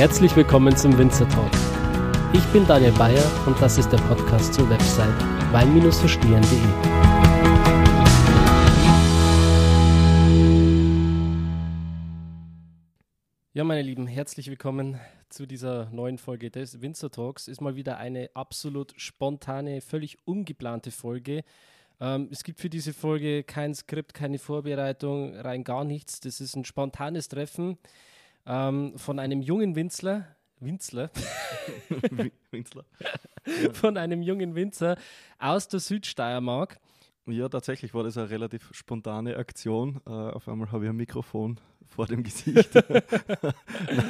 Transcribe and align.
Herzlich 0.00 0.34
willkommen 0.34 0.74
zum 0.74 0.96
Winzer 0.96 1.28
Talk. 1.28 1.50
Ich 2.32 2.42
bin 2.54 2.66
Daniel 2.66 2.92
Bayer 2.92 3.22
und 3.46 3.60
das 3.60 3.76
ist 3.76 3.90
der 3.90 3.98
Podcast 3.98 4.54
zur 4.54 4.66
Website 4.70 5.12
wein-verstehen.de. 5.52 6.58
Ja, 13.52 13.62
meine 13.64 13.82
Lieben, 13.82 14.06
herzlich 14.06 14.48
willkommen 14.48 14.98
zu 15.28 15.44
dieser 15.44 15.90
neuen 15.90 16.16
Folge 16.16 16.50
des 16.50 16.80
Winzer 16.80 17.10
Talks. 17.10 17.46
Ist 17.46 17.60
mal 17.60 17.76
wieder 17.76 17.98
eine 17.98 18.30
absolut 18.32 18.94
spontane, 18.96 19.82
völlig 19.82 20.16
ungeplante 20.24 20.92
Folge. 20.92 21.44
Ähm, 22.00 22.28
es 22.30 22.42
gibt 22.42 22.58
für 22.60 22.70
diese 22.70 22.94
Folge 22.94 23.42
kein 23.42 23.74
Skript, 23.74 24.14
keine 24.14 24.38
Vorbereitung, 24.38 25.36
rein 25.36 25.62
gar 25.62 25.84
nichts. 25.84 26.20
Das 26.20 26.40
ist 26.40 26.56
ein 26.56 26.64
spontanes 26.64 27.28
Treffen 27.28 27.76
ähm, 28.46 28.96
von 28.96 29.18
einem 29.18 29.42
jungen 29.42 29.74
Winzler, 29.76 30.26
Winzler, 30.60 31.10
Winzler. 32.50 32.84
von 33.72 33.96
einem 33.96 34.22
jungen 34.22 34.54
Winzer 34.54 34.96
aus 35.38 35.68
der 35.68 35.80
Südsteiermark. 35.80 36.78
Ja, 37.26 37.48
tatsächlich 37.48 37.94
war 37.94 38.02
das 38.02 38.16
eine 38.16 38.30
relativ 38.30 38.70
spontane 38.72 39.36
Aktion. 39.36 40.00
Uh, 40.06 40.30
auf 40.30 40.48
einmal 40.48 40.70
habe 40.72 40.84
ich 40.84 40.90
ein 40.90 40.96
Mikrofon 40.96 41.60
vor 41.86 42.06
dem 42.06 42.22
Gesicht. 42.22 42.70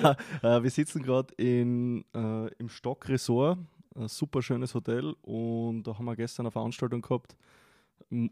Na, 0.03 0.17
uh, 0.43 0.63
wir 0.63 0.71
sitzen 0.71 1.03
gerade 1.03 1.35
uh, 1.39 2.49
im 2.59 2.69
Stock 2.69 3.09
Resort, 3.09 3.59
ein 3.95 4.09
super 4.09 4.43
schönes 4.43 4.75
Hotel, 4.75 5.15
und 5.23 5.83
da 5.83 5.99
haben 5.99 6.05
wir 6.05 6.17
gestern 6.17 6.47
eine 6.47 6.53
Veranstaltung 6.53 7.03
gehabt. 7.03 7.37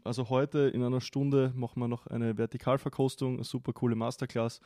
Also 0.03 0.29
heute 0.29 0.69
in 0.69 0.83
einer 0.83 1.01
Stunde 1.01 1.53
machen 1.55 1.79
wir 1.79 1.87
noch 1.87 2.07
eine 2.07 2.37
Vertikalverkostung, 2.37 3.35
eine 3.35 3.43
super 3.43 3.71
coole 3.73 3.95
Masterclass. 3.95 4.59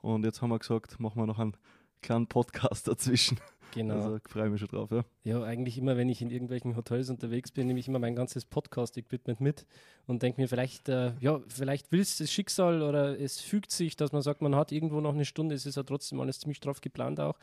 Und 0.00 0.24
jetzt 0.24 0.42
haben 0.42 0.50
wir 0.50 0.58
gesagt, 0.58 1.00
machen 1.00 1.20
wir 1.20 1.26
noch 1.26 1.38
einen 1.38 1.56
kleinen 2.02 2.26
Podcast 2.26 2.88
dazwischen. 2.88 3.38
Genau. 3.74 3.94
Also 3.94 4.18
freue 4.26 4.46
ich 4.46 4.52
mich 4.52 4.60
schon 4.60 4.70
drauf, 4.70 4.90
ja. 4.90 5.04
Ja, 5.24 5.42
eigentlich 5.42 5.76
immer, 5.76 5.96
wenn 5.96 6.08
ich 6.08 6.22
in 6.22 6.30
irgendwelchen 6.30 6.74
Hotels 6.76 7.10
unterwegs 7.10 7.50
bin, 7.50 7.66
nehme 7.66 7.78
ich 7.78 7.88
immer 7.88 7.98
mein 7.98 8.16
ganzes 8.16 8.46
Podcast-Equipment 8.46 9.40
mit 9.40 9.66
und 10.06 10.22
denke 10.22 10.40
mir, 10.40 10.48
vielleicht, 10.48 10.88
äh, 10.88 11.12
ja, 11.20 11.40
vielleicht 11.48 11.92
will 11.92 12.00
es 12.00 12.16
das 12.16 12.32
Schicksal 12.32 12.82
oder 12.82 13.20
es 13.20 13.40
fügt 13.40 13.70
sich, 13.70 13.96
dass 13.96 14.12
man 14.12 14.22
sagt, 14.22 14.40
man 14.40 14.54
hat 14.54 14.72
irgendwo 14.72 15.00
noch 15.00 15.12
eine 15.12 15.26
Stunde, 15.26 15.54
es 15.54 15.66
ist 15.66 15.76
ja 15.76 15.82
trotzdem 15.82 16.20
alles 16.20 16.40
ziemlich 16.40 16.56
straff 16.56 16.80
geplant 16.80 17.20
auch 17.20 17.38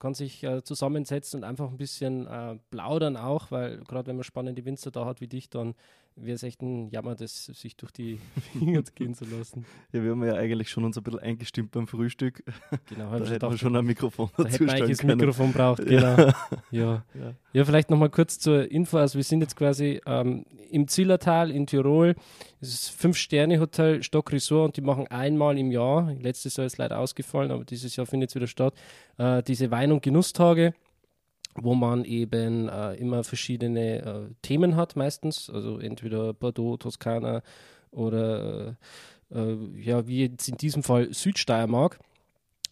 kann 0.00 0.14
sich 0.14 0.42
äh, 0.42 0.64
zusammensetzen 0.64 1.40
und 1.40 1.44
einfach 1.44 1.68
ein 1.70 1.76
bisschen 1.76 2.26
äh, 2.26 2.58
plaudern 2.70 3.16
auch, 3.16 3.50
weil 3.52 3.78
gerade 3.84 4.08
wenn 4.08 4.16
man 4.16 4.24
spannende 4.24 4.64
Winzer 4.64 4.90
da 4.90 5.04
hat 5.04 5.20
wie 5.20 5.28
dich, 5.28 5.50
dann 5.50 5.74
wäre 6.16 6.34
es 6.34 6.42
echt 6.42 6.60
ein 6.62 6.88
Jammer, 6.90 7.14
das 7.14 7.46
sich 7.46 7.76
durch 7.76 7.92
die 7.92 8.18
Finger 8.52 8.82
gehen 8.94 9.14
zu 9.14 9.24
lassen. 9.24 9.64
Ja, 9.92 10.02
wir 10.02 10.10
haben 10.10 10.24
ja 10.24 10.34
eigentlich 10.34 10.70
schon 10.70 10.84
uns 10.84 10.96
ein 10.96 11.02
bisschen 11.02 11.20
eingestimmt 11.20 11.70
beim 11.70 11.86
Frühstück. 11.86 12.42
Genau, 12.88 13.10
da 13.10 13.18
hätten 13.18 13.32
gedacht, 13.32 13.50
wir 13.52 13.58
schon 13.58 13.76
ein 13.76 13.84
Mikrofon 13.84 14.30
da 14.36 14.44
hätten 14.44 14.66
wir 14.66 14.72
eigentlich 14.72 14.98
das 14.98 15.06
Mikrofon 15.06 15.52
braucht, 15.52 15.84
genau. 15.84 16.16
Ja, 16.16 16.34
ja. 16.70 17.04
ja. 17.14 17.34
ja 17.52 17.64
vielleicht 17.64 17.90
nochmal 17.90 18.10
kurz 18.10 18.38
zur 18.38 18.70
Info, 18.70 18.98
also 18.98 19.16
wir 19.16 19.24
sind 19.24 19.40
jetzt 19.40 19.56
quasi 19.56 20.00
ähm, 20.06 20.44
im 20.70 20.88
Zillertal 20.88 21.50
in 21.50 21.66
Tirol, 21.66 22.14
es 22.60 22.74
ist 22.74 22.88
Fünf-Sterne-Hotel 22.90 24.02
Stock 24.02 24.32
Resort 24.32 24.66
und 24.66 24.76
die 24.76 24.82
machen 24.82 25.06
einmal 25.08 25.58
im 25.58 25.70
Jahr, 25.70 26.12
letztes 26.20 26.56
Jahr 26.56 26.66
ist 26.66 26.78
leider 26.78 26.98
ausgefallen, 26.98 27.50
aber 27.50 27.64
dieses 27.64 27.96
Jahr 27.96 28.06
findet 28.06 28.30
es 28.30 28.34
wieder 28.34 28.46
statt, 28.46 28.74
äh, 29.18 29.42
diese 29.42 29.70
Wein- 29.70 29.92
und 29.92 30.02
Genusstage 30.02 30.74
wo 31.62 31.74
man 31.74 32.04
eben 32.04 32.68
äh, 32.68 32.94
immer 32.94 33.24
verschiedene 33.24 34.02
äh, 34.02 34.34
Themen 34.42 34.76
hat 34.76 34.96
meistens, 34.96 35.50
also 35.50 35.78
entweder 35.78 36.32
Bordeaux, 36.32 36.76
Toskana 36.76 37.42
oder 37.90 38.76
äh, 39.30 39.38
äh 39.38 39.56
ja, 39.80 40.06
wie 40.06 40.26
jetzt 40.26 40.48
in 40.48 40.56
diesem 40.56 40.82
Fall 40.82 41.12
Südsteiermark. 41.12 41.98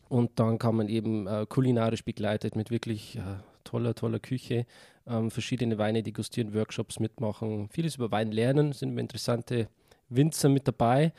Und 0.09 0.39
dann 0.41 0.59
kann 0.59 0.75
man 0.75 0.89
eben 0.89 1.27
äh, 1.27 1.45
kulinarisch 1.47 2.03
begleitet 2.03 2.57
mit 2.57 2.71
wirklich 2.71 3.17
äh, 3.17 3.21
toller, 3.65 3.95
toller 3.95 4.19
Küche 4.19 4.65
ähm, 5.07 5.31
verschiedene 5.31 5.79
Weine 5.79 6.03
degustieren, 6.03 6.55
Workshops 6.55 6.99
mitmachen, 7.01 7.69
vieles 7.69 7.97
über 7.97 8.11
Wein 8.11 8.33
lernen, 8.33 8.73
sind 8.73 8.91
immer 8.91 9.01
interessante 9.01 9.69
Winzer 10.09 10.49
mit 10.49 10.67
dabei. 10.67 11.13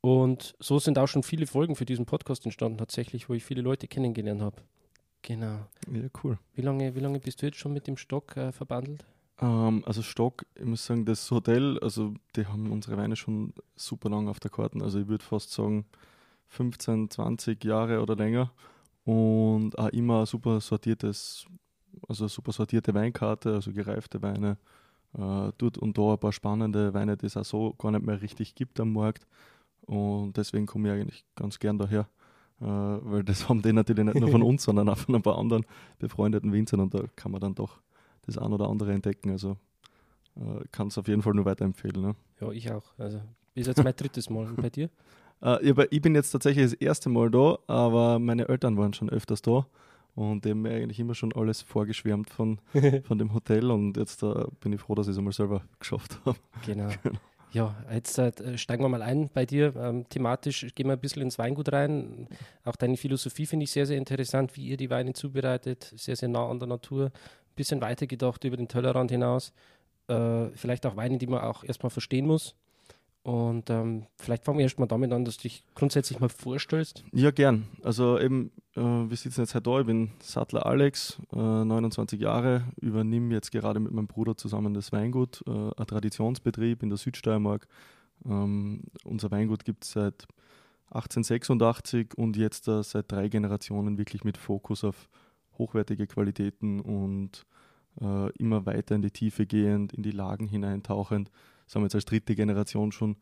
Und 0.00 0.54
so 0.60 0.78
sind 0.78 0.98
auch 0.98 1.08
schon 1.08 1.22
viele 1.22 1.46
Folgen 1.46 1.74
für 1.74 1.84
diesen 1.84 2.06
Podcast 2.06 2.44
entstanden, 2.44 2.78
tatsächlich, 2.78 3.28
wo 3.28 3.34
ich 3.34 3.44
viele 3.44 3.62
Leute 3.62 3.88
kennengelernt 3.88 4.42
habe. 4.42 4.62
Genau. 5.26 5.66
Ja, 5.92 6.08
cool. 6.22 6.38
Wie 6.54 6.62
lange, 6.62 6.94
wie 6.94 7.00
lange 7.00 7.18
bist 7.18 7.42
du 7.42 7.46
jetzt 7.46 7.58
schon 7.58 7.72
mit 7.72 7.88
dem 7.88 7.96
Stock 7.96 8.36
äh, 8.36 8.52
verbandelt? 8.52 9.04
Ähm, 9.40 9.82
also 9.84 10.00
Stock, 10.00 10.46
ich 10.54 10.64
muss 10.64 10.86
sagen, 10.86 11.04
das 11.04 11.28
Hotel, 11.32 11.80
also 11.80 12.14
die 12.36 12.46
haben 12.46 12.70
unsere 12.70 12.96
Weine 12.96 13.16
schon 13.16 13.52
super 13.74 14.08
lang 14.08 14.28
auf 14.28 14.38
der 14.38 14.52
Karte. 14.52 14.80
Also 14.80 15.00
ich 15.00 15.08
würde 15.08 15.24
fast 15.24 15.50
sagen 15.50 15.84
15, 16.48 17.10
20 17.10 17.64
Jahre 17.64 18.00
oder 18.00 18.14
länger. 18.14 18.52
Und 19.04 19.76
auch 19.76 19.88
immer 19.88 20.26
super 20.26 20.60
sortiertes, 20.60 21.46
also 22.08 22.28
super 22.28 22.52
sortierte 22.52 22.94
Weinkarte, 22.94 23.54
also 23.54 23.72
gereifte 23.72 24.22
Weine. 24.22 24.58
Äh, 25.14 25.50
dort 25.58 25.76
und 25.78 25.98
da 25.98 26.12
ein 26.12 26.20
paar 26.20 26.32
spannende 26.32 26.94
Weine, 26.94 27.16
die 27.16 27.26
es 27.26 27.36
auch 27.36 27.44
so 27.44 27.74
gar 27.74 27.90
nicht 27.90 28.04
mehr 28.06 28.22
richtig 28.22 28.54
gibt 28.54 28.78
am 28.78 28.92
Markt. 28.92 29.26
Und 29.86 30.36
deswegen 30.36 30.66
komme 30.66 30.88
ich 30.88 30.94
eigentlich 30.94 31.24
ganz 31.34 31.58
gern 31.58 31.78
daher. 31.78 32.08
Äh, 32.60 32.64
weil 32.64 33.22
das 33.22 33.48
haben 33.48 33.62
die 33.62 33.72
natürlich 33.72 34.04
nicht 34.04 34.20
nur 34.20 34.30
von 34.30 34.42
uns, 34.42 34.62
sondern 34.62 34.88
auch 34.88 34.98
von 34.98 35.14
ein 35.14 35.22
paar 35.22 35.38
anderen 35.38 35.66
befreundeten 35.98 36.52
Winzern 36.52 36.80
und 36.80 36.94
da 36.94 37.02
kann 37.14 37.32
man 37.32 37.40
dann 37.40 37.54
doch 37.54 37.80
das 38.22 38.38
ein 38.38 38.52
oder 38.52 38.68
andere 38.68 38.92
entdecken. 38.92 39.30
Also 39.30 39.56
äh, 40.36 40.64
kann 40.72 40.88
es 40.88 40.98
auf 40.98 41.08
jeden 41.08 41.22
Fall 41.22 41.34
nur 41.34 41.44
weiterempfehlen. 41.44 42.00
Ne? 42.00 42.16
Ja, 42.40 42.50
ich 42.50 42.70
auch. 42.70 42.84
Also 42.98 43.20
ist 43.54 43.66
jetzt 43.66 43.82
mein 43.82 43.96
drittes 43.96 44.30
Mal. 44.30 44.46
Bei 44.56 44.70
dir? 44.70 44.90
Äh, 45.42 45.86
ich 45.90 46.00
bin 46.00 46.14
jetzt 46.14 46.30
tatsächlich 46.30 46.64
das 46.64 46.72
erste 46.72 47.10
Mal 47.10 47.30
da, 47.30 47.58
aber 47.66 48.18
meine 48.18 48.48
Eltern 48.48 48.78
waren 48.78 48.94
schon 48.94 49.10
öfters 49.10 49.42
da 49.42 49.66
und 50.14 50.46
die 50.46 50.50
haben 50.50 50.62
mir 50.62 50.70
eigentlich 50.70 50.98
immer 50.98 51.14
schon 51.14 51.34
alles 51.34 51.60
vorgeschwärmt 51.60 52.30
von, 52.30 52.58
von 53.04 53.18
dem 53.18 53.34
Hotel 53.34 53.70
und 53.70 53.98
jetzt 53.98 54.22
äh, 54.22 54.46
bin 54.60 54.72
ich 54.72 54.80
froh, 54.80 54.94
dass 54.94 55.08
ich 55.08 55.12
es 55.12 55.18
einmal 55.18 55.34
selber 55.34 55.62
geschafft 55.78 56.18
habe. 56.24 56.38
Genau. 56.64 56.88
genau. 57.02 57.18
Ja, 57.56 57.74
jetzt 57.90 58.18
äh, 58.18 58.58
steigen 58.58 58.84
wir 58.84 58.90
mal 58.90 59.00
ein 59.00 59.30
bei 59.32 59.46
dir. 59.46 59.74
Ähm, 59.76 60.06
thematisch 60.10 60.66
gehen 60.74 60.88
wir 60.88 60.92
ein 60.92 61.00
bisschen 61.00 61.22
ins 61.22 61.38
Weingut 61.38 61.72
rein. 61.72 62.28
Auch 62.66 62.76
deine 62.76 62.98
Philosophie 62.98 63.46
finde 63.46 63.64
ich 63.64 63.70
sehr, 63.70 63.86
sehr 63.86 63.96
interessant, 63.96 64.54
wie 64.56 64.66
ihr 64.66 64.76
die 64.76 64.90
Weine 64.90 65.14
zubereitet. 65.14 65.90
Sehr, 65.96 66.16
sehr 66.16 66.28
nah 66.28 66.50
an 66.50 66.58
der 66.58 66.68
Natur. 66.68 67.06
Ein 67.06 67.54
bisschen 67.54 67.80
weitergedacht 67.80 68.44
über 68.44 68.58
den 68.58 68.68
Tellerrand 68.68 69.10
hinaus. 69.10 69.54
Äh, 70.06 70.48
vielleicht 70.54 70.84
auch 70.84 70.96
Weine, 70.96 71.16
die 71.16 71.26
man 71.26 71.40
auch 71.40 71.64
erstmal 71.64 71.88
verstehen 71.88 72.26
muss. 72.26 72.54
Und 73.26 73.70
ähm, 73.70 74.06
vielleicht 74.14 74.44
fangen 74.44 74.58
wir 74.58 74.62
erstmal 74.62 74.86
damit 74.86 75.10
an, 75.10 75.24
dass 75.24 75.36
du 75.36 75.42
dich 75.42 75.64
grundsätzlich 75.74 76.20
mal 76.20 76.28
vorstellst. 76.28 77.02
Ja, 77.12 77.32
gern. 77.32 77.66
Also 77.82 78.20
eben, 78.20 78.52
äh, 78.76 78.80
wir 78.80 79.16
sitzen 79.16 79.40
jetzt 79.40 79.52
halt 79.52 79.66
da, 79.66 79.80
ich 79.80 79.86
bin 79.86 80.12
Sattler 80.20 80.64
Alex, 80.64 81.18
äh, 81.32 81.36
29 81.36 82.20
Jahre, 82.20 82.62
übernehme 82.80 83.34
jetzt 83.34 83.50
gerade 83.50 83.80
mit 83.80 83.90
meinem 83.90 84.06
Bruder 84.06 84.36
zusammen 84.36 84.74
das 84.74 84.92
Weingut, 84.92 85.42
äh, 85.48 85.50
ein 85.50 85.86
Traditionsbetrieb 85.88 86.84
in 86.84 86.88
der 86.88 86.98
Südsteiermark. 86.98 87.66
Ähm, 88.24 88.84
unser 89.02 89.32
Weingut 89.32 89.64
gibt 89.64 89.82
es 89.82 89.90
seit 89.90 90.28
1886 90.92 92.16
und 92.16 92.36
jetzt 92.36 92.68
äh, 92.68 92.84
seit 92.84 93.10
drei 93.10 93.26
Generationen 93.26 93.98
wirklich 93.98 94.22
mit 94.22 94.38
Fokus 94.38 94.84
auf 94.84 95.08
hochwertige 95.58 96.06
Qualitäten 96.06 96.78
und 96.78 97.44
äh, 98.00 98.30
immer 98.38 98.66
weiter 98.66 98.94
in 98.94 99.02
die 99.02 99.10
Tiefe 99.10 99.46
gehend, 99.46 99.94
in 99.94 100.04
die 100.04 100.12
Lagen 100.12 100.46
hineintauchend 100.46 101.32
sind 101.66 101.82
wir 101.82 101.86
jetzt 101.86 101.94
als 101.94 102.04
dritte 102.04 102.34
Generation 102.34 102.92
schon 102.92 103.16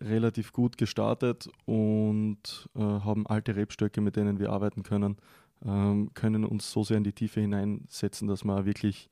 relativ 0.00 0.52
gut 0.52 0.78
gestartet 0.78 1.48
und 1.64 2.68
äh, 2.76 2.80
haben 2.80 3.26
alte 3.26 3.56
Rebstöcke, 3.56 4.00
mit 4.00 4.16
denen 4.16 4.38
wir 4.38 4.50
arbeiten 4.50 4.82
können, 4.82 5.16
ähm, 5.64 6.10
können 6.14 6.44
uns 6.44 6.70
so 6.70 6.84
sehr 6.84 6.98
in 6.98 7.04
die 7.04 7.12
Tiefe 7.12 7.40
hineinsetzen, 7.40 8.28
dass 8.28 8.44
man 8.44 8.64
wirklich 8.64 9.10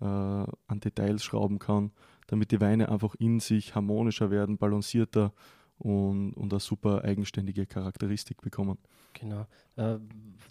äh, 0.00 0.04
an 0.04 0.80
Details 0.80 1.24
schrauben 1.24 1.58
kann, 1.58 1.90
damit 2.26 2.50
die 2.50 2.60
Weine 2.60 2.90
einfach 2.90 3.14
in 3.14 3.40
sich 3.40 3.74
harmonischer 3.74 4.30
werden, 4.30 4.58
balancierter 4.58 5.32
und, 5.78 6.32
und 6.34 6.52
eine 6.52 6.60
super 6.60 7.04
eigenständige 7.04 7.66
Charakteristik 7.66 8.40
bekommen. 8.40 8.78
Genau. 9.14 9.46
Äh, 9.76 9.98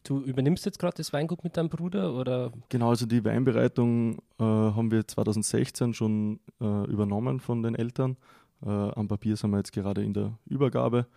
du 0.04 0.22
übernimmst 0.22 0.66
jetzt 0.66 0.80
gerade 0.80 0.95
das 0.98 1.13
Weingut 1.13 1.44
mit 1.44 1.57
deinem 1.57 1.69
Bruder 1.69 2.13
oder? 2.13 2.51
Genau, 2.69 2.89
also 2.89 3.06
die 3.06 3.24
Weinbereitung 3.24 4.18
äh, 4.39 4.44
haben 4.44 4.92
wir 4.92 5.07
2016 5.07 5.94
schon 5.94 6.39
äh, 6.62 6.86
übernommen 6.89 7.39
von 7.39 7.63
den 7.63 7.75
Eltern. 7.75 8.18
Äh, 8.63 8.69
am 8.69 9.07
Papier 9.07 9.36
sind 9.36 9.51
wir 9.51 9.57
jetzt 9.57 9.74
gerade 9.74 10.04
in 10.04 10.13
der 10.13 10.38
Übergabe. 10.45 11.07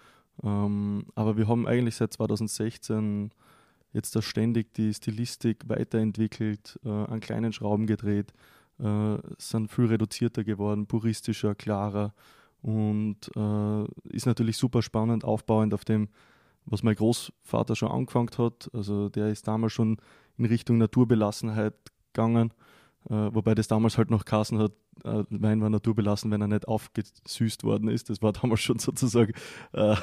Ähm, 0.43 1.06
aber 1.14 1.37
wir 1.37 1.49
haben 1.49 1.66
eigentlich 1.66 1.96
seit 1.96 2.12
2016 2.12 3.31
jetzt 3.93 4.14
da 4.14 4.22
ständig 4.22 4.75
die 4.75 4.93
Stilistik 4.94 5.69
weiterentwickelt, 5.69 6.78
äh, 6.84 6.88
an 6.88 7.20
kleinen 7.20 7.52
Schrauben 7.52 7.87
gedreht, 7.87 8.32
äh, 8.78 9.16
sind 9.38 9.70
viel 9.70 9.87
reduzierter 9.87 10.44
geworden, 10.44 10.87
puristischer, 10.87 11.55
klarer 11.55 12.14
und 12.62 13.16
äh, 13.37 14.14
ist 14.14 14.26
natürlich 14.26 14.56
super 14.56 14.82
spannend, 14.82 15.25
aufbauend 15.25 15.75
auf 15.75 15.84
dem, 15.84 16.08
was 16.64 16.82
mein 16.82 16.96
Großvater 16.96 17.76
schon 17.76 17.90
angefangen 17.90 18.31
hat. 18.37 18.70
Also 18.72 19.08
der 19.08 19.28
ist 19.28 19.46
damals 19.46 19.72
schon 19.72 19.99
in 20.37 20.44
Richtung 20.44 20.78
Naturbelassenheit 20.78 21.75
gegangen. 22.12 22.52
Äh, 23.08 23.32
wobei 23.32 23.55
das 23.55 23.69
damals 23.69 23.96
halt 23.96 24.10
noch 24.10 24.25
Kassen 24.25 24.58
hat, 24.58 24.72
äh, 25.05 25.22
Wein 25.31 25.60
war 25.60 25.70
naturbelassen, 25.70 26.31
wenn 26.31 26.40
er 26.40 26.49
nicht 26.49 26.66
aufgesüßt 26.66 27.64
worden 27.64 27.88
ist. 27.88 28.10
Das 28.10 28.20
war 28.22 28.32
damals 28.43 28.60
schon 28.60 28.78
sozusagen, 28.78 29.32
äh, 29.72 29.96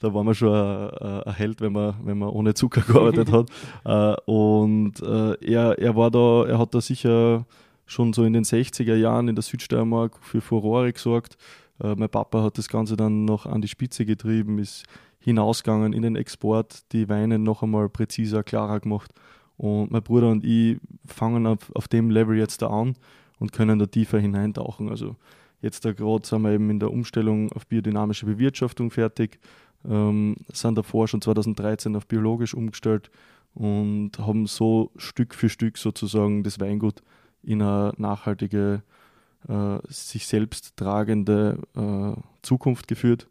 da 0.00 0.14
war 0.14 0.24
man 0.24 0.34
schon 0.34 0.52
äh, 0.52 1.22
ein 1.24 1.34
Held, 1.34 1.60
wenn 1.60 1.72
man, 1.72 1.94
wenn 2.04 2.18
man 2.18 2.28
ohne 2.28 2.54
Zucker 2.54 2.82
gearbeitet 2.82 3.30
hat. 3.32 3.50
Äh, 3.84 4.14
und 4.26 5.00
er, 5.00 5.78
er 5.78 5.96
war 5.96 6.10
da, 6.10 6.44
er 6.46 6.58
hat 6.58 6.74
da 6.74 6.80
sicher 6.80 7.46
schon 7.84 8.12
so 8.12 8.24
in 8.24 8.32
den 8.32 8.44
60er 8.44 8.94
Jahren 8.94 9.28
in 9.28 9.34
der 9.34 9.42
Südsteiermark 9.42 10.18
für 10.20 10.40
Furore 10.40 10.92
gesorgt. 10.92 11.36
Mein 11.96 12.08
Papa 12.08 12.42
hat 12.42 12.58
das 12.58 12.68
Ganze 12.68 12.96
dann 12.96 13.24
noch 13.24 13.46
an 13.46 13.60
die 13.60 13.68
Spitze 13.68 14.04
getrieben, 14.04 14.58
ist 14.58 14.84
hinausgegangen 15.18 15.92
in 15.92 16.02
den 16.02 16.16
Export, 16.16 16.92
die 16.92 17.08
Weine 17.08 17.38
noch 17.38 17.62
einmal 17.62 17.88
präziser, 17.88 18.42
klarer 18.42 18.80
gemacht. 18.80 19.12
Und 19.56 19.90
mein 19.90 20.02
Bruder 20.02 20.30
und 20.30 20.44
ich 20.44 20.78
fangen 21.06 21.46
auf, 21.46 21.70
auf 21.74 21.88
dem 21.88 22.10
Level 22.10 22.36
jetzt 22.36 22.62
da 22.62 22.68
an 22.68 22.94
und 23.38 23.52
können 23.52 23.78
da 23.78 23.86
tiefer 23.86 24.18
hineintauchen. 24.18 24.88
Also 24.88 25.16
jetzt 25.60 25.84
da 25.84 25.92
gerade 25.92 26.26
sind 26.26 26.42
wir 26.42 26.52
eben 26.52 26.70
in 26.70 26.80
der 26.80 26.90
Umstellung 26.90 27.52
auf 27.52 27.66
biodynamische 27.66 28.26
Bewirtschaftung 28.26 28.90
fertig, 28.90 29.38
ähm, 29.88 30.36
sind 30.52 30.76
davor 30.76 31.08
schon 31.08 31.22
2013 31.22 31.94
auf 31.96 32.06
biologisch 32.06 32.54
umgestellt 32.54 33.10
und 33.54 34.18
haben 34.18 34.46
so 34.46 34.90
Stück 34.96 35.34
für 35.34 35.48
Stück 35.48 35.78
sozusagen 35.78 36.42
das 36.42 36.60
Weingut 36.60 37.02
in 37.42 37.62
eine 37.62 37.92
nachhaltige, 37.96 38.82
äh, 39.48 39.78
sich 39.88 40.26
selbst 40.26 40.76
tragende 40.76 41.58
äh, 41.76 42.20
Zukunft 42.42 42.88
geführt 42.88 43.28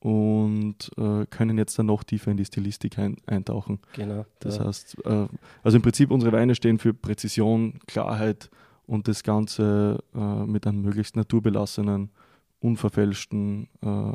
und 0.00 0.90
äh, 0.96 1.26
können 1.26 1.58
jetzt 1.58 1.78
dann 1.78 1.86
noch 1.86 2.02
tiefer 2.02 2.32
in 2.32 2.36
die 2.36 2.44
Stilistik 2.44 2.98
ein, 2.98 3.16
eintauchen. 3.26 3.78
Genau. 3.94 4.26
Das 4.40 4.58
heißt, 4.58 4.96
äh, 5.04 5.28
also 5.62 5.76
im 5.76 5.82
Prinzip 5.82 6.10
unsere 6.10 6.32
Weine 6.32 6.54
stehen 6.54 6.78
für 6.78 6.92
Präzision, 6.92 7.78
Klarheit 7.86 8.50
und 8.86 9.06
das 9.06 9.22
Ganze 9.22 10.02
äh, 10.14 10.18
mit 10.18 10.66
einem 10.66 10.82
möglichst 10.82 11.14
naturbelassenen, 11.14 12.10
unverfälschten 12.60 13.68
äh, 13.80 14.12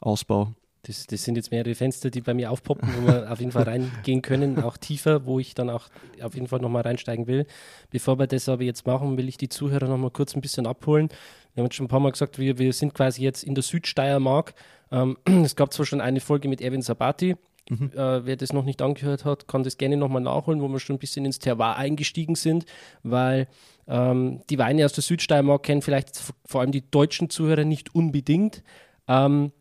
Ausbau. 0.00 0.52
Das, 0.84 1.06
das, 1.06 1.24
sind 1.24 1.36
jetzt 1.36 1.50
mehrere 1.50 1.74
Fenster, 1.74 2.10
die 2.10 2.20
bei 2.20 2.34
mir 2.34 2.50
aufpoppen, 2.50 2.88
wo 2.96 3.06
wir 3.08 3.30
auf 3.30 3.40
jeden 3.40 3.52
Fall 3.52 3.64
reingehen 3.64 4.22
können, 4.22 4.62
auch 4.62 4.76
tiefer, 4.76 5.26
wo 5.26 5.38
ich 5.38 5.54
dann 5.54 5.70
auch 5.70 5.88
auf 6.22 6.34
jeden 6.34 6.46
Fall 6.46 6.60
nochmal 6.60 6.82
reinsteigen 6.82 7.26
will. 7.26 7.46
Bevor 7.90 8.18
wir 8.18 8.26
das 8.26 8.48
aber 8.48 8.62
jetzt 8.62 8.86
machen, 8.86 9.16
will 9.16 9.28
ich 9.28 9.36
die 9.36 9.48
Zuhörer 9.48 9.88
nochmal 9.88 10.10
kurz 10.10 10.34
ein 10.34 10.40
bisschen 10.40 10.66
abholen. 10.66 11.08
Wir 11.54 11.62
haben 11.62 11.66
jetzt 11.66 11.76
schon 11.76 11.86
ein 11.86 11.88
paar 11.88 12.00
Mal 12.00 12.12
gesagt, 12.12 12.38
wir, 12.38 12.58
wir 12.58 12.72
sind 12.72 12.94
quasi 12.94 13.22
jetzt 13.22 13.44
in 13.44 13.54
der 13.54 13.62
Südsteiermark 13.62 14.54
ähm, 14.94 15.16
es 15.44 15.56
gab 15.56 15.72
zwar 15.72 15.86
schon 15.86 16.00
eine 16.00 16.20
Folge 16.20 16.48
mit 16.48 16.60
Erwin 16.60 16.82
Sabati. 16.82 17.36
Mhm. 17.68 17.92
Äh, 17.94 18.26
wer 18.26 18.36
das 18.36 18.52
noch 18.52 18.64
nicht 18.64 18.82
angehört 18.82 19.24
hat, 19.24 19.48
kann 19.48 19.62
das 19.62 19.78
gerne 19.78 19.96
nochmal 19.96 20.20
nachholen, 20.20 20.60
wo 20.60 20.68
wir 20.68 20.78
schon 20.78 20.96
ein 20.96 20.98
bisschen 20.98 21.24
ins 21.24 21.38
Terroir 21.38 21.76
eingestiegen 21.76 22.34
sind, 22.34 22.66
weil 23.02 23.48
ähm, 23.88 24.42
die 24.50 24.58
Weine 24.58 24.84
aus 24.84 24.92
der 24.92 25.02
Südsteiermark 25.02 25.62
kennen 25.62 25.80
vielleicht 25.80 26.20
vor 26.44 26.60
allem 26.60 26.72
die 26.72 26.88
deutschen 26.90 27.30
Zuhörer 27.30 27.64
nicht 27.64 27.94
unbedingt. 27.94 28.62
Ähm, 29.08 29.52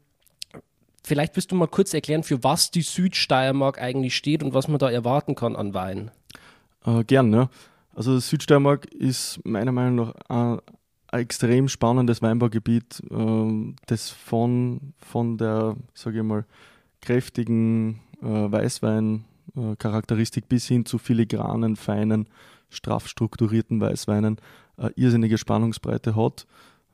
vielleicht 1.04 1.36
wirst 1.36 1.52
du 1.52 1.56
mal 1.56 1.68
kurz 1.68 1.94
erklären, 1.94 2.24
für 2.24 2.44
was 2.44 2.72
die 2.72 2.82
Südsteiermark 2.82 3.82
eigentlich 3.82 4.16
steht 4.16 4.44
und 4.44 4.54
was 4.54 4.68
man 4.68 4.80
da 4.80 4.90
erwarten 4.90 5.36
kann 5.36 5.56
an 5.56 5.74
Wein. 5.74 6.12
Äh, 6.86 7.04
gern, 7.04 7.34
ja. 7.34 7.50
Also 7.96 8.18
Südsteiermark 8.20 8.86
ist 8.86 9.40
meiner 9.44 9.72
Meinung 9.72 10.14
nach 10.28 10.30
ein 10.30 10.60
extrem 11.12 11.68
spannendes 11.68 12.22
Weinbaugebiet, 12.22 13.02
äh, 13.12 13.74
das 13.86 14.10
von, 14.10 14.94
von 14.98 15.38
der, 15.38 15.76
sage 15.94 16.18
ich 16.18 16.24
mal, 16.24 16.46
kräftigen 17.02 18.00
äh, 18.22 18.26
Weißwein-Charakteristik 18.26 20.48
bis 20.48 20.68
hin 20.68 20.86
zu 20.86 20.98
filigranen, 20.98 21.76
feinen, 21.76 22.28
straff 22.70 23.08
strukturierten 23.08 23.80
Weißweinen 23.80 24.38
äh, 24.78 24.90
irrsinnige 24.96 25.38
Spannungsbreite 25.38 26.16
hat. 26.16 26.48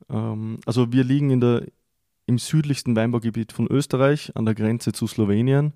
Ähm, 0.09 0.59
also 0.65 0.91
wir 0.91 1.03
liegen 1.03 1.29
in 1.29 1.41
der, 1.41 1.63
im 2.29 2.37
südlichsten 2.37 2.95
Weinbaugebiet 2.95 3.51
von 3.51 3.65
Österreich, 3.67 4.31
an 4.35 4.45
der 4.45 4.53
Grenze 4.53 4.91
zu 4.91 5.07
Slowenien, 5.07 5.73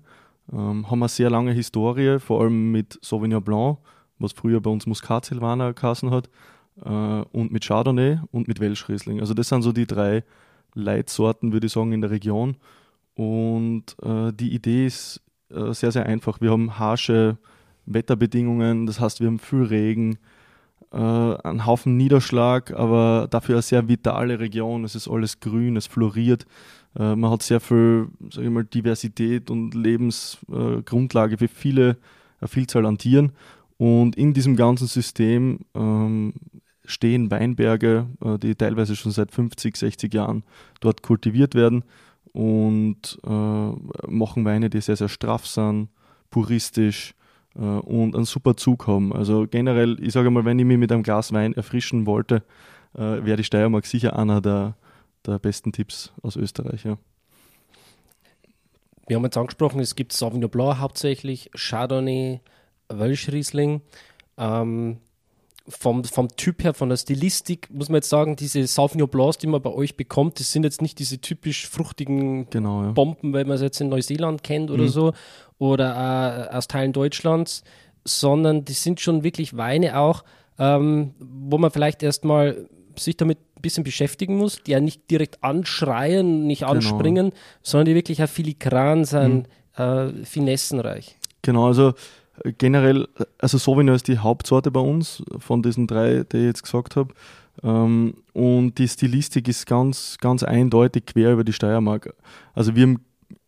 ähm, 0.52 0.88
haben 0.88 1.02
eine 1.02 1.08
sehr 1.08 1.28
lange 1.28 1.50
Historie, 1.50 2.20
vor 2.20 2.42
allem 2.42 2.70
mit 2.70 2.96
Sauvignon 3.02 3.42
Blanc, 3.42 3.78
was 4.20 4.32
früher 4.32 4.60
bei 4.60 4.70
uns 4.70 4.86
Muscat 4.86 5.24
Silvaner 5.24 5.72
geheißen 5.72 6.12
hat, 6.12 6.30
äh, 6.84 6.88
und 6.88 7.50
mit 7.50 7.64
Chardonnay 7.64 8.20
und 8.30 8.46
mit 8.46 8.60
Welsch 8.60 8.88
Riesling. 8.88 9.18
Also 9.18 9.34
das 9.34 9.48
sind 9.48 9.62
so 9.62 9.72
die 9.72 9.86
drei 9.86 10.22
Leitsorten, 10.74 11.52
würde 11.52 11.66
ich 11.66 11.72
sagen, 11.72 11.92
in 11.92 12.02
der 12.02 12.10
Region. 12.12 12.56
Und 13.16 13.96
äh, 14.02 14.32
die 14.32 14.54
Idee 14.54 14.86
ist 14.86 15.22
äh, 15.50 15.72
sehr, 15.72 15.90
sehr 15.90 16.06
einfach. 16.06 16.40
Wir 16.40 16.52
haben 16.52 16.78
harsche 16.78 17.36
Wetterbedingungen, 17.86 18.86
das 18.86 19.00
heißt, 19.00 19.18
wir 19.18 19.26
haben 19.26 19.40
viel 19.40 19.64
Regen, 19.64 20.18
äh, 20.94 20.96
einen 20.96 21.66
Haufen 21.66 21.96
Niederschlag, 21.96 22.72
aber 22.72 23.26
dafür 23.28 23.56
eine 23.56 23.62
sehr 23.62 23.88
vitale 23.88 24.38
Region. 24.38 24.84
Es 24.84 24.94
ist 24.94 25.08
alles 25.08 25.40
grün, 25.40 25.76
es 25.76 25.86
floriert. 25.86 26.46
Äh, 26.96 27.16
man 27.16 27.30
hat 27.30 27.42
sehr 27.42 27.60
viel 27.60 28.08
sag 28.30 28.44
ich 28.44 28.50
mal, 28.50 28.64
Diversität 28.64 29.50
und 29.50 29.74
Lebensgrundlage 29.74 31.38
für 31.38 31.48
viele, 31.48 31.96
eine 32.40 32.48
Vielzahl 32.48 32.86
an 32.86 32.98
Tieren. 32.98 33.32
Und 33.76 34.14
in 34.16 34.34
diesem 34.34 34.54
ganzen 34.54 34.86
System 34.86 35.60
ähm, 35.74 36.34
stehen 36.84 37.30
Weinberge, 37.30 38.06
äh, 38.24 38.38
die 38.38 38.54
teilweise 38.54 38.94
schon 38.94 39.10
seit 39.10 39.32
50, 39.32 39.76
60 39.76 40.14
Jahren 40.14 40.44
dort 40.80 41.02
kultiviert 41.02 41.56
werden 41.56 41.82
und 42.32 43.18
äh, 43.24 44.08
machen 44.08 44.44
Weine, 44.44 44.70
die 44.70 44.80
sehr, 44.80 44.96
sehr 44.96 45.08
straff 45.08 45.46
sind, 45.46 45.88
puristisch 46.30 47.14
und 47.60 48.14
einen 48.14 48.24
super 48.24 48.56
Zug 48.56 48.86
haben. 48.86 49.12
Also 49.12 49.46
generell, 49.48 49.96
ich 50.00 50.12
sage 50.12 50.30
mal, 50.30 50.44
wenn 50.44 50.58
ich 50.58 50.64
mich 50.64 50.78
mit 50.78 50.90
einem 50.90 51.02
Glas 51.02 51.32
Wein 51.32 51.54
erfrischen 51.54 52.06
wollte, 52.06 52.42
äh, 52.94 53.24
wäre 53.24 53.36
die 53.36 53.44
Steiermark 53.44 53.86
sicher 53.86 54.18
einer 54.18 54.40
der, 54.40 54.76
der 55.26 55.38
besten 55.38 55.72
Tipps 55.72 56.12
aus 56.22 56.36
Österreich. 56.36 56.84
Ja. 56.84 56.98
Wir 59.06 59.16
haben 59.16 59.24
jetzt 59.24 59.36
angesprochen, 59.36 59.80
es 59.80 59.96
gibt 59.96 60.12
Sauvignon 60.12 60.50
Blanc 60.50 60.78
hauptsächlich, 60.78 61.50
Chardonnay, 61.54 62.40
Welschriesling. 62.88 63.82
Ähm, 64.36 64.98
vom, 65.66 66.04
vom 66.04 66.28
Typ 66.36 66.62
her, 66.62 66.74
von 66.74 66.90
der 66.90 66.96
Stilistik, 66.96 67.68
muss 67.72 67.88
man 67.88 67.96
jetzt 67.96 68.10
sagen, 68.10 68.36
diese 68.36 68.66
Sauvignon 68.66 69.08
Blancs, 69.08 69.38
die 69.38 69.46
man 69.46 69.62
bei 69.62 69.70
euch 69.70 69.96
bekommt, 69.96 70.38
das 70.38 70.52
sind 70.52 70.64
jetzt 70.64 70.82
nicht 70.82 70.98
diese 70.98 71.20
typisch 71.20 71.66
fruchtigen 71.68 72.48
genau, 72.50 72.82
ja. 72.82 72.90
Bomben, 72.90 73.32
weil 73.32 73.44
man 73.44 73.56
es 73.56 73.62
jetzt 73.62 73.80
in 73.80 73.88
Neuseeland 73.88 74.42
kennt 74.42 74.70
oder 74.70 74.84
mhm. 74.84 74.88
so, 74.88 75.12
oder 75.58 76.50
äh, 76.50 76.54
aus 76.54 76.68
Teilen 76.68 76.92
Deutschlands, 76.92 77.64
sondern 78.04 78.64
die 78.64 78.74
sind 78.74 79.00
schon 79.00 79.24
wirklich 79.24 79.56
Weine 79.56 79.98
auch, 79.98 80.24
ähm, 80.58 81.14
wo 81.18 81.56
man 81.56 81.70
vielleicht 81.70 82.02
erstmal 82.02 82.68
sich 82.96 83.16
damit 83.16 83.38
ein 83.56 83.62
bisschen 83.62 83.84
beschäftigen 83.84 84.36
muss, 84.36 84.62
die 84.62 84.72
ja 84.72 84.80
nicht 84.80 85.10
direkt 85.10 85.42
anschreien, 85.42 86.46
nicht 86.46 86.60
genau. 86.60 86.72
anspringen, 86.72 87.30
genau. 87.30 87.42
sondern 87.62 87.86
die 87.86 87.94
wirklich 87.94 88.22
auch 88.22 88.28
filigran 88.28 89.04
sind, 89.04 89.48
mhm. 89.78 89.82
äh, 89.82 90.24
finessenreich. 90.24 91.16
Genau, 91.40 91.66
also 91.66 91.94
generell, 92.58 93.08
also 93.38 93.58
Sauvignon 93.58 93.94
ist 93.94 94.08
die 94.08 94.18
Hauptsorte 94.18 94.70
bei 94.70 94.80
uns 94.80 95.22
von 95.38 95.62
diesen 95.62 95.86
drei, 95.86 96.24
die 96.24 96.38
ich 96.38 96.44
jetzt 96.44 96.62
gesagt 96.62 96.96
habe. 96.96 97.14
Ähm, 97.62 98.14
und 98.32 98.78
die 98.78 98.88
Stilistik 98.88 99.48
ist 99.48 99.66
ganz, 99.66 100.18
ganz 100.20 100.42
eindeutig 100.42 101.06
quer 101.06 101.32
über 101.32 101.44
die 101.44 101.52
Steiermark. 101.52 102.14
Also 102.54 102.74
wir 102.74 102.96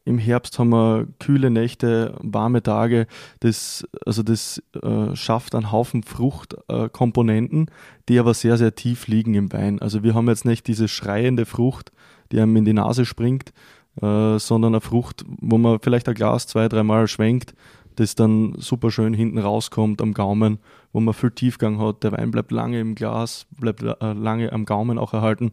im, 0.04 0.18
Herbst 0.18 0.60
haben 0.60 0.68
wir 0.68 1.08
kühle 1.18 1.50
Nächte, 1.50 2.14
warme 2.20 2.62
Tage. 2.62 3.08
Das, 3.40 3.84
also 4.04 4.22
das 4.22 4.62
äh, 4.80 5.16
schafft 5.16 5.56
einen 5.56 5.72
Haufen 5.72 6.04
Fruchtkomponenten, 6.04 7.66
äh, 7.66 7.70
die 8.08 8.20
aber 8.20 8.32
sehr, 8.32 8.56
sehr 8.56 8.76
tief 8.76 9.08
liegen 9.08 9.34
im 9.34 9.52
Wein. 9.52 9.80
Also 9.80 10.04
wir 10.04 10.14
haben 10.14 10.28
jetzt 10.28 10.44
nicht 10.44 10.68
diese 10.68 10.86
schreiende 10.86 11.44
Frucht, 11.44 11.90
die 12.30 12.40
einem 12.40 12.54
in 12.54 12.64
die 12.64 12.72
Nase 12.72 13.04
springt, 13.04 13.52
äh, 14.00 14.38
sondern 14.38 14.74
eine 14.74 14.80
Frucht, 14.80 15.24
wo 15.26 15.58
man 15.58 15.80
vielleicht 15.80 16.08
ein 16.08 16.14
Glas 16.14 16.46
zwei, 16.46 16.68
dreimal 16.68 17.08
schwenkt 17.08 17.54
das 17.96 18.14
dann 18.14 18.54
super 18.58 18.90
schön 18.90 19.14
hinten 19.14 19.38
rauskommt 19.38 20.00
am 20.00 20.14
Gaumen, 20.14 20.58
wo 20.92 21.00
man 21.00 21.14
viel 21.14 21.30
Tiefgang 21.30 21.78
hat. 21.78 22.02
Der 22.02 22.12
Wein 22.12 22.30
bleibt 22.30 22.52
lange 22.52 22.80
im 22.80 22.94
Glas, 22.94 23.46
bleibt 23.58 23.82
äh, 23.82 24.12
lange 24.12 24.52
am 24.52 24.64
Gaumen 24.64 24.98
auch 24.98 25.12
erhalten. 25.12 25.52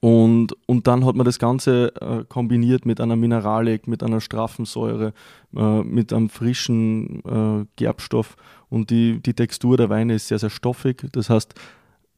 Und, 0.00 0.56
und 0.66 0.86
dann 0.86 1.04
hat 1.04 1.14
man 1.14 1.26
das 1.26 1.38
Ganze 1.38 1.94
äh, 2.00 2.24
kombiniert 2.24 2.86
mit 2.86 3.00
einer 3.00 3.16
Mineralik, 3.16 3.86
mit 3.86 4.02
einer 4.02 4.20
straffen 4.20 4.64
Säure, 4.64 5.12
äh, 5.54 5.82
mit 5.82 6.12
einem 6.12 6.30
frischen 6.30 7.22
äh, 7.24 7.66
Gerbstoff. 7.76 8.36
Und 8.68 8.90
die, 8.90 9.20
die 9.20 9.34
Textur 9.34 9.76
der 9.76 9.90
Weine 9.90 10.14
ist 10.14 10.28
sehr, 10.28 10.38
sehr 10.38 10.50
stoffig. 10.50 11.06
Das 11.12 11.28
heißt, 11.28 11.54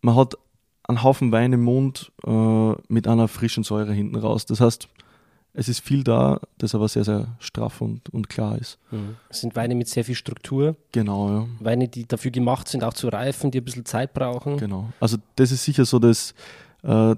man 0.00 0.16
hat 0.16 0.36
einen 0.84 1.02
Haufen 1.02 1.32
Wein 1.32 1.52
im 1.52 1.62
Mund 1.62 2.12
äh, 2.24 2.72
mit 2.88 3.08
einer 3.08 3.28
frischen 3.28 3.64
Säure 3.64 3.92
hinten 3.92 4.16
raus. 4.16 4.46
Das 4.46 4.60
heißt, 4.60 4.88
es 5.54 5.68
ist 5.68 5.80
viel 5.80 6.02
da, 6.02 6.40
das 6.58 6.74
aber 6.74 6.88
sehr, 6.88 7.04
sehr 7.04 7.36
straff 7.38 7.80
und, 7.80 8.08
und 8.10 8.28
klar 8.28 8.58
ist. 8.58 8.78
Mhm. 8.90 9.16
Es 9.28 9.40
sind 9.40 9.54
Weine 9.54 9.74
mit 9.74 9.88
sehr 9.88 10.04
viel 10.04 10.14
Struktur. 10.14 10.76
Genau, 10.92 11.28
ja. 11.28 11.46
Weine, 11.60 11.88
die 11.88 12.06
dafür 12.06 12.30
gemacht 12.30 12.68
sind, 12.68 12.84
auch 12.84 12.94
zu 12.94 13.08
reifen, 13.08 13.50
die 13.50 13.58
ein 13.58 13.64
bisschen 13.64 13.84
Zeit 13.84 14.14
brauchen. 14.14 14.56
Genau. 14.56 14.90
Also 15.00 15.18
das 15.36 15.52
ist 15.52 15.64
sicher 15.64 15.84
so 15.84 15.98
das, 15.98 16.34
äh, 16.82 17.14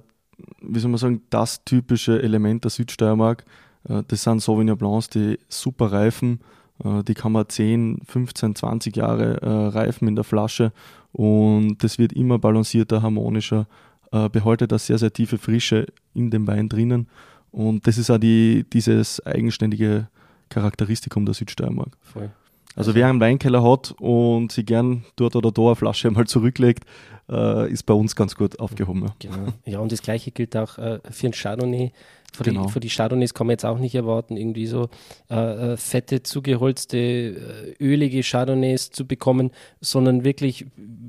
wie 0.60 0.78
soll 0.80 0.90
man 0.90 0.98
sagen, 0.98 1.22
das 1.30 1.64
typische 1.64 2.20
Element 2.20 2.64
der 2.64 2.70
Südsteiermark. 2.70 3.44
Äh, 3.88 4.02
das 4.08 4.22
sind 4.22 4.42
Sauvignon 4.42 4.76
Blancs, 4.76 5.08
die 5.08 5.38
super 5.48 5.92
reifen 5.92 6.40
Äh, 6.82 7.02
die 7.04 7.14
kann 7.14 7.32
man 7.32 7.48
10, 7.48 8.00
15, 8.06 8.54
20 8.54 8.96
Jahre 8.96 9.40
äh, 9.42 9.48
reifen 9.48 10.08
in 10.08 10.16
der 10.16 10.24
Flasche 10.24 10.72
und 11.12 11.82
das 11.82 11.98
wird 11.98 12.12
immer 12.12 12.38
balancierter, 12.38 13.02
harmonischer, 13.02 13.66
äh, 14.12 14.28
behaltet 14.28 14.72
eine 14.72 14.78
sehr, 14.78 14.98
sehr 14.98 15.12
tiefe 15.12 15.38
Frische 15.38 15.86
in 16.14 16.30
dem 16.30 16.46
Wein 16.46 16.68
drinnen. 16.68 17.08
Und 17.54 17.86
das 17.86 17.98
ist 17.98 18.10
auch 18.10 18.18
die, 18.18 18.66
dieses 18.72 19.24
eigenständige 19.24 20.08
Charakteristikum 20.48 21.24
der 21.24 21.34
Südsteiermark. 21.34 21.96
Voll. 22.00 22.30
Also, 22.74 22.90
also 22.90 22.94
wer 22.96 23.06
einen 23.06 23.20
Weinkeller 23.20 23.62
hat 23.62 23.94
und 24.00 24.50
sich 24.50 24.66
gern 24.66 25.04
dort 25.14 25.36
oder 25.36 25.52
da 25.52 25.62
eine 25.62 25.76
Flasche 25.76 26.10
mal 26.10 26.26
zurücklegt, 26.26 26.84
äh, 27.30 27.70
ist 27.70 27.84
bei 27.84 27.94
uns 27.94 28.16
ganz 28.16 28.34
gut 28.34 28.58
aufgehoben. 28.58 29.04
Ja. 29.22 29.30
Genau. 29.30 29.52
Ja, 29.64 29.78
und 29.78 29.92
das 29.92 30.02
gleiche 30.02 30.32
gilt 30.32 30.56
auch 30.56 30.78
äh, 30.78 30.98
für 31.08 31.28
ein 31.28 31.32
Chardonnay. 31.32 31.92
Für, 32.32 32.42
genau. 32.42 32.66
die, 32.66 32.72
für 32.72 32.80
die 32.80 32.88
Chardonnays 32.88 33.32
kann 33.32 33.46
man 33.46 33.52
jetzt 33.52 33.64
auch 33.64 33.78
nicht 33.78 33.94
erwarten, 33.94 34.36
irgendwie 34.36 34.66
so 34.66 34.88
äh, 35.30 35.36
äh 35.36 35.76
fette, 35.76 36.24
zugeholzte, 36.24 36.98
äh, 36.98 37.74
ölige 37.80 38.22
Chardonnays 38.24 38.90
zu 38.90 39.06
bekommen, 39.06 39.52
sondern 39.80 40.24
wirklich, 40.24 40.66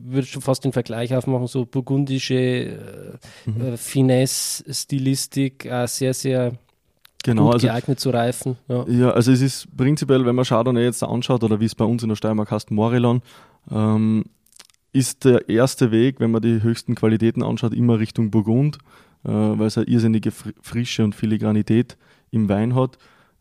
würde 0.08 0.28
schon 0.28 0.42
fast 0.42 0.64
den 0.64 0.72
Vergleich 0.72 1.16
aufmachen, 1.16 1.48
so 1.48 1.66
burgundische 1.66 2.36
äh, 2.36 3.18
mhm. 3.46 3.78
Finesse-Stilistik, 3.78 5.70
sehr, 5.86 6.14
sehr 6.14 6.54
genau, 7.24 7.46
gut 7.46 7.54
also, 7.56 7.68
geeignet 7.68 8.00
zu 8.00 8.10
reifen. 8.10 8.58
Ja. 8.68 8.86
ja. 8.88 9.12
also 9.12 9.32
es 9.32 9.42
ist 9.42 9.76
prinzipiell, 9.76 10.26
wenn 10.26 10.36
man 10.36 10.46
Chardonnay 10.46 10.84
jetzt 10.84 11.04
anschaut, 11.04 11.44
oder 11.44 11.60
wie 11.60 11.66
es 11.66 11.76
bei 11.76 11.86
uns 11.86 12.04
in 12.04 12.10
der 12.10 12.16
Steiermark 12.16 12.52
heißt, 12.52 12.72
Morillon, 12.72 13.22
ähm, 13.72 14.26
ist 14.94 15.26
der 15.26 15.50
erste 15.50 15.92
Weg, 15.92 16.20
wenn 16.20 16.32
man 16.32 16.42
die 16.42 16.64
höchsten 16.64 16.96
Qualitäten 16.96 17.44
anschaut, 17.44 17.74
immer 17.74 18.00
Richtung 18.00 18.32
Burgund, 18.32 18.78
äh, 19.26 19.30
weil 19.30 19.68
es 19.68 19.78
eine 19.78 19.88
irrsinnige 19.88 20.32
Frische 20.32 21.04
und 21.04 21.16
Filigranität 21.16 21.98
im 22.32 22.48
Wein 22.48 22.76
hat. 22.76 22.98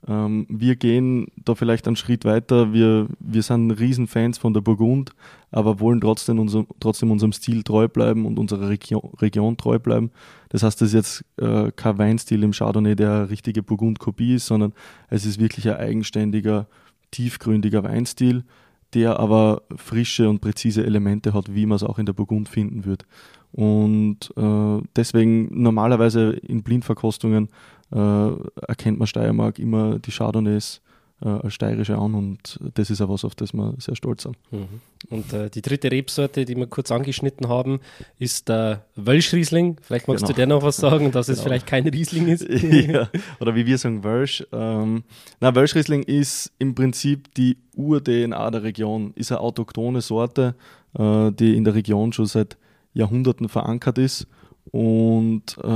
Ähm, 0.07 0.47
wir 0.49 0.77
gehen 0.77 1.29
da 1.37 1.55
vielleicht 1.55 1.87
einen 1.87 1.97
Schritt 1.97 2.25
weiter. 2.25 2.73
Wir, 2.73 3.09
wir 3.21 3.43
sind 3.43 3.71
Riesenfans 3.71 4.39
von 4.39 4.53
der 4.53 4.61
Burgund, 4.61 5.13
aber 5.51 5.81
wollen 5.81 6.01
trotzdem, 6.01 6.39
unser, 6.39 6.67
trotzdem 6.81 7.11
unserem 7.11 7.33
Stil 7.33 7.63
treu 7.63 7.89
bleiben 7.89 8.27
und 8.27 8.39
unserer 8.39 8.69
Region, 8.69 9.11
Region 9.21 9.57
treu 9.57 9.79
bleiben. 9.79 10.11
Das 10.51 10.63
heißt, 10.63 10.81
das 10.81 10.89
ist 10.89 10.95
jetzt 10.95 11.25
äh, 11.39 11.73
kein 11.75 11.99
Weinstil 11.99 12.43
im 12.43 12.53
Chardonnay, 12.53 12.95
der 12.97 13.31
richtige 13.31 13.63
Burgund-Kopie 13.63 14.35
ist, 14.35 14.47
sondern 14.47 14.73
es 15.09 15.25
ist 15.25 15.41
wirklich 15.41 15.69
ein 15.69 15.77
eigenständiger, 15.77 16.67
tiefgründiger 17.11 17.83
Weinstil, 17.83 18.45
der 18.93 19.19
aber 19.19 19.63
frische 19.75 20.29
und 20.29 20.41
präzise 20.41 20.85
Elemente 20.85 21.33
hat, 21.33 21.55
wie 21.55 21.67
man 21.67 21.77
es 21.77 21.83
auch 21.83 21.99
in 21.99 22.07
der 22.07 22.13
Burgund 22.13 22.49
finden 22.49 22.85
wird. 22.85 23.07
Und 23.53 24.33
äh, 24.37 24.83
deswegen 24.97 25.63
normalerweise 25.63 26.33
in 26.33 26.65
Blindverkostungen 26.65 27.49
erkennt 27.91 28.99
man 28.99 29.07
Steiermark 29.07 29.59
immer 29.59 29.99
die 29.99 30.11
Chardonnays 30.11 30.81
äh, 31.25 31.29
als 31.29 31.55
steirische 31.55 31.97
an 31.97 32.15
und 32.15 32.59
das 32.75 32.91
ist 32.91 33.01
auch 33.01 33.09
was, 33.09 33.25
auf 33.25 33.35
das 33.35 33.53
wir 33.53 33.75
sehr 33.79 33.97
stolz 33.97 34.25
sind. 34.25 34.37
Mhm. 34.51 34.81
Und 35.11 35.33
äh, 35.33 35.51
die 35.51 35.63
dritte 35.63 35.91
Rebsorte, 35.91 36.45
die 36.45 36.57
wir 36.57 36.67
kurz 36.67 36.91
angeschnitten 36.91 37.49
haben, 37.49 37.81
ist 38.19 38.49
der 38.49 38.85
Wölschriesling. 38.97 39.79
Vielleicht 39.81 40.09
magst 40.09 40.25
genau. 40.25 40.35
du 40.35 40.41
dir 40.41 40.47
noch 40.47 40.63
was 40.63 40.77
sagen, 40.77 41.13
dass 41.13 41.27
genau. 41.27 41.39
es 41.39 41.43
vielleicht 41.43 41.67
kein 41.67 41.87
Riesling 41.87 42.29
ist. 42.29 42.47
ja, 42.63 43.09
oder 43.41 43.55
wie 43.55 43.67
wir 43.67 43.79
sagen, 43.79 44.05
Wölsch. 44.05 44.47
Ähm, 44.53 45.05
na, 45.41 45.55
Wölschriesling 45.55 46.03
ist 46.03 46.53
im 46.59 46.75
Prinzip 46.75 47.33
die 47.35 47.59
Ur-DNA 47.75 48.51
der 48.51 48.63
Region, 48.63 49.13
ist 49.15 49.33
eine 49.33 49.41
autochthone 49.41 50.01
Sorte, 50.01 50.55
äh, 50.99 51.31
die 51.33 51.57
in 51.57 51.65
der 51.65 51.75
Region 51.75 52.13
schon 52.13 52.27
seit 52.27 52.57
Jahrhunderten 52.93 53.49
verankert 53.49 53.99
ist 53.99 54.27
und 54.71 55.57
äh, 55.63 55.67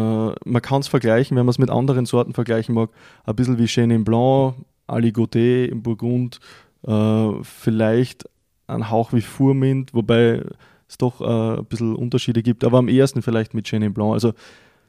man 0.44 0.62
kann 0.62 0.80
es 0.80 0.88
vergleichen, 0.88 1.36
wenn 1.36 1.46
man 1.46 1.50
es 1.50 1.58
mit 1.58 1.70
anderen 1.70 2.06
Sorten 2.06 2.32
vergleichen 2.32 2.74
mag, 2.74 2.90
ein 3.24 3.36
bisschen 3.36 3.58
wie 3.58 3.66
Chenin 3.66 4.04
Blanc, 4.04 4.54
Aligoté 4.86 5.66
im 5.66 5.82
Burgund, 5.82 6.40
äh, 6.86 7.32
vielleicht 7.42 8.28
ein 8.66 8.90
Hauch 8.90 9.12
wie 9.12 9.20
Fourmint, 9.20 9.94
wobei 9.94 10.42
es 10.88 10.98
doch 10.98 11.20
äh, 11.20 11.58
ein 11.58 11.64
bisschen 11.66 11.94
Unterschiede 11.94 12.42
gibt, 12.42 12.64
aber 12.64 12.78
am 12.78 12.88
ehesten 12.88 13.22
vielleicht 13.22 13.54
mit 13.54 13.66
Chenin 13.66 13.94
Blanc. 13.94 14.14
Also 14.14 14.32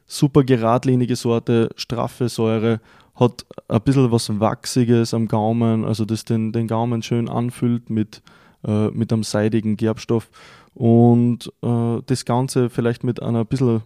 super 0.06 0.44
geradlinige 0.44 1.16
Sorte, 1.16 1.70
straffe 1.76 2.28
Säure, 2.28 2.80
hat 3.14 3.44
ein 3.68 3.82
bisschen 3.82 4.10
was 4.10 4.40
Wachsiges 4.40 5.12
am 5.12 5.28
Gaumen, 5.28 5.84
also 5.84 6.04
das 6.04 6.24
den, 6.24 6.52
den 6.52 6.66
Gaumen 6.66 7.02
schön 7.02 7.28
anfüllt 7.28 7.90
mit, 7.90 8.22
äh, 8.64 8.88
mit 8.88 9.12
einem 9.12 9.22
seidigen 9.22 9.76
Gerbstoff 9.76 10.30
und 10.74 11.52
äh, 11.62 11.98
das 12.06 12.24
Ganze 12.24 12.70
vielleicht 12.70 13.04
mit 13.04 13.22
einer 13.22 13.44
bisschen, 13.44 13.82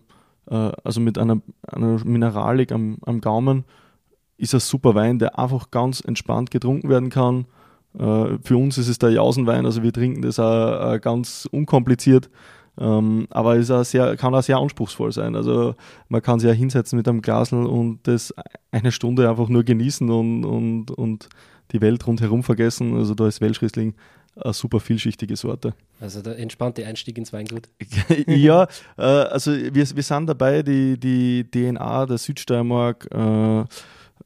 äh, 0.50 0.72
also 0.82 1.00
mit 1.00 1.18
einer, 1.18 1.40
einer 1.66 2.04
Mineralik 2.04 2.72
am, 2.72 2.98
am 3.04 3.20
Gaumen, 3.20 3.64
ist 4.36 4.54
ein 4.54 4.60
super 4.60 4.94
Wein, 4.94 5.18
der 5.18 5.38
einfach 5.38 5.70
ganz 5.70 6.00
entspannt 6.00 6.50
getrunken 6.50 6.88
werden 6.88 7.10
kann. 7.10 7.46
Äh, 7.98 8.38
für 8.42 8.56
uns 8.56 8.78
ist 8.78 8.88
es 8.88 8.98
der 8.98 9.10
Jausenwein, 9.10 9.64
also 9.64 9.82
wir 9.82 9.92
trinken 9.92 10.22
das 10.22 10.38
auch, 10.38 11.00
ganz 11.00 11.48
unkompliziert. 11.50 12.30
Ähm, 12.76 13.28
aber 13.30 13.56
es 13.56 13.70
auch 13.70 14.16
kann 14.16 14.34
auch 14.34 14.42
sehr 14.42 14.58
anspruchsvoll 14.58 15.12
sein. 15.12 15.36
Also 15.36 15.76
man 16.08 16.22
kann 16.22 16.40
sich 16.40 16.48
ja 16.48 16.54
hinsetzen 16.54 16.96
mit 16.96 17.06
einem 17.06 17.22
Glasl 17.22 17.64
und 17.66 18.00
das 18.02 18.34
eine 18.72 18.90
Stunde 18.90 19.30
einfach 19.30 19.48
nur 19.48 19.62
genießen 19.62 20.10
und, 20.10 20.44
und, 20.44 20.90
und 20.90 21.28
die 21.70 21.80
Welt 21.80 22.04
rundherum 22.06 22.42
vergessen. 22.42 22.96
Also 22.96 23.14
da 23.14 23.28
ist 23.28 23.40
Welschriesling 23.40 23.94
eine 24.36 24.52
super 24.52 24.80
vielschichtige 24.80 25.36
Sorte. 25.36 25.74
Also 26.00 26.22
der 26.22 26.38
entspannte 26.38 26.84
Einstieg 26.86 27.18
ins 27.18 27.32
Weingut. 27.32 27.68
ja, 28.26 28.64
äh, 28.98 29.02
also 29.02 29.52
wir, 29.52 29.74
wir 29.74 30.02
sind 30.02 30.26
dabei, 30.26 30.62
die, 30.62 30.98
die 30.98 31.44
DNA 31.50 32.06
der 32.06 32.18
Südsteiermark 32.18 33.08
äh, 33.12 33.64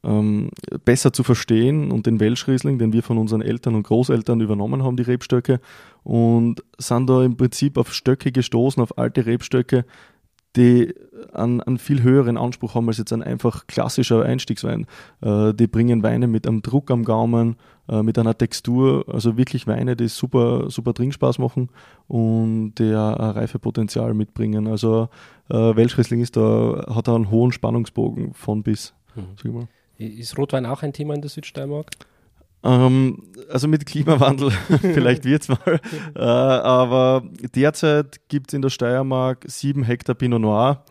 ähm, 0.03 0.49
besser 0.85 1.11
zu 1.13 1.23
verstehen 1.23 1.91
und 1.91 2.05
den 2.05 2.19
Welschriesling, 2.19 2.79
den 2.79 2.93
wir 2.93 3.03
von 3.03 3.17
unseren 3.17 3.41
Eltern 3.41 3.75
und 3.75 3.83
Großeltern 3.83 4.39
übernommen 4.41 4.83
haben, 4.83 4.97
die 4.97 5.03
Rebstöcke, 5.03 5.59
und 6.03 6.63
sind 6.77 7.09
da 7.09 7.23
im 7.23 7.35
Prinzip 7.35 7.77
auf 7.77 7.93
Stöcke 7.93 8.31
gestoßen, 8.31 8.81
auf 8.81 8.97
alte 8.97 9.25
Rebstöcke, 9.25 9.85
die 10.55 10.93
einen, 11.33 11.61
einen, 11.61 11.77
viel 11.77 12.01
höheren 12.01 12.37
Anspruch 12.37 12.73
haben 12.73 12.87
als 12.87 12.97
jetzt 12.97 13.13
ein 13.13 13.21
einfach 13.21 13.67
klassischer 13.67 14.23
Einstiegswein. 14.23 14.87
Äh, 15.21 15.53
die 15.53 15.67
bringen 15.67 16.01
Weine 16.01 16.27
mit 16.27 16.47
einem 16.47 16.61
Druck 16.61 16.89
am 16.89 17.05
Gaumen, 17.05 17.55
äh, 17.87 18.01
mit 18.01 18.17
einer 18.17 18.37
Textur, 18.37 19.05
also 19.07 19.37
wirklich 19.37 19.67
Weine, 19.67 19.95
die 19.95 20.07
super, 20.07 20.69
super 20.69 20.93
Trinkspaß 20.93 21.37
machen 21.37 21.69
und 22.07 22.75
die 22.75 22.85
ein 22.85 22.95
Reifepotenzial 22.95 24.13
mitbringen. 24.13 24.67
Also 24.67 25.09
äh, 25.49 25.55
Welschriesling 25.55 26.21
ist 26.21 26.35
da, 26.35 26.85
hat 26.95 27.07
da 27.07 27.15
einen 27.15 27.29
hohen 27.29 27.51
Spannungsbogen 27.51 28.33
von 28.33 28.63
bis. 28.63 28.93
Mhm. 29.15 29.67
Ist 29.97 30.37
Rotwein 30.37 30.65
auch 30.65 30.81
ein 30.81 30.93
Thema 30.93 31.13
in 31.13 31.21
der 31.21 31.29
Südsteiermark? 31.29 31.91
Ähm, 32.63 33.23
also 33.49 33.67
mit 33.67 33.85
Klimawandel, 33.85 34.51
vielleicht 34.81 35.25
wird 35.25 35.43
es 35.43 35.49
mal. 35.49 35.59
Äh, 36.15 36.21
aber 36.21 37.23
derzeit 37.55 38.19
gibt 38.27 38.49
es 38.49 38.53
in 38.53 38.61
der 38.61 38.69
Steiermark 38.69 39.45
sieben 39.47 39.83
Hektar 39.83 40.15
Pinot 40.15 40.41
Noir. 40.41 40.83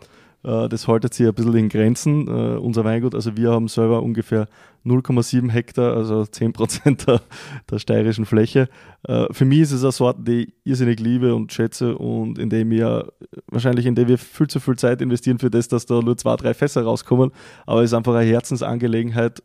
Äh, 0.43 0.69
das 0.69 0.87
haltet 0.87 1.13
sich 1.13 1.27
ein 1.27 1.33
bisschen 1.33 1.55
in 1.55 1.69
Grenzen. 1.69 2.27
Äh, 2.27 2.57
unser 2.57 2.83
Weingut, 2.85 3.15
also 3.15 3.35
wir 3.37 3.51
haben 3.51 3.67
selber 3.67 4.01
ungefähr 4.01 4.47
0,7 4.85 5.49
Hektar, 5.49 5.95
also 5.95 6.25
10 6.25 6.53
Prozent 6.53 7.07
der, 7.07 7.21
der, 7.69 7.79
steirischen 7.79 8.25
Fläche. 8.25 8.69
Äh, 9.03 9.31
für 9.31 9.45
mich 9.45 9.59
ist 9.59 9.71
es 9.73 9.83
eine 9.83 9.91
Sorte, 9.91 10.21
die 10.23 10.43
ich 10.43 10.53
irrsinnig 10.63 10.99
liebe 10.99 11.35
und 11.35 11.51
schätze 11.51 11.97
und 11.97 12.39
in 12.39 12.49
dem 12.49 12.69
wir 12.69 13.11
wahrscheinlich, 13.47 13.85
in 13.85 13.95
der 13.95 14.07
wir 14.07 14.17
viel 14.17 14.47
zu 14.47 14.59
viel 14.59 14.77
Zeit 14.77 15.01
investieren 15.01 15.39
für 15.39 15.49
das, 15.49 15.67
dass 15.67 15.85
da 15.85 16.01
nur 16.01 16.17
zwei, 16.17 16.35
drei 16.37 16.53
Fässer 16.53 16.83
rauskommen. 16.83 17.31
Aber 17.65 17.81
es 17.81 17.91
ist 17.91 17.93
einfach 17.93 18.15
eine 18.15 18.29
Herzensangelegenheit 18.29 19.41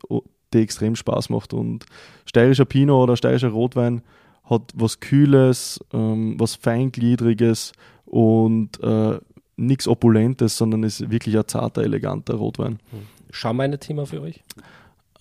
die 0.55 0.63
extrem 0.63 0.95
Spaß 0.95 1.29
macht. 1.29 1.53
Und 1.53 1.85
steirischer 2.25 2.65
Pinot 2.65 3.03
oder 3.03 3.17
steirischer 3.17 3.49
Rotwein 3.49 4.01
hat 4.43 4.61
was 4.75 4.99
Kühles, 4.99 5.79
ähm, 5.93 6.35
was 6.39 6.55
Feingliedriges 6.55 7.73
und 8.05 8.81
äh, 8.83 9.19
nichts 9.57 9.87
Opulentes, 9.87 10.57
sondern 10.57 10.83
ist 10.83 11.09
wirklich 11.09 11.37
ein 11.37 11.47
zarter, 11.47 11.83
eleganter 11.83 12.35
Rotwein. 12.35 12.79
Hm. 12.91 12.99
Schaumwein 13.31 13.73
ein 13.73 13.79
Thema 13.79 14.05
für 14.05 14.21
euch? 14.21 14.43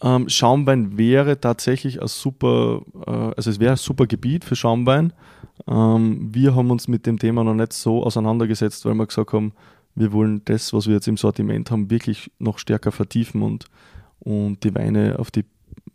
Ähm, 0.02 0.28
Schaumwein 0.28 0.98
wäre 0.98 1.40
tatsächlich 1.40 2.02
ein 2.02 2.08
super, 2.08 2.82
äh, 3.06 3.10
also 3.10 3.50
es 3.50 3.60
wäre 3.60 3.72
ein 3.72 3.78
super 3.78 4.06
Gebiet 4.06 4.44
für 4.44 4.56
Schaumwein. 4.56 5.12
Ähm, 5.66 6.28
wir 6.32 6.54
haben 6.54 6.70
uns 6.70 6.88
mit 6.88 7.06
dem 7.06 7.18
Thema 7.18 7.44
noch 7.44 7.54
nicht 7.54 7.72
so 7.72 8.04
auseinandergesetzt, 8.04 8.84
weil 8.84 8.94
wir 8.94 9.06
gesagt 9.06 9.32
haben, 9.32 9.52
wir 9.94 10.12
wollen 10.12 10.42
das, 10.44 10.72
was 10.72 10.86
wir 10.86 10.94
jetzt 10.94 11.08
im 11.08 11.16
Sortiment 11.16 11.70
haben, 11.70 11.90
wirklich 11.90 12.30
noch 12.38 12.58
stärker 12.58 12.92
vertiefen 12.92 13.42
und 13.42 13.66
und 14.24 14.64
die 14.64 14.74
Weine 14.74 15.18
auf 15.18 15.30
die 15.30 15.44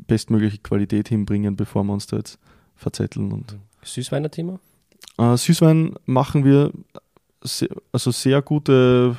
bestmögliche 0.07 0.59
Qualität 0.59 1.09
hinbringen, 1.09 1.55
bevor 1.55 1.83
wir 1.83 1.93
uns 1.93 2.07
da 2.07 2.17
jetzt 2.17 2.39
verzetteln. 2.75 3.31
Und 3.31 3.57
Süßweiner 3.83 4.31
Thema? 4.31 4.59
Äh, 5.17 5.37
Süßwein 5.37 5.95
machen 6.05 6.45
wir 6.45 6.71
sehr, 7.41 7.69
also 7.91 8.11
sehr 8.11 8.41
gute, 8.41 9.17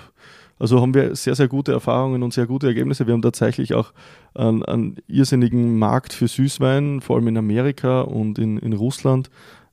also 0.58 0.80
haben 0.80 0.94
wir 0.94 1.14
sehr, 1.16 1.34
sehr 1.34 1.48
gute 1.48 1.72
Erfahrungen 1.72 2.22
und 2.22 2.32
sehr 2.34 2.46
gute 2.46 2.66
Ergebnisse. 2.66 3.06
Wir 3.06 3.14
haben 3.14 3.22
tatsächlich 3.22 3.74
auch 3.74 3.92
einen, 4.34 4.64
einen 4.64 4.96
irrsinnigen 5.06 5.78
Markt 5.78 6.12
für 6.12 6.28
Süßwein, 6.28 7.00
vor 7.00 7.16
allem 7.16 7.28
in 7.28 7.38
Amerika 7.38 8.02
und 8.02 8.38
in, 8.38 8.58
in 8.58 8.72
Russland. 8.72 9.30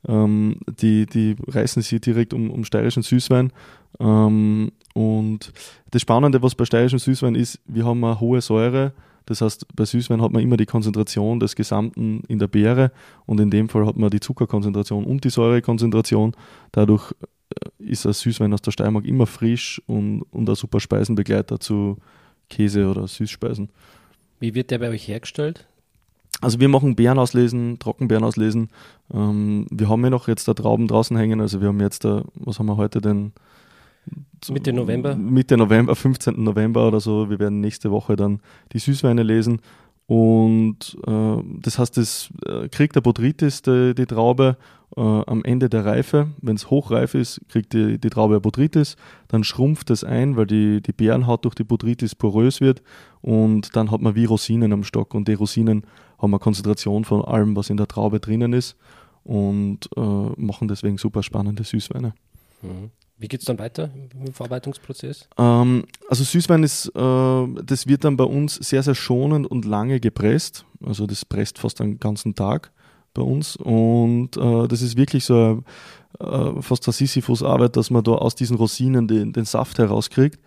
Ähm, 0.07 0.59
die, 0.67 1.05
die 1.05 1.35
reißen 1.47 1.81
sie 1.81 1.99
direkt 1.99 2.33
um, 2.33 2.51
um 2.51 2.63
steirischen 2.63 3.03
Süßwein. 3.03 3.51
Ähm, 3.99 4.71
und 4.93 5.51
das 5.91 6.01
Spannende, 6.01 6.41
was 6.41 6.55
bei 6.55 6.65
steirischem 6.65 6.99
Süßwein 6.99 7.35
ist, 7.35 7.59
wir 7.65 7.85
haben 7.85 8.03
eine 8.03 8.19
hohe 8.19 8.41
Säure, 8.41 8.93
Das 9.27 9.41
heißt, 9.41 9.75
bei 9.75 9.85
Süßwein 9.85 10.21
hat 10.21 10.31
man 10.31 10.41
immer 10.41 10.57
die 10.57 10.65
Konzentration 10.65 11.39
des 11.39 11.55
Gesamten 11.55 12.23
in 12.27 12.39
der 12.39 12.47
Beere 12.47 12.91
und 13.25 13.39
in 13.39 13.51
dem 13.51 13.69
Fall 13.69 13.85
hat 13.85 13.97
man 13.97 14.09
die 14.09 14.21
Zuckerkonzentration 14.21 15.03
und 15.03 15.23
die 15.23 15.29
Säurekonzentration. 15.29 16.35
Dadurch 16.71 17.13
äh, 17.49 17.83
ist 17.83 18.05
ein 18.05 18.13
Süßwein 18.13 18.53
aus 18.53 18.61
der 18.61 18.71
Steiermark 18.71 19.05
immer 19.05 19.27
frisch 19.27 19.81
und, 19.85 20.23
und 20.31 20.49
ein 20.49 20.55
super 20.55 20.79
Speisenbegleiter 20.79 21.59
zu 21.59 21.97
Käse 22.49 22.89
oder 22.89 23.05
Süßspeisen. 23.07 23.69
Wie 24.39 24.55
wird 24.55 24.71
der 24.71 24.79
bei 24.79 24.89
euch 24.89 25.07
hergestellt? 25.09 25.67
Also 26.39 26.61
wir 26.61 26.69
machen 26.69 26.95
Beeren 26.95 27.19
auslesen, 27.19 27.79
Trockenbeeren 27.79 28.23
auslesen. 28.23 28.69
Ähm, 29.13 29.67
wir 29.69 29.89
haben 29.89 30.03
ja 30.05 30.09
noch 30.09 30.29
jetzt 30.29 30.47
da 30.47 30.53
Trauben 30.53 30.87
draußen 30.87 31.17
hängen. 31.17 31.41
Also 31.41 31.59
wir 31.59 31.67
haben 31.67 31.81
jetzt 31.81 32.05
da, 32.05 32.23
was 32.35 32.59
haben 32.59 32.67
wir 32.67 32.77
heute 32.77 33.01
denn? 33.01 33.33
Mitte 34.49 34.73
November? 34.73 35.15
Mitte 35.15 35.57
November, 35.57 35.95
15. 35.95 36.43
November 36.43 36.87
oder 36.87 36.99
so. 36.99 37.29
Wir 37.29 37.39
werden 37.39 37.59
nächste 37.59 37.91
Woche 37.91 38.15
dann 38.15 38.39
die 38.73 38.79
Süßweine 38.79 39.23
lesen. 39.23 39.61
Und 40.07 40.97
äh, 41.05 41.37
das 41.61 41.79
heißt, 41.79 41.97
das 41.97 42.29
äh, 42.45 42.69
kriegt 42.69 42.95
der 42.95 43.01
Botrytis 43.01 43.61
die, 43.61 43.93
die 43.93 44.05
Traube 44.05 44.57
äh, 44.95 45.01
am 45.01 45.43
Ende 45.43 45.69
der 45.69 45.85
Reife. 45.85 46.29
Wenn 46.41 46.55
es 46.55 46.69
hochreif 46.69 47.13
ist, 47.13 47.41
kriegt 47.49 47.73
die, 47.73 47.99
die 47.99 48.09
Traube 48.09 48.39
Botrytis. 48.39 48.95
Dann 49.27 49.43
schrumpft 49.43 49.89
es 49.89 50.05
ein, 50.05 50.37
weil 50.37 50.47
die, 50.47 50.81
die 50.81 50.93
Beerenhaut 50.93 51.43
durch 51.43 51.55
die 51.55 51.65
Botrytis 51.65 52.15
porös 52.15 52.61
wird. 52.61 52.81
Und 53.21 53.75
dann 53.75 53.91
hat 53.91 54.01
man 54.01 54.15
wie 54.15 54.23
Rosinen 54.23 54.71
am 54.71 54.83
Stock. 54.83 55.13
Und 55.13 55.27
die 55.27 55.33
Rosinen 55.33 55.83
haben 56.19 56.33
eine 56.33 56.39
Konzentration 56.39 57.03
von 57.03 57.25
allem, 57.25 57.57
was 57.57 57.69
in 57.69 57.77
der 57.77 57.87
Traube 57.87 58.21
drinnen 58.21 58.53
ist. 58.53 58.77
Und 59.25 59.89
äh, 59.97 59.99
machen 59.99 60.69
deswegen 60.69 60.97
super 60.97 61.21
spannende 61.21 61.65
Süßweine. 61.65 62.13
Mhm. 62.61 62.91
Wie 63.19 63.27
geht 63.27 63.39
es 63.39 63.45
dann 63.45 63.57
weiter 63.57 63.89
im 64.25 64.31
Verarbeitungsprozess? 64.31 65.27
Ähm, 65.37 65.85
also 66.07 66.23
Süßwein 66.23 66.63
ist, 66.63 66.87
äh, 66.95 67.47
das 67.63 67.87
wird 67.87 68.03
dann 68.03 68.15
bei 68.15 68.23
uns 68.23 68.55
sehr, 68.55 68.83
sehr 68.83 68.95
schonend 68.95 69.47
und 69.49 69.65
lange 69.65 69.99
gepresst. 69.99 70.65
Also 70.85 71.07
das 71.07 71.25
presst 71.25 71.57
fast 71.57 71.81
einen 71.81 71.99
ganzen 71.99 72.35
Tag 72.35 72.71
bei 73.15 73.23
uns. 73.23 73.55
Und 73.55 74.37
äh, 74.37 74.67
das 74.67 74.83
ist 74.83 74.97
wirklich 74.97 75.25
so 75.25 75.63
äh, 76.19 76.61
fast 76.61 76.87
eine 76.87 76.93
Sisyphus-Arbeit, 76.93 77.75
dass 77.75 77.89
man 77.89 78.03
da 78.03 78.11
aus 78.11 78.35
diesen 78.35 78.55
Rosinen 78.55 79.07
den, 79.07 79.33
den 79.33 79.45
Saft 79.45 79.79
herauskriegt. 79.79 80.39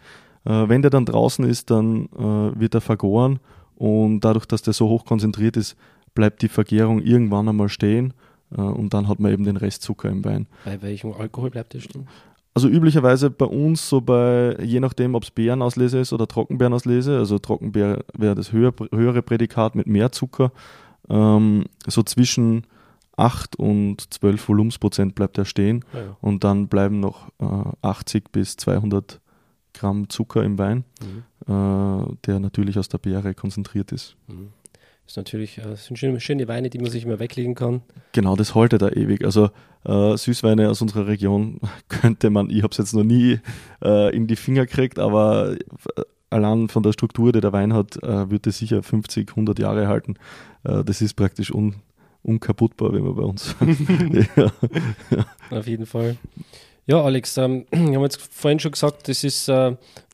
Äh, 0.44 0.68
wenn 0.68 0.82
der 0.82 0.90
dann 0.90 1.04
draußen 1.04 1.44
ist, 1.44 1.70
dann 1.70 2.06
äh, 2.06 2.58
wird 2.60 2.74
er 2.74 2.80
vergoren. 2.80 3.40
Und 3.74 4.20
dadurch, 4.20 4.46
dass 4.46 4.62
der 4.62 4.74
so 4.74 4.88
hoch 4.88 5.04
konzentriert 5.04 5.56
ist, 5.56 5.76
bleibt 6.14 6.42
die 6.42 6.48
Vergärung 6.48 7.02
irgendwann 7.02 7.48
einmal 7.48 7.68
stehen. 7.68 8.14
Äh, 8.56 8.60
und 8.60 8.94
dann 8.94 9.08
hat 9.08 9.18
man 9.18 9.32
eben 9.32 9.44
den 9.44 9.56
Restzucker 9.56 10.08
im 10.08 10.24
Wein. 10.24 10.46
Bei 10.64 10.80
welchem 10.82 11.12
Alkohol 11.12 11.50
bleibt 11.50 11.74
der 11.74 11.80
stehen? 11.80 12.06
Also 12.52 12.69
üblicherweise 12.69 13.30
bei 13.30 13.47
uns 13.47 13.88
so 13.88 14.00
bei, 14.00 14.57
je 14.61 14.80
nachdem, 14.80 15.14
ob 15.14 15.23
es 15.23 15.30
Beerenauslese 15.30 15.99
ist 16.00 16.12
oder 16.12 16.26
Trockenbeerenauslese, 16.26 17.16
also 17.16 17.38
Trockenbeer 17.38 18.04
wäre 18.12 18.35
das 18.35 18.52
höher, 18.52 18.73
höhere 18.92 19.23
Prädikat 19.23 19.76
mit 19.76 19.87
mehr 19.87 20.11
Zucker, 20.11 20.50
ähm, 21.09 21.66
so 21.87 22.02
zwischen 22.02 22.66
8 23.16 23.57
und 23.57 24.12
12 24.12 24.49
Volumensprozent 24.49 25.14
bleibt 25.14 25.38
er 25.38 25.45
stehen 25.45 25.85
Ja, 25.92 26.00
ja. 26.00 26.16
und 26.21 26.42
dann 26.42 26.69
bleiben 26.69 26.99
noch 27.00 27.28
äh, 27.38 27.47
80 27.83 28.33
bis 28.33 28.57
200 28.57 29.21
Gramm 29.73 30.09
Zucker 30.09 30.42
im 30.42 30.59
Wein, 30.59 30.85
Mhm. 31.00 31.52
äh, 31.54 32.16
der 32.26 32.40
natürlich 32.40 32.78
aus 32.78 32.88
der 32.88 32.99
Beere 32.99 33.35
konzentriert 33.35 33.92
ist. 33.92 34.16
Mhm. 34.26 34.49
Ist 35.11 35.17
natürlich, 35.17 35.59
äh, 35.59 35.75
sind 35.75 35.99
schöne, 35.99 36.21
schöne 36.21 36.47
Weine, 36.47 36.71
die 36.71 36.79
man 36.79 36.88
sich 36.88 37.05
immer 37.05 37.19
weglegen 37.19 37.57
kann. 37.57 37.83
Genau, 38.12 38.37
das 38.37 38.55
haltet 38.55 38.81
er 38.81 38.97
ewig. 38.97 39.25
Also 39.25 39.50
äh, 39.85 40.17
Süßweine 40.17 40.71
aus 40.71 40.83
unserer 40.83 41.09
Region 41.09 41.59
könnte 41.88 42.31
man, 42.31 42.49
ich 42.49 42.62
habe 42.62 42.71
es 42.71 42.79
jetzt 42.79 42.95
noch 42.95 43.02
nie 43.02 43.40
äh, 43.83 44.14
in 44.14 44.29
die 44.29 44.37
Finger 44.37 44.67
gekriegt, 44.67 45.00
aber 45.00 45.57
äh, 45.97 46.02
allein 46.31 46.69
von 46.69 46.85
der 46.85 46.93
Struktur, 46.93 47.33
die 47.33 47.40
der 47.40 47.52
Wein 47.52 47.75
hat, 47.75 48.00
äh, 48.05 48.31
wird 48.31 48.47
es 48.47 48.59
sicher 48.59 48.85
50, 48.85 49.31
100 49.31 49.59
Jahre 49.59 49.88
halten. 49.88 50.14
Äh, 50.62 50.85
das 50.85 51.02
ist 51.02 51.14
praktisch 51.14 51.52
un, 51.52 51.75
unkaputtbar, 52.23 52.92
wie 52.92 53.01
man 53.01 53.16
bei 53.16 53.23
uns 53.25 53.57
ja. 54.37 54.53
Auf 55.59 55.66
jeden 55.66 55.87
Fall. 55.87 56.18
Ja, 56.87 57.03
Alex, 57.03 57.37
ähm, 57.37 57.66
wir 57.73 57.96
haben 57.96 58.03
jetzt 58.05 58.20
vorhin 58.20 58.61
schon 58.61 58.70
gesagt, 58.70 59.09
das 59.09 59.25
ist 59.25 59.51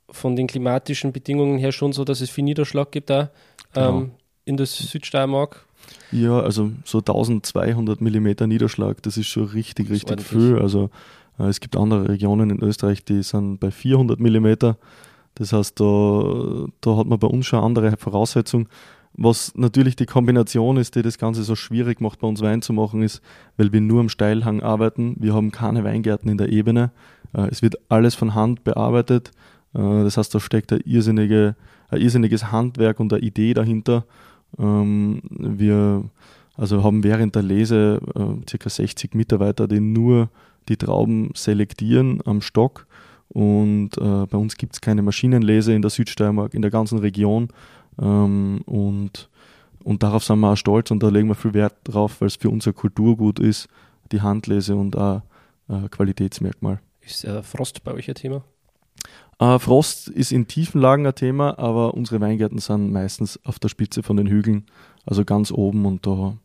von 0.09 0.37
den 0.37 0.47
klimatischen 0.47 1.13
Bedingungen 1.13 1.59
her 1.59 1.73
schon 1.73 1.93
so, 1.93 2.03
dass 2.03 2.23
es 2.23 2.31
viel 2.31 2.45
Niederschlag 2.45 2.91
gibt 2.93 3.11
da 3.11 3.31
ähm, 3.75 3.93
Genau. 4.07 4.11
In 4.47 4.57
der 4.57 4.67
Südsteiermark. 4.67 5.67
ja, 6.13 6.41
also 6.41 6.71
so 6.85 6.99
1200 6.99 8.01
Millimeter 8.01 8.47
Niederschlag, 8.47 9.03
das 9.03 9.17
ist 9.19 9.27
schon 9.27 9.45
richtig, 9.45 9.91
richtig 9.91 10.23
viel. 10.23 10.59
Also 10.59 10.89
äh, 11.39 11.45
es 11.49 11.61
gibt 11.61 11.77
andere 11.77 12.09
Regionen 12.09 12.51
in 12.51 12.63
Österreich, 12.63 13.05
die 13.05 13.23
sind 13.23 13.59
bei 13.59 13.71
400 13.71 14.19
Millimeter. 14.21 14.79
Das 15.35 15.53
heißt, 15.53 15.79
da, 15.79 16.67
da 16.81 16.97
hat 16.97 17.07
man 17.07 17.19
bei 17.19 17.27
uns 17.27 17.47
schon 17.47 17.63
andere 17.63 17.97
Voraussetzung. 17.99 18.69
Was 19.19 19.53
natürlich 19.57 19.97
die 19.97 20.07
Kombination 20.07 20.77
ist, 20.77 20.95
die 20.95 21.03
das 21.03 21.19
Ganze 21.19 21.43
so 21.43 21.57
schwierig 21.57 22.01
macht, 22.01 22.21
bei 22.21 22.29
uns 22.29 22.41
Wein 22.41 22.63
zu 22.63 22.73
machen, 22.73 23.03
ist, 23.03 23.21
weil 23.57 23.73
wir 23.73 23.81
nur 23.81 24.01
am 24.01 24.09
Steilhang 24.09 24.63
arbeiten. 24.63 25.17
Wir 25.19 25.35
haben 25.35 25.51
keine 25.51 25.85
Weingärten 25.85 26.31
in 26.31 26.39
der 26.39 26.51
Ebene. 26.51 26.91
Äh, 27.35 27.49
Es 27.51 27.63
wird 27.63 27.77
alles 27.89 28.15
von 28.15 28.35
Hand 28.35 28.63
bearbeitet. 28.63 29.33
Äh, 29.75 30.05
Das 30.05 30.17
heißt, 30.17 30.35
da 30.35 30.39
steckt 30.41 30.73
ein, 30.73 30.81
irrsinnige, 30.85 31.57
ein 31.89 32.01
irrsinniges 32.01 32.53
Handwerk 32.53 33.01
und 33.01 33.13
eine 33.13 33.23
Idee 33.23 33.55
dahinter. 33.55 34.05
Ähm, 34.59 35.23
Wir 35.31 36.05
also 36.57 36.83
haben 36.83 37.05
während 37.05 37.35
der 37.35 37.43
Lese 37.43 38.01
äh, 38.15 38.59
ca. 38.59 38.69
60 38.69 39.15
Mitarbeiter, 39.15 39.69
die 39.69 39.81
nur 39.81 40.31
die 40.69 40.77
Trauben 40.77 41.31
selektieren 41.35 42.21
am 42.25 42.41
Stock. 42.41 42.87
Und 43.29 43.91
äh, 43.99 44.27
bei 44.27 44.39
uns 44.39 44.57
gibt 44.57 44.75
es 44.75 44.81
keine 44.81 45.03
Maschinenlese 45.03 45.75
in 45.75 45.83
der 45.83 45.91
Südsteiermark, 45.91 46.55
in 46.55 46.63
der 46.63 46.71
ganzen 46.71 46.99
Region. 46.99 47.49
Ähm, 48.01 48.63
und, 48.65 49.29
und 49.85 50.03
darauf 50.03 50.25
sind 50.25 50.41
wir 50.41 50.53
auch 50.53 50.57
stolz 50.57 50.91
und 50.91 51.03
da 51.03 51.09
legen 51.09 51.29
wir 51.29 51.35
viel 51.35 51.55
Wert 51.55 51.75
drauf, 51.85 52.21
weil 52.21 52.29
es 52.29 52.37
für 52.37 52.51
unser 52.51 52.73
Kulturgut 52.73 53.39
ist, 53.39 53.69
die 54.13 54.23
Handlese 54.23 54.77
und 54.77 54.97
auch 54.97 55.23
äh, 55.69 55.89
Qualitätsmerkmal. 55.91 56.81
Ist 57.01 57.25
äh, 57.25 57.43
Frost 57.43 57.85
bei 57.85 57.93
euch 57.93 58.09
ein 58.09 58.15
Thema? 58.15 58.45
Äh, 59.39 59.59
Frost 59.59 60.09
ist 60.09 60.33
in 60.33 60.49
tiefen 60.49 60.81
Lagen 60.81 61.07
ein 61.07 61.15
Thema, 61.15 61.59
aber 61.59 61.95
unsere 61.95 62.21
Weingärten 62.21 62.59
sind 62.59 62.93
meistens 62.93 63.39
auf 63.45 63.59
der 63.59 63.69
Spitze 63.69 64.03
von 64.03 64.17
den 64.17 64.27
Hügeln, 64.27 64.67
also 65.05 65.25
ganz 65.25 65.53
oben 65.53 65.85
und 65.85 66.07
da 66.07 66.37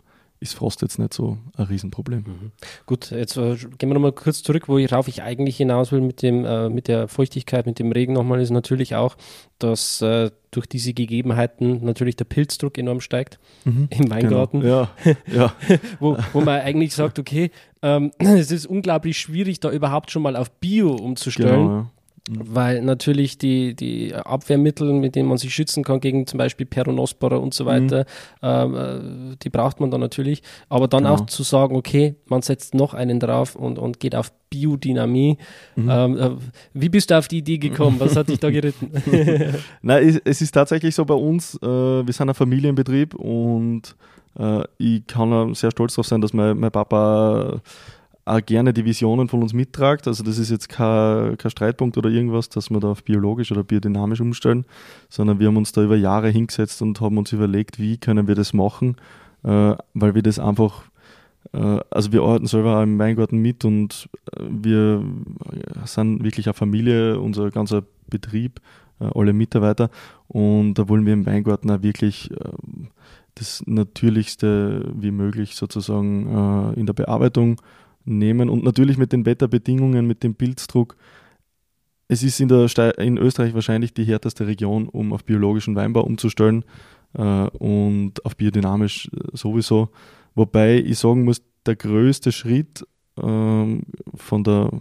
ist 0.41 0.55
Frost 0.55 0.81
jetzt 0.81 0.97
nicht 0.97 1.13
so 1.13 1.37
ein 1.55 1.65
Riesenproblem. 1.65 2.23
Mhm. 2.25 2.51
Gut, 2.87 3.11
jetzt 3.11 3.37
äh, 3.37 3.55
gehen 3.55 3.89
wir 3.89 3.93
nochmal 3.93 4.11
kurz 4.11 4.41
zurück, 4.41 4.67
worauf 4.67 5.07
ich 5.07 5.21
eigentlich 5.21 5.55
hinaus 5.55 5.91
will 5.91 6.01
mit, 6.01 6.23
dem, 6.23 6.45
äh, 6.45 6.67
mit 6.67 6.87
der 6.87 7.07
Feuchtigkeit, 7.07 7.67
mit 7.67 7.77
dem 7.77 7.91
Regen 7.91 8.13
nochmal, 8.13 8.41
ist 8.41 8.49
natürlich 8.49 8.95
auch, 8.95 9.15
dass 9.59 10.01
äh, 10.01 10.31
durch 10.49 10.65
diese 10.65 10.93
Gegebenheiten 10.93 11.85
natürlich 11.85 12.15
der 12.15 12.25
Pilzdruck 12.25 12.79
enorm 12.79 13.01
steigt 13.01 13.39
im 13.65 14.09
Weingarten, 14.09 14.61
Genau. 14.61 14.87
Ja, 15.05 15.15
ja. 15.31 15.53
wo, 15.99 16.17
wo 16.33 16.41
man 16.41 16.61
eigentlich 16.61 16.95
sagt, 16.95 17.19
okay, 17.19 17.51
ähm, 17.83 18.11
es 18.17 18.51
ist 18.51 18.65
unglaublich 18.65 19.19
schwierig, 19.19 19.59
da 19.59 19.71
überhaupt 19.71 20.09
schon 20.09 20.23
mal 20.23 20.35
auf 20.35 20.49
Bio 20.49 20.95
umzustellen. 20.95 21.67
genau. 21.67 21.77
Ja. 21.81 21.91
Weil 22.29 22.83
natürlich 22.83 23.39
die, 23.39 23.73
die 23.73 24.13
Abwehrmittel, 24.13 24.93
mit 24.93 25.15
denen 25.15 25.27
man 25.27 25.39
sich 25.39 25.53
schützen 25.55 25.83
kann 25.83 25.99
gegen 25.99 26.27
zum 26.27 26.37
Beispiel 26.37 26.67
Peronospora 26.67 27.37
und 27.37 27.55
so 27.55 27.65
weiter, 27.65 28.05
ähm, 28.43 28.75
äh, 28.75 29.35
die 29.41 29.49
braucht 29.49 29.79
man 29.79 29.89
dann 29.89 30.01
natürlich. 30.01 30.43
Aber 30.69 30.87
dann 30.87 31.03
Genau. 31.03 31.15
auch 31.15 31.25
zu 31.25 31.41
sagen, 31.41 31.75
okay, 31.75 32.15
man 32.27 32.43
setzt 32.43 32.75
noch 32.75 32.93
einen 32.93 33.19
drauf 33.19 33.55
und, 33.55 33.79
und 33.79 33.99
geht 33.99 34.13
auf 34.15 34.31
Biodynamie. 34.51 35.37
Mhm. 35.75 35.89
Ähm, 35.89 36.17
äh, 36.17 36.29
wie 36.75 36.89
bist 36.89 37.09
du 37.09 37.17
auf 37.17 37.27
die 37.27 37.39
Idee 37.39 37.57
gekommen? 37.57 37.99
Was 37.99 38.15
hat 38.15 38.29
dich 38.29 38.39
da 38.39 38.49
geritten? 38.51 38.91
Nein, 39.81 40.19
es, 40.23 40.41
ist 40.41 40.51
tatsächlich 40.51 40.93
so 40.93 41.03
bei 41.05 41.15
uns, 41.15 41.55
äh, 41.55 41.65
wir 41.65 42.13
sind 42.13 42.29
ein 42.29 42.35
Familienbetrieb 42.35 43.15
und 43.15 43.95
äh, 44.37 44.61
ich 44.77 45.07
kann 45.07 45.55
sehr 45.55 45.71
stolz 45.71 45.95
darauf 45.95 46.05
sein, 46.05 46.21
dass 46.21 46.33
mein, 46.33 46.57
mein 46.59 46.71
Papa 46.71 47.61
auch 48.31 48.45
gerne 48.45 48.73
die 48.73 48.85
Visionen 48.85 49.27
von 49.27 49.41
uns 49.41 49.53
mittragt. 49.53 50.07
Also 50.07 50.23
das 50.23 50.37
ist 50.37 50.49
jetzt 50.49 50.69
kein, 50.69 51.37
kein 51.37 51.51
Streitpunkt 51.51 51.97
oder 51.97 52.09
irgendwas, 52.09 52.49
dass 52.49 52.69
wir 52.69 52.79
da 52.79 52.91
auf 52.91 53.03
biologisch 53.03 53.51
oder 53.51 53.63
biodynamisch 53.63 54.21
umstellen, 54.21 54.65
sondern 55.09 55.39
wir 55.39 55.47
haben 55.47 55.57
uns 55.57 55.73
da 55.73 55.83
über 55.83 55.97
Jahre 55.97 56.29
hingesetzt 56.29 56.81
und 56.81 57.01
haben 57.01 57.17
uns 57.17 57.33
überlegt, 57.33 57.79
wie 57.79 57.97
können 57.97 58.27
wir 58.27 58.35
das 58.35 58.53
machen, 58.53 58.95
äh, 59.43 59.75
weil 59.93 60.15
wir 60.15 60.21
das 60.21 60.39
einfach 60.39 60.83
äh, 61.53 61.79
also 61.89 62.13
wir 62.13 62.21
arbeiten 62.21 62.47
selber 62.47 62.77
auch 62.77 62.83
im 62.83 62.97
Weingarten 62.99 63.37
mit 63.37 63.65
und 63.65 64.09
äh, 64.37 64.43
wir 64.49 65.03
sind 65.85 66.23
wirklich 66.23 66.47
eine 66.47 66.53
Familie, 66.53 67.19
unser 67.19 67.51
ganzer 67.51 67.83
Betrieb, 68.09 68.61
alle 68.99 69.33
Mitarbeiter 69.33 69.89
und 70.27 70.75
da 70.75 70.87
wollen 70.87 71.07
wir 71.07 71.13
im 71.13 71.25
Weingarten 71.25 71.71
auch 71.71 71.81
wirklich 71.81 72.29
das 73.33 73.63
Natürlichste 73.65 74.91
wie 74.93 75.09
möglich 75.09 75.55
sozusagen 75.55 76.73
in 76.75 76.85
der 76.85 76.93
Bearbeitung 76.93 77.59
nehmen 78.05 78.49
und 78.49 78.63
natürlich 78.63 78.97
mit 78.97 79.11
den 79.11 79.25
Wetterbedingungen, 79.25 80.07
mit 80.07 80.23
dem 80.23 80.35
Pilzdruck. 80.35 80.95
Es 82.07 82.23
ist 82.23 82.39
in, 82.39 82.47
der 82.49 82.67
in 82.99 83.17
Österreich 83.17 83.53
wahrscheinlich 83.53 83.93
die 83.93 84.03
härteste 84.03 84.47
Region, 84.47 84.89
um 84.89 85.13
auf 85.13 85.23
biologischen 85.23 85.75
Weinbau 85.75 86.01
umzustellen 86.01 86.65
äh, 87.13 87.21
und 87.21 88.25
auf 88.25 88.35
biodynamisch 88.35 89.07
äh, 89.13 89.37
sowieso. 89.37 89.89
Wobei 90.35 90.77
ich 90.77 90.99
sagen 90.99 91.23
muss, 91.23 91.41
der 91.65 91.75
größte 91.75 92.31
Schritt 92.31 92.85
ähm, 93.21 93.83
von 94.15 94.43
der, 94.43 94.71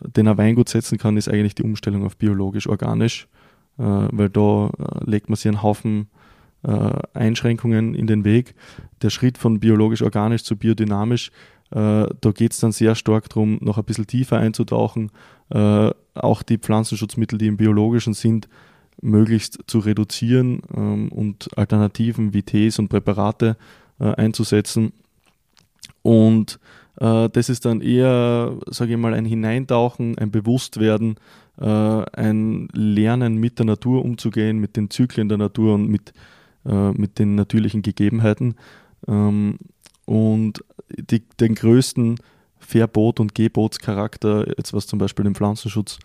den 0.00 0.28
ein 0.28 0.38
Weingut 0.38 0.68
setzen 0.68 0.98
kann, 0.98 1.16
ist 1.16 1.28
eigentlich 1.28 1.54
die 1.54 1.62
Umstellung 1.62 2.04
auf 2.04 2.16
biologisch, 2.16 2.68
organisch, 2.68 3.28
äh, 3.78 3.82
weil 3.82 4.28
da 4.28 4.68
äh, 4.68 5.10
legt 5.10 5.28
man 5.28 5.36
sich 5.36 5.48
einen 5.48 5.62
Haufen 5.62 6.08
äh, 6.62 6.92
Einschränkungen 7.14 7.94
in 7.94 8.06
den 8.06 8.24
Weg. 8.24 8.54
Der 9.02 9.10
Schritt 9.10 9.38
von 9.38 9.60
biologisch-organisch 9.60 10.44
zu 10.44 10.56
biodynamisch, 10.56 11.30
da 11.74 12.32
geht 12.34 12.52
es 12.52 12.60
dann 12.60 12.72
sehr 12.72 12.94
stark 12.94 13.30
darum, 13.30 13.58
noch 13.62 13.78
ein 13.78 13.84
bisschen 13.84 14.06
tiefer 14.06 14.36
einzutauchen, 14.36 15.10
äh, 15.50 15.90
auch 16.14 16.42
die 16.42 16.58
Pflanzenschutzmittel, 16.58 17.38
die 17.38 17.46
im 17.46 17.56
biologischen 17.56 18.14
sind, 18.14 18.48
möglichst 19.00 19.58
zu 19.66 19.78
reduzieren 19.78 20.62
ähm, 20.74 21.08
und 21.10 21.56
Alternativen 21.56 22.34
wie 22.34 22.42
Tees 22.42 22.78
und 22.78 22.88
Präparate 22.88 23.56
äh, 23.98 24.14
einzusetzen. 24.14 24.92
Und 26.02 26.58
äh, 27.00 27.28
das 27.28 27.48
ist 27.48 27.64
dann 27.64 27.80
eher, 27.80 28.56
sage 28.66 28.92
ich 28.92 28.98
mal, 28.98 29.14
ein 29.14 29.24
Hineintauchen, 29.24 30.18
ein 30.18 30.30
Bewusstwerden, 30.30 31.16
äh, 31.58 31.66
ein 31.66 32.68
Lernen 32.72 33.36
mit 33.36 33.58
der 33.58 33.66
Natur 33.66 34.04
umzugehen, 34.04 34.58
mit 34.58 34.76
den 34.76 34.90
Zyklen 34.90 35.28
der 35.28 35.38
Natur 35.38 35.74
und 35.74 35.88
mit, 35.88 36.12
äh, 36.64 36.92
mit 36.92 37.18
den 37.18 37.34
natürlichen 37.34 37.82
Gegebenheiten. 37.82 38.54
Und 40.04 40.64
die, 40.88 41.20
den 41.40 41.54
größten 41.54 42.18
Verbot- 42.58 43.20
und 43.20 43.34
Gebotscharakter, 43.34 44.46
jetzt 44.56 44.72
was 44.72 44.86
zum 44.86 44.98
Beispiel 44.98 45.24
den 45.24 45.34
Pflanzenschutz 45.34 45.98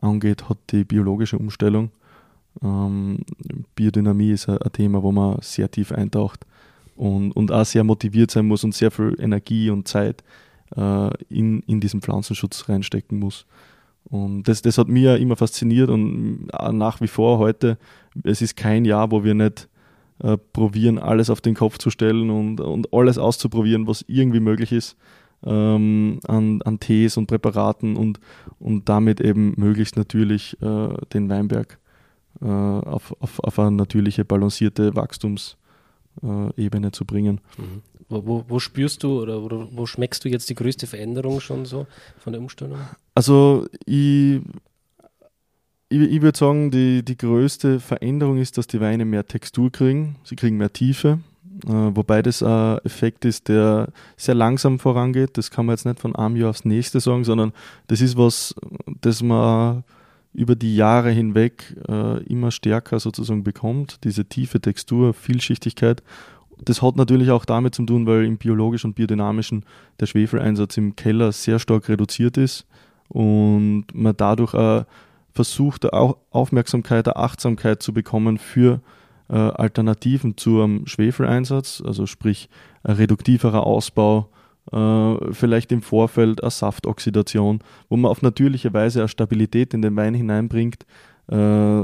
angeht, 0.00 0.48
hat 0.48 0.58
die 0.70 0.84
biologische 0.84 1.38
Umstellung. 1.38 1.90
Ähm, 2.62 3.18
Biodynamie 3.74 4.32
ist 4.32 4.48
ein, 4.48 4.58
Thema, 4.72 5.02
wo 5.02 5.12
man 5.12 5.38
sehr 5.40 5.70
tief 5.70 5.92
eintaucht 5.92 6.46
und, 6.96 7.32
und 7.32 7.50
auch 7.50 7.64
sehr 7.64 7.84
motiviert 7.84 8.30
sein 8.30 8.46
muss 8.46 8.64
und 8.64 8.74
sehr 8.74 8.90
viel 8.90 9.16
Energie 9.18 9.70
und 9.70 9.88
Zeit 9.88 10.22
äh, 10.76 11.10
in, 11.28 11.60
in 11.60 11.80
diesen 11.80 12.00
Pflanzenschutz 12.00 12.68
reinstecken 12.68 13.18
muss. 13.18 13.46
Und 14.04 14.44
das, 14.44 14.62
das 14.62 14.78
hat 14.78 14.88
mir 14.88 15.16
immer 15.16 15.36
fasziniert 15.36 15.88
und 15.88 16.46
nach 16.72 17.00
wie 17.00 17.08
vor 17.08 17.38
heute, 17.38 17.78
es 18.22 18.42
ist 18.42 18.56
kein 18.56 18.84
Jahr, 18.84 19.10
wo 19.10 19.24
wir 19.24 19.34
nicht 19.34 19.68
äh, 20.22 20.36
probieren, 20.36 20.98
alles 20.98 21.30
auf 21.30 21.40
den 21.40 21.54
Kopf 21.54 21.78
zu 21.78 21.90
stellen 21.90 22.30
und, 22.30 22.60
und 22.60 22.92
alles 22.92 23.18
auszuprobieren, 23.18 23.86
was 23.86 24.04
irgendwie 24.06 24.40
möglich 24.40 24.72
ist 24.72 24.96
ähm, 25.44 26.20
an, 26.26 26.62
an 26.62 26.80
Tees 26.80 27.16
und 27.16 27.26
Präparaten 27.26 27.96
und, 27.96 28.20
und 28.58 28.88
damit 28.88 29.20
eben 29.20 29.54
möglichst 29.56 29.96
natürlich 29.96 30.60
äh, 30.62 30.88
den 31.12 31.28
Weinberg 31.28 31.78
äh, 32.40 32.46
auf, 32.46 33.14
auf, 33.20 33.40
auf 33.40 33.58
eine 33.58 33.72
natürliche, 33.72 34.24
balancierte 34.24 34.96
Wachstumsebene 34.96 36.92
zu 36.92 37.04
bringen. 37.04 37.40
Mhm. 37.58 37.82
Wo, 38.08 38.26
wo, 38.26 38.44
wo, 38.48 38.58
spürst 38.58 39.02
du 39.02 39.22
oder 39.22 39.42
wo, 39.42 39.68
wo, 39.72 39.86
schmeckst 39.86 40.24
du 40.24 40.28
jetzt 40.28 40.50
die 40.50 40.54
größte 40.54 40.86
Veränderung 40.86 41.40
schon 41.40 41.64
so 41.64 41.86
von 42.18 42.32
der 42.34 42.42
Umstellung? 42.42 42.78
Also 43.14 43.66
ich, 43.86 44.40
ich, 45.88 46.00
ich 46.00 46.22
würde 46.22 46.38
sagen, 46.38 46.70
die, 46.70 47.04
die 47.04 47.16
größte 47.16 47.80
Veränderung 47.80 48.38
ist, 48.38 48.58
dass 48.58 48.66
die 48.66 48.80
Weine 48.80 49.04
mehr 49.04 49.26
Textur 49.26 49.70
kriegen, 49.70 50.16
sie 50.24 50.36
kriegen 50.36 50.56
mehr 50.56 50.72
Tiefe, 50.72 51.18
äh, 51.66 51.70
wobei 51.70 52.22
das 52.22 52.42
ein 52.42 52.78
Effekt 52.84 53.24
ist, 53.24 53.48
der 53.48 53.88
sehr 54.16 54.34
langsam 54.34 54.78
vorangeht. 54.78 55.38
Das 55.38 55.50
kann 55.50 55.66
man 55.66 55.74
jetzt 55.74 55.86
nicht 55.86 56.00
von 56.00 56.16
einem 56.16 56.36
Jahr 56.36 56.50
aufs 56.50 56.64
nächste 56.64 57.00
sagen, 57.00 57.24
sondern 57.24 57.52
das 57.86 58.00
ist 58.00 58.16
was, 58.16 58.54
das 59.00 59.22
man 59.22 59.84
über 60.32 60.56
die 60.56 60.74
Jahre 60.74 61.10
hinweg 61.10 61.76
äh, 61.88 62.22
immer 62.24 62.50
stärker 62.50 62.98
sozusagen 62.98 63.44
bekommt, 63.44 64.02
diese 64.02 64.24
tiefe 64.24 64.60
Textur, 64.60 65.14
Vielschichtigkeit. 65.14 66.02
Das 66.64 66.82
hat 66.82 66.96
natürlich 66.96 67.30
auch 67.30 67.44
damit 67.44 67.74
zu 67.74 67.84
tun, 67.84 68.06
weil 68.06 68.24
im 68.24 68.36
biologischen 68.36 68.88
und 68.90 68.94
biodynamischen 68.94 69.64
der 70.00 70.06
Schwefeleinsatz 70.06 70.76
im 70.76 70.96
Keller 70.96 71.30
sehr 71.30 71.60
stark 71.60 71.88
reduziert 71.88 72.36
ist 72.36 72.66
und 73.08 73.86
man 73.92 74.16
dadurch 74.16 74.54
äh, 74.54 74.84
versucht, 75.34 75.92
auch 75.92 76.16
Aufmerksamkeit, 76.30 77.14
Achtsamkeit 77.14 77.82
zu 77.82 77.92
bekommen 77.92 78.38
für 78.38 78.80
äh, 79.28 79.34
Alternativen 79.34 80.36
zum 80.36 80.86
Schwefeleinsatz, 80.86 81.82
also 81.84 82.06
sprich 82.06 82.48
ein 82.82 82.96
reduktiverer 82.96 83.66
Ausbau, 83.66 84.30
äh, 84.72 85.32
vielleicht 85.32 85.72
im 85.72 85.82
Vorfeld 85.82 86.42
eine 86.42 86.50
Saftoxidation, 86.50 87.60
wo 87.88 87.96
man 87.96 88.10
auf 88.10 88.22
natürliche 88.22 88.72
Weise 88.72 89.00
eine 89.00 89.08
Stabilität 89.08 89.74
in 89.74 89.82
den 89.82 89.96
Wein 89.96 90.14
hineinbringt, 90.14 90.86
äh, 91.28 91.82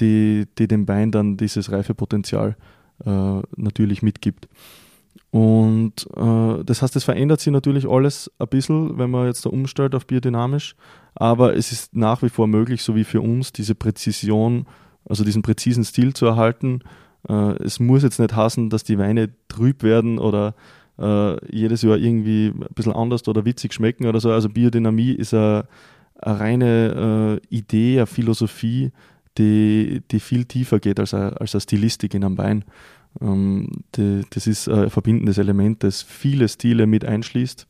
die, 0.00 0.46
die 0.58 0.68
dem 0.68 0.88
Wein 0.88 1.10
dann 1.10 1.36
dieses 1.36 1.70
Reifepotenzial 1.70 2.56
äh, 3.04 3.40
natürlich 3.56 4.02
mitgibt. 4.02 4.48
Und 5.30 6.06
äh, 6.14 6.64
das 6.64 6.82
heißt, 6.82 6.94
es 6.94 7.04
verändert 7.04 7.40
sich 7.40 7.52
natürlich 7.52 7.88
alles 7.88 8.30
ein 8.38 8.48
bisschen, 8.48 8.98
wenn 8.98 9.10
man 9.10 9.26
jetzt 9.26 9.46
da 9.46 9.50
umstellt 9.50 9.94
auf 9.94 10.06
biodynamisch, 10.06 10.76
aber 11.14 11.56
es 11.56 11.72
ist 11.72 11.94
nach 11.94 12.22
wie 12.22 12.28
vor 12.28 12.46
möglich, 12.46 12.82
so 12.82 12.94
wie 12.96 13.04
für 13.04 13.20
uns, 13.20 13.52
diese 13.52 13.74
Präzision, 13.74 14.66
also 15.08 15.24
diesen 15.24 15.42
präzisen 15.42 15.84
Stil 15.84 16.14
zu 16.14 16.26
erhalten. 16.26 16.80
Äh, 17.28 17.62
es 17.62 17.80
muss 17.80 18.02
jetzt 18.02 18.18
nicht 18.18 18.34
heißen, 18.34 18.70
dass 18.70 18.84
die 18.84 18.98
Weine 18.98 19.30
trüb 19.48 19.82
werden 19.82 20.18
oder 20.18 20.54
äh, 20.98 21.54
jedes 21.54 21.82
Jahr 21.82 21.96
irgendwie 21.96 22.48
ein 22.48 22.74
bisschen 22.74 22.92
anders 22.92 23.26
oder 23.28 23.44
witzig 23.44 23.74
schmecken 23.74 24.06
oder 24.06 24.20
so. 24.20 24.30
Also 24.30 24.48
Biodynamie 24.48 25.12
ist 25.12 25.34
eine, 25.34 25.66
eine 26.20 26.40
reine 26.40 27.40
äh, 27.50 27.54
Idee, 27.54 27.98
eine 27.98 28.06
Philosophie, 28.06 28.92
die, 29.38 30.02
die 30.10 30.20
viel 30.20 30.44
tiefer 30.44 30.78
geht 30.78 31.00
als 31.00 31.14
eine, 31.14 31.40
als 31.40 31.54
eine 31.54 31.60
Stilistik 31.60 32.14
in 32.14 32.24
einem 32.24 32.38
Wein. 32.38 32.64
Ähm, 33.20 33.68
die, 33.96 34.22
das 34.30 34.46
ist 34.46 34.68
ein 34.68 34.90
verbindendes 34.90 35.38
Element, 35.38 35.82
das 35.82 36.02
viele 36.02 36.48
Stile 36.48 36.86
mit 36.86 37.04
einschließt. 37.04 37.66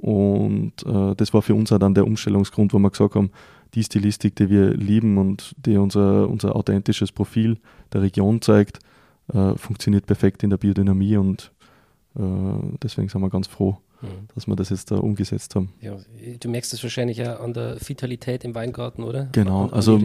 Und 0.00 0.72
äh, 0.86 1.14
das 1.14 1.34
war 1.34 1.42
für 1.42 1.54
uns 1.54 1.70
auch 1.72 1.78
dann 1.78 1.94
der 1.94 2.06
Umstellungsgrund, 2.06 2.72
wo 2.72 2.78
wir 2.78 2.90
gesagt 2.90 3.14
haben, 3.14 3.30
die 3.74 3.84
Stilistik, 3.84 4.34
die 4.36 4.48
wir 4.48 4.70
lieben 4.74 5.18
und 5.18 5.54
die 5.58 5.76
unser, 5.76 6.28
unser 6.28 6.56
authentisches 6.56 7.12
Profil 7.12 7.58
der 7.92 8.02
Region 8.02 8.40
zeigt, 8.40 8.78
äh, 9.32 9.54
funktioniert 9.56 10.06
perfekt 10.06 10.42
in 10.42 10.50
der 10.50 10.56
Biodynamie 10.56 11.18
und 11.18 11.52
äh, 12.16 12.22
deswegen 12.82 13.08
sind 13.08 13.20
wir 13.20 13.28
ganz 13.28 13.46
froh, 13.46 13.78
mhm. 14.00 14.28
dass 14.34 14.46
wir 14.46 14.56
das 14.56 14.70
jetzt 14.70 14.90
da 14.90 14.96
umgesetzt 14.96 15.54
haben. 15.54 15.72
Ja, 15.80 15.96
du 16.40 16.48
merkst 16.48 16.72
das 16.72 16.82
wahrscheinlich 16.82 17.18
ja 17.18 17.36
an 17.36 17.52
der 17.52 17.76
Vitalität 17.86 18.44
im 18.44 18.54
Weingarten, 18.54 19.04
oder? 19.04 19.28
Genau, 19.32 19.64
an, 19.64 19.72
also, 19.72 20.00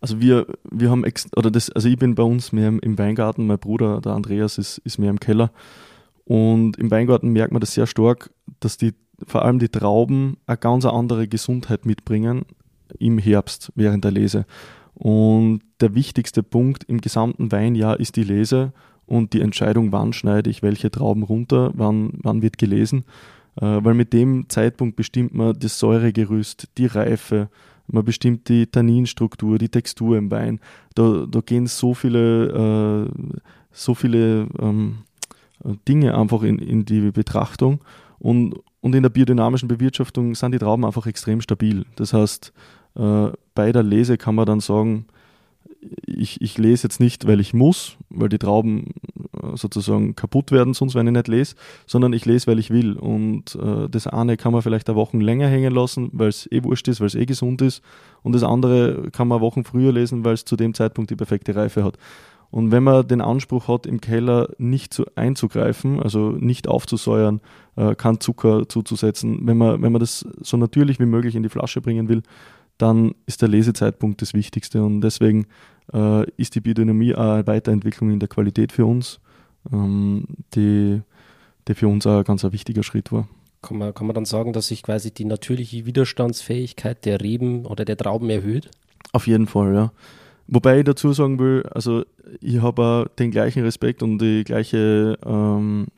also 0.00 0.20
wir, 0.20 0.46
wir 0.70 0.90
haben, 0.90 1.04
oder 1.36 1.50
das, 1.50 1.70
also 1.70 1.88
ich 1.88 1.98
bin 1.98 2.14
bei 2.14 2.22
uns 2.22 2.52
mehr 2.52 2.68
im, 2.68 2.80
im 2.80 2.98
Weingarten, 2.98 3.46
mein 3.46 3.58
Bruder, 3.58 4.00
der 4.00 4.12
Andreas, 4.12 4.56
ist, 4.56 4.78
ist 4.78 4.98
mehr 4.98 5.10
im 5.10 5.20
Keller. 5.20 5.52
Und 6.24 6.76
im 6.78 6.90
Weingarten 6.90 7.30
merkt 7.30 7.52
man 7.52 7.60
das 7.60 7.72
sehr 7.72 7.86
stark, 7.86 8.30
dass 8.60 8.76
die, 8.76 8.92
vor 9.26 9.44
allem 9.44 9.58
die 9.58 9.68
Trauben 9.68 10.36
eine 10.46 10.56
ganz 10.56 10.84
andere 10.84 11.28
Gesundheit 11.28 11.86
mitbringen 11.86 12.44
im 12.98 13.18
Herbst 13.18 13.72
während 13.74 14.04
der 14.04 14.12
Lese. 14.12 14.46
Und 14.94 15.60
der 15.80 15.94
wichtigste 15.94 16.42
Punkt 16.42 16.84
im 16.84 17.00
gesamten 17.00 17.52
Weinjahr 17.52 18.00
ist 18.00 18.16
die 18.16 18.24
Lese 18.24 18.72
und 19.06 19.32
die 19.32 19.40
Entscheidung, 19.40 19.92
wann 19.92 20.12
schneide 20.12 20.50
ich 20.50 20.62
welche 20.62 20.90
Trauben 20.90 21.22
runter, 21.22 21.70
wann, 21.74 22.12
wann 22.22 22.42
wird 22.42 22.58
gelesen. 22.58 23.04
Äh, 23.56 23.78
weil 23.82 23.94
mit 23.94 24.12
dem 24.12 24.48
Zeitpunkt 24.48 24.96
bestimmt 24.96 25.34
man 25.34 25.58
das 25.58 25.78
Säuregerüst, 25.78 26.68
die 26.78 26.86
Reife, 26.86 27.48
man 27.86 28.04
bestimmt 28.04 28.48
die 28.48 28.66
Tanninstruktur, 28.66 29.58
die 29.58 29.70
Textur 29.70 30.18
im 30.18 30.30
Wein. 30.30 30.60
Da, 30.94 31.26
da 31.28 31.40
gehen 31.40 31.66
so 31.66 31.94
viele, 31.94 33.08
äh, 33.08 33.32
so 33.72 33.94
viele 33.94 34.48
ähm, 34.60 34.98
Dinge 35.88 36.16
einfach 36.16 36.42
in, 36.42 36.58
in 36.58 36.84
die 36.84 37.10
Betrachtung. 37.10 37.80
Und, 38.18 38.56
und 38.80 38.94
in 38.94 39.02
der 39.02 39.10
biodynamischen 39.10 39.68
Bewirtschaftung 39.68 40.34
sind 40.34 40.52
die 40.52 40.58
Trauben 40.58 40.84
einfach 40.84 41.06
extrem 41.06 41.40
stabil. 41.40 41.84
Das 41.96 42.12
heißt, 42.12 42.52
äh, 42.96 43.28
bei 43.54 43.72
der 43.72 43.82
Lese 43.82 44.18
kann 44.18 44.34
man 44.34 44.46
dann 44.46 44.60
sagen, 44.60 45.06
ich, 46.06 46.40
ich 46.40 46.58
lese 46.58 46.84
jetzt 46.84 47.00
nicht, 47.00 47.26
weil 47.26 47.40
ich 47.40 47.54
muss, 47.54 47.96
weil 48.10 48.28
die 48.28 48.38
Trauben 48.38 48.94
äh, 49.40 49.56
sozusagen 49.56 50.16
kaputt 50.16 50.50
werden, 50.50 50.74
sonst 50.74 50.94
wenn 50.94 51.06
ich 51.06 51.12
nicht 51.12 51.28
lese, 51.28 51.54
sondern 51.86 52.12
ich 52.12 52.24
lese, 52.24 52.46
weil 52.48 52.58
ich 52.58 52.70
will. 52.70 52.94
Und 52.94 53.54
äh, 53.54 53.88
das 53.88 54.06
eine 54.06 54.36
kann 54.36 54.52
man 54.52 54.62
vielleicht 54.62 54.88
eine 54.88 54.96
Woche 54.96 55.16
länger 55.16 55.48
hängen 55.48 55.72
lassen, 55.72 56.10
weil 56.12 56.28
es 56.28 56.50
eh 56.50 56.64
wurscht 56.64 56.88
ist, 56.88 57.00
weil 57.00 57.06
es 57.06 57.14
eh 57.14 57.26
gesund 57.26 57.62
ist. 57.62 57.82
Und 58.22 58.32
das 58.34 58.42
andere 58.42 59.10
kann 59.12 59.28
man 59.28 59.40
Wochen 59.40 59.64
früher 59.64 59.92
lesen, 59.92 60.24
weil 60.24 60.34
es 60.34 60.44
zu 60.44 60.56
dem 60.56 60.74
Zeitpunkt 60.74 61.10
die 61.10 61.16
perfekte 61.16 61.54
Reife 61.54 61.84
hat. 61.84 61.96
Und 62.50 62.72
wenn 62.72 62.82
man 62.82 63.06
den 63.06 63.20
Anspruch 63.20 63.68
hat, 63.68 63.86
im 63.86 64.00
Keller 64.00 64.48
nicht 64.58 64.94
zu, 64.94 65.04
einzugreifen, 65.16 66.02
also 66.02 66.30
nicht 66.30 66.66
aufzusäuern, 66.66 67.40
äh, 67.76 67.94
keinen 67.94 68.20
Zucker 68.20 68.68
zuzusetzen, 68.68 69.46
wenn 69.46 69.58
man, 69.58 69.82
wenn 69.82 69.92
man 69.92 70.00
das 70.00 70.26
so 70.40 70.56
natürlich 70.56 70.98
wie 70.98 71.06
möglich 71.06 71.34
in 71.34 71.42
die 71.42 71.50
Flasche 71.50 71.80
bringen 71.80 72.08
will, 72.08 72.22
dann 72.78 73.14
ist 73.26 73.42
der 73.42 73.48
Lesezeitpunkt 73.48 74.22
das 74.22 74.32
Wichtigste. 74.32 74.82
Und 74.82 75.02
deswegen 75.02 75.46
äh, 75.92 76.28
ist 76.36 76.54
die 76.54 76.60
Biodynamie 76.60 77.14
auch 77.14 77.34
eine 77.34 77.46
Weiterentwicklung 77.46 78.10
in 78.10 78.20
der 78.20 78.28
Qualität 78.28 78.72
für 78.72 78.86
uns, 78.86 79.20
ähm, 79.70 80.24
die, 80.54 81.02
die 81.66 81.74
für 81.74 81.88
uns 81.88 82.06
auch 82.06 82.18
ein 82.18 82.24
ganz 82.24 82.44
ein 82.44 82.52
wichtiger 82.52 82.82
Schritt 82.82 83.12
war. 83.12 83.28
Kann 83.60 83.76
man, 83.76 83.92
kann 83.92 84.06
man 84.06 84.14
dann 84.14 84.24
sagen, 84.24 84.52
dass 84.52 84.68
sich 84.68 84.82
quasi 84.82 85.12
die 85.12 85.24
natürliche 85.24 85.84
Widerstandsfähigkeit 85.84 87.04
der 87.04 87.20
Reben 87.20 87.66
oder 87.66 87.84
der 87.84 87.96
Trauben 87.96 88.30
erhöht? 88.30 88.70
Auf 89.12 89.26
jeden 89.26 89.48
Fall, 89.48 89.74
ja. 89.74 89.92
Wobei 90.48 90.78
ich 90.78 90.84
dazu 90.84 91.12
sagen 91.12 91.38
will, 91.38 91.62
also 91.70 92.04
ich 92.40 92.60
habe 92.62 93.10
den 93.18 93.30
gleichen 93.30 93.62
Respekt 93.62 94.02
und 94.02 94.18
die 94.18 94.44
gleiche 94.44 95.18
ähm, 95.24 95.88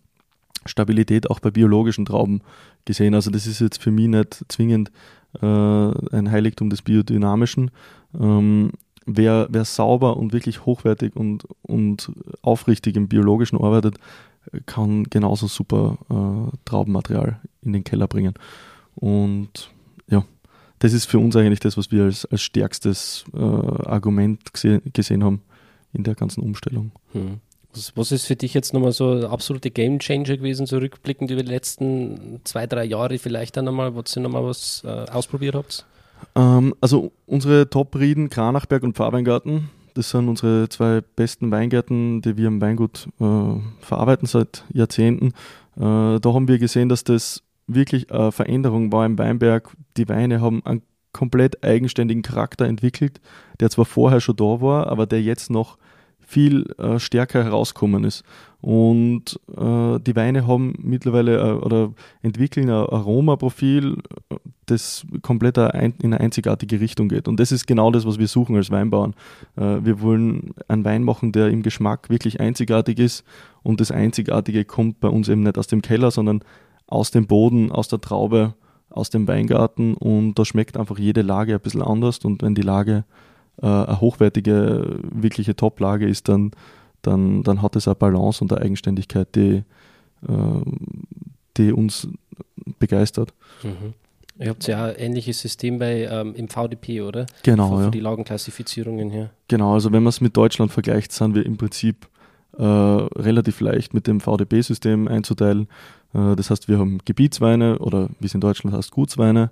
Stabilität 0.67 1.31
auch 1.31 1.39
bei 1.39 1.53
biologischen 1.53 2.05
Trauben 2.05 2.43
gesehen. 2.85 3.15
Also 3.15 3.31
das 3.31 3.47
ist 3.47 3.61
jetzt 3.61 3.81
für 3.81 3.93
mich 3.93 4.09
nicht 4.09 4.45
zwingend 4.49 4.91
äh, 5.41 5.47
ein 5.47 6.31
Heiligtum 6.31 6.69
des 6.69 6.83
Biodynamischen. 6.83 7.71
Ähm, 8.19 8.73
wer, 9.07 9.47
wer 9.51 9.65
sauber 9.65 10.17
und 10.17 10.33
wirklich 10.33 10.67
hochwertig 10.67 11.15
und, 11.15 11.47
und 11.63 12.11
aufrichtig 12.43 12.97
im 12.97 13.07
Biologischen 13.07 13.59
arbeitet, 13.59 13.99
kann 14.67 15.05
genauso 15.05 15.47
super 15.47 15.99
äh, 16.11 16.57
Traubenmaterial 16.65 17.41
in 17.63 17.73
den 17.73 17.85
Keller 17.85 18.09
bringen. 18.09 18.35
Und 18.97 19.71
ja, 20.09 20.25
das 20.81 20.93
ist 20.93 21.05
für 21.07 21.19
uns 21.19 21.37
eigentlich 21.37 21.61
das, 21.61 21.77
was 21.77 21.93
wir 21.93 22.05
als, 22.05 22.25
als 22.27 22.43
stärkstes 22.43 23.25
äh, 23.33 23.39
Argument 23.39 24.53
gese 24.53 24.81
gesehen 24.93 25.23
haben 25.23 25.43
in 25.93 26.05
der 26.05 26.15
ganzen 26.15 26.43
Umstellung. 26.43 26.91
Hm. 27.13 27.41
Was, 27.73 27.97
was, 27.97 28.13
ist 28.13 28.27
für 28.27 28.35
dich 28.35 28.55
jetzt 28.55 28.75
nochmal 28.75 28.93
so 28.93 29.13
ein 29.13 29.25
absolute 29.25 29.71
Game 29.71 30.01
Changer 30.01 30.37
gewesen, 30.37 30.67
zurückblickend 30.67 31.31
über 31.31 31.43
die 31.43 31.51
letzten 31.51 32.41
zwei, 32.43 32.67
drei 32.67 32.85
Jahre 32.85 33.19
vielleicht 33.19 33.57
dann 33.57 33.67
nochmal, 33.67 33.95
wo 33.95 34.01
ihr 34.01 34.23
nochmal 34.23 34.45
was 34.45 34.83
äh, 34.85 34.89
ausprobiert 34.89 35.55
habt? 35.55 35.85
Ähm, 36.35 36.75
also 36.81 37.13
unsere 37.27 37.71
Top-Rieden, 37.71 38.31
Kranachberg 38.31 38.83
und 38.83 38.97
Pfarrweingarten, 38.97 39.71
das 39.95 40.11
sind 40.11 40.29
unsere 40.29 40.69
zwei 40.69 41.01
besten 41.01 41.51
Weingärten, 41.51 42.23
die 42.23 42.37
wir 42.37 42.49
im 42.49 42.61
Weingut 42.61 43.09
äh, 43.21 43.61
verarbeiten 43.81 44.27
seit 44.27 44.65
Jahrzehnten. 44.73 45.29
Äh, 45.77 46.19
da 46.21 46.21
haben 46.25 46.49
wir 46.49 46.59
gesehen, 46.59 46.89
dass 46.89 47.05
das 47.05 47.43
wirklich 47.75 48.13
eine 48.13 48.33
Veränderung 48.33 48.93
war 48.93 49.07
im 49.07 49.19
Weinberg. 49.19 49.71
Die 49.97 50.09
Weine 50.09 50.41
haben 50.41 50.65
einen 50.65 50.83
komplett 51.13 51.65
eigenständigen 51.65 52.23
Charakter 52.23 52.67
entwickelt, 52.67 53.21
der 53.59 53.71
zwar 53.71 53.85
vorher 53.85 54.21
schon 54.21 54.37
da 54.37 54.61
war, 54.61 54.87
aber 54.87 55.07
der 55.07 55.23
jetzt 55.23 55.51
noch 55.51 55.77
viel 56.31 56.73
äh, 56.79 57.01
stärker 57.01 57.43
herauskommen 57.43 58.05
ist. 58.05 58.23
Und 58.61 59.41
äh, 59.49 59.99
die 59.99 60.15
Weine 60.15 60.47
haben 60.47 60.75
mittlerweile 60.79 61.39
äh, 61.39 61.53
oder 61.55 61.93
entwickeln 62.23 62.71
ein 62.71 62.75
Aromaprofil, 62.77 63.97
das 64.67 65.05
komplett 65.23 65.57
in 65.59 65.95
eine 66.01 66.21
einzigartige 66.21 66.79
Richtung 66.79 67.09
geht. 67.09 67.27
Und 67.27 67.41
das 67.41 67.51
ist 67.51 67.67
genau 67.67 67.91
das, 67.91 68.07
was 68.07 68.21
wir 68.21 68.29
suchen 68.29 68.55
als 68.55 68.71
Weinbauern. 68.71 69.15
Äh, 69.57 69.79
wir 69.83 70.01
wollen 70.03 70.55
einen 70.69 70.85
Wein 70.85 71.03
machen, 71.03 71.33
der 71.33 71.49
im 71.49 71.63
Geschmack 71.63 72.11
wirklich 72.11 72.39
einzigartig 72.39 73.01
ist. 73.01 73.25
Und 73.65 73.81
das 73.81 73.91
Einzigartige 73.91 74.65
kommt 74.65 75.01
bei 75.01 75.09
uns 75.09 75.29
eben 75.29 75.43
nicht 75.43 75.59
aus 75.59 75.67
dem 75.67 75.83
Keller, 75.83 76.13
sondern 76.13 76.45
aus 76.91 77.11
dem 77.11 77.27
Boden, 77.27 77.73
aus 77.73 77.89
der 77.89 78.01
Traube, 78.01 78.55
aus 78.91 79.09
dem 79.09 79.27
Weingarten. 79.27 79.95
Und 79.95 80.35
da 80.35 80.45
schmeckt 80.45 80.77
einfach 80.77 80.99
jede 80.99 81.23
Lage 81.23 81.55
ein 81.55 81.61
bisschen 81.61 81.83
anders. 81.83 82.19
Und 82.19 82.43
wenn 82.43 82.55
die 82.55 82.63
Lage 82.63 83.05
äh, 83.63 83.67
eine 83.67 84.01
hochwertige, 84.01 84.99
wirkliche 85.03 85.57
Top-Lage 85.57 86.07
ist, 86.07 86.29
dann, 86.29 86.51
dann, 87.01 87.43
dann 87.45 87.63
hat 87.63 87.77
es 87.77 87.89
eine 87.89 87.95
Balance 87.95 88.43
und 88.43 88.53
eine 88.53 88.63
Eigenständigkeit, 88.63 89.35
die, 89.35 89.63
äh, 90.29 90.63
die 91.57 91.73
uns 91.73 92.09
begeistert. 92.79 93.33
Mhm. 93.63 93.95
Ihr 94.41 94.49
habt 94.49 94.67
ja 94.67 94.87
ein 94.87 94.97
ähnliches 94.97 95.39
System 95.41 95.79
bei, 95.79 96.09
ähm, 96.11 96.35
im 96.35 96.49
VDP, 96.49 97.03
oder? 97.03 97.27
Genau. 97.43 97.77
Für, 97.77 97.85
für 97.85 97.91
die 97.91 98.01
Lagenklassifizierungen 98.01 99.11
hier. 99.11 99.31
Genau, 99.49 99.75
also 99.75 99.93
wenn 99.93 100.03
man 100.03 100.09
es 100.09 100.23
mit 100.23 100.35
Deutschland 100.37 100.73
vergleicht, 100.73 101.13
sind 101.13 101.35
wir 101.35 101.45
im 101.45 101.59
Prinzip 101.59 102.09
äh, 102.61 102.65
relativ 102.65 103.61
leicht 103.61 103.95
mit 103.95 104.07
dem 104.07 104.21
VDP-System 104.21 105.09
einzuteilen. 105.09 105.69
Äh, 106.15 106.37
das 106.37 106.51
heißt, 106.51 106.69
wir 106.69 106.79
haben 106.79 106.99
Gebietsweine 107.05 107.79
oder 107.79 108.09
wie 108.19 108.27
es 108.27 108.35
in 108.35 108.41
Deutschland 108.41 108.77
heißt, 108.77 108.91
Gutsweine, 108.91 109.51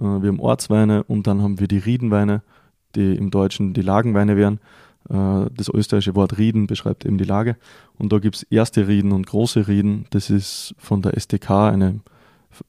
äh, 0.00 0.04
wir 0.04 0.28
haben 0.28 0.40
Ortsweine 0.40 1.04
und 1.04 1.26
dann 1.26 1.42
haben 1.42 1.60
wir 1.60 1.68
die 1.68 1.78
Riedenweine 1.78 2.42
die 2.94 3.14
im 3.14 3.30
Deutschen 3.30 3.74
die 3.74 3.82
Lagenweine 3.82 4.36
wären. 4.36 4.60
Äh, 5.08 5.50
das 5.54 5.68
österreichische 5.68 6.14
Wort 6.14 6.38
Rieden 6.38 6.66
beschreibt 6.66 7.04
eben 7.04 7.18
die 7.18 7.24
Lage. 7.24 7.56
Und 7.96 8.12
da 8.12 8.18
gibt 8.18 8.36
es 8.36 8.42
erste 8.44 8.88
Rieden 8.88 9.12
und 9.12 9.26
große 9.26 9.68
Rieden. 9.68 10.06
Das 10.10 10.30
ist 10.30 10.74
von 10.78 11.02
der 11.02 11.16
SDK, 11.16 11.68
eine, 11.68 12.00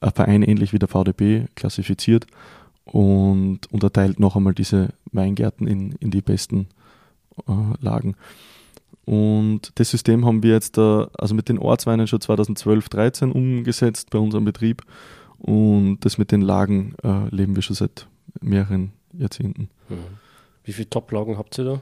ein 0.00 0.12
Verein 0.12 0.42
ähnlich 0.42 0.72
wie 0.72 0.78
der 0.78 0.88
VDB, 0.88 1.46
klassifiziert 1.54 2.26
und 2.84 3.60
unterteilt 3.70 4.20
noch 4.20 4.36
einmal 4.36 4.54
diese 4.54 4.90
Weingärten 5.12 5.66
in, 5.66 5.92
in 5.92 6.10
die 6.10 6.22
besten 6.22 6.68
äh, 7.48 7.52
Lagen. 7.80 8.16
Und 9.04 9.72
das 9.76 9.90
System 9.90 10.24
haben 10.24 10.42
wir 10.42 10.52
jetzt 10.52 10.76
da, 10.76 11.08
also 11.18 11.34
mit 11.34 11.48
den 11.48 11.58
Ortsweinen 11.58 12.06
schon 12.06 12.20
2012, 12.20 12.88
13 12.88 13.32
umgesetzt 13.32 14.10
bei 14.10 14.18
unserem 14.18 14.44
Betrieb. 14.44 14.82
Und 15.38 16.00
das 16.00 16.18
mit 16.18 16.32
den 16.32 16.42
Lagen 16.42 16.94
äh, 17.02 17.28
leben 17.34 17.56
wir 17.56 17.62
schon 17.62 17.76
seit 17.76 18.06
mehreren 18.40 18.92
Jahrzehnten. 19.12 19.70
Mhm. 19.88 19.96
Wie 20.64 20.72
viele 20.72 20.90
Top-Lagen 20.90 21.38
habt 21.38 21.58
ihr 21.58 21.64
da? 21.64 21.80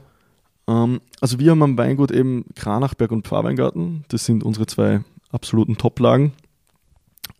Ähm, 0.69 1.01
also 1.19 1.39
wir 1.39 1.51
haben 1.51 1.61
am 1.61 1.77
Weingut 1.77 2.11
eben 2.11 2.45
Kranachberg 2.55 3.11
und 3.11 3.27
Pfarrweingarten. 3.27 4.05
Das 4.07 4.25
sind 4.25 4.43
unsere 4.43 4.65
zwei 4.65 5.01
absoluten 5.31 5.77
Top-Lagen. 5.77 6.33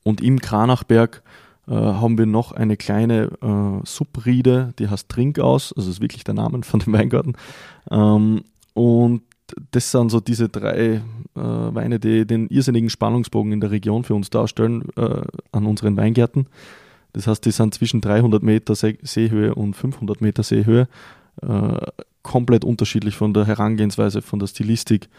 Und 0.03 0.21
im 0.21 0.39
Kranachberg 0.39 1.23
äh, 1.67 1.71
haben 1.73 2.17
wir 2.17 2.25
noch 2.25 2.51
eine 2.51 2.77
kleine 2.77 3.29
äh, 3.41 3.85
Subriede, 3.85 4.73
die 4.79 4.89
heißt 4.89 5.07
Trinkaus, 5.09 5.73
also 5.75 5.89
ist 5.89 6.01
wirklich 6.01 6.23
der 6.23 6.33
Name 6.33 6.63
von 6.63 6.79
dem 6.79 6.93
Weingarten. 6.93 7.33
Ähm, 7.91 8.43
und 8.73 9.21
das 9.71 9.91
sind 9.91 10.09
so 10.09 10.19
diese 10.19 10.49
drei 10.49 10.77
äh, 10.85 11.01
Weine, 11.35 11.99
die 11.99 12.25
den 12.25 12.47
irrsinnigen 12.47 12.89
Spannungsbogen 12.89 13.51
in 13.51 13.61
der 13.61 13.71
Region 13.71 14.03
für 14.03 14.15
uns 14.15 14.29
darstellen 14.29 14.89
äh, 14.95 15.21
an 15.51 15.65
unseren 15.65 15.97
Weingärten. 15.97 16.47
Das 17.13 17.27
heißt, 17.27 17.45
die 17.45 17.51
sind 17.51 17.73
zwischen 17.73 18.01
300 18.01 18.43
Meter 18.43 18.75
Seehöhe 18.75 19.55
und 19.55 19.75
500 19.75 20.21
Meter 20.21 20.43
Seehöhe. 20.43 20.87
Äh, 21.41 21.77
komplett 22.21 22.63
unterschiedlich 22.63 23.15
von 23.15 23.33
der 23.33 23.45
Herangehensweise, 23.45 24.21
von 24.21 24.39
der 24.39 24.47
Stilistik. 24.47 25.09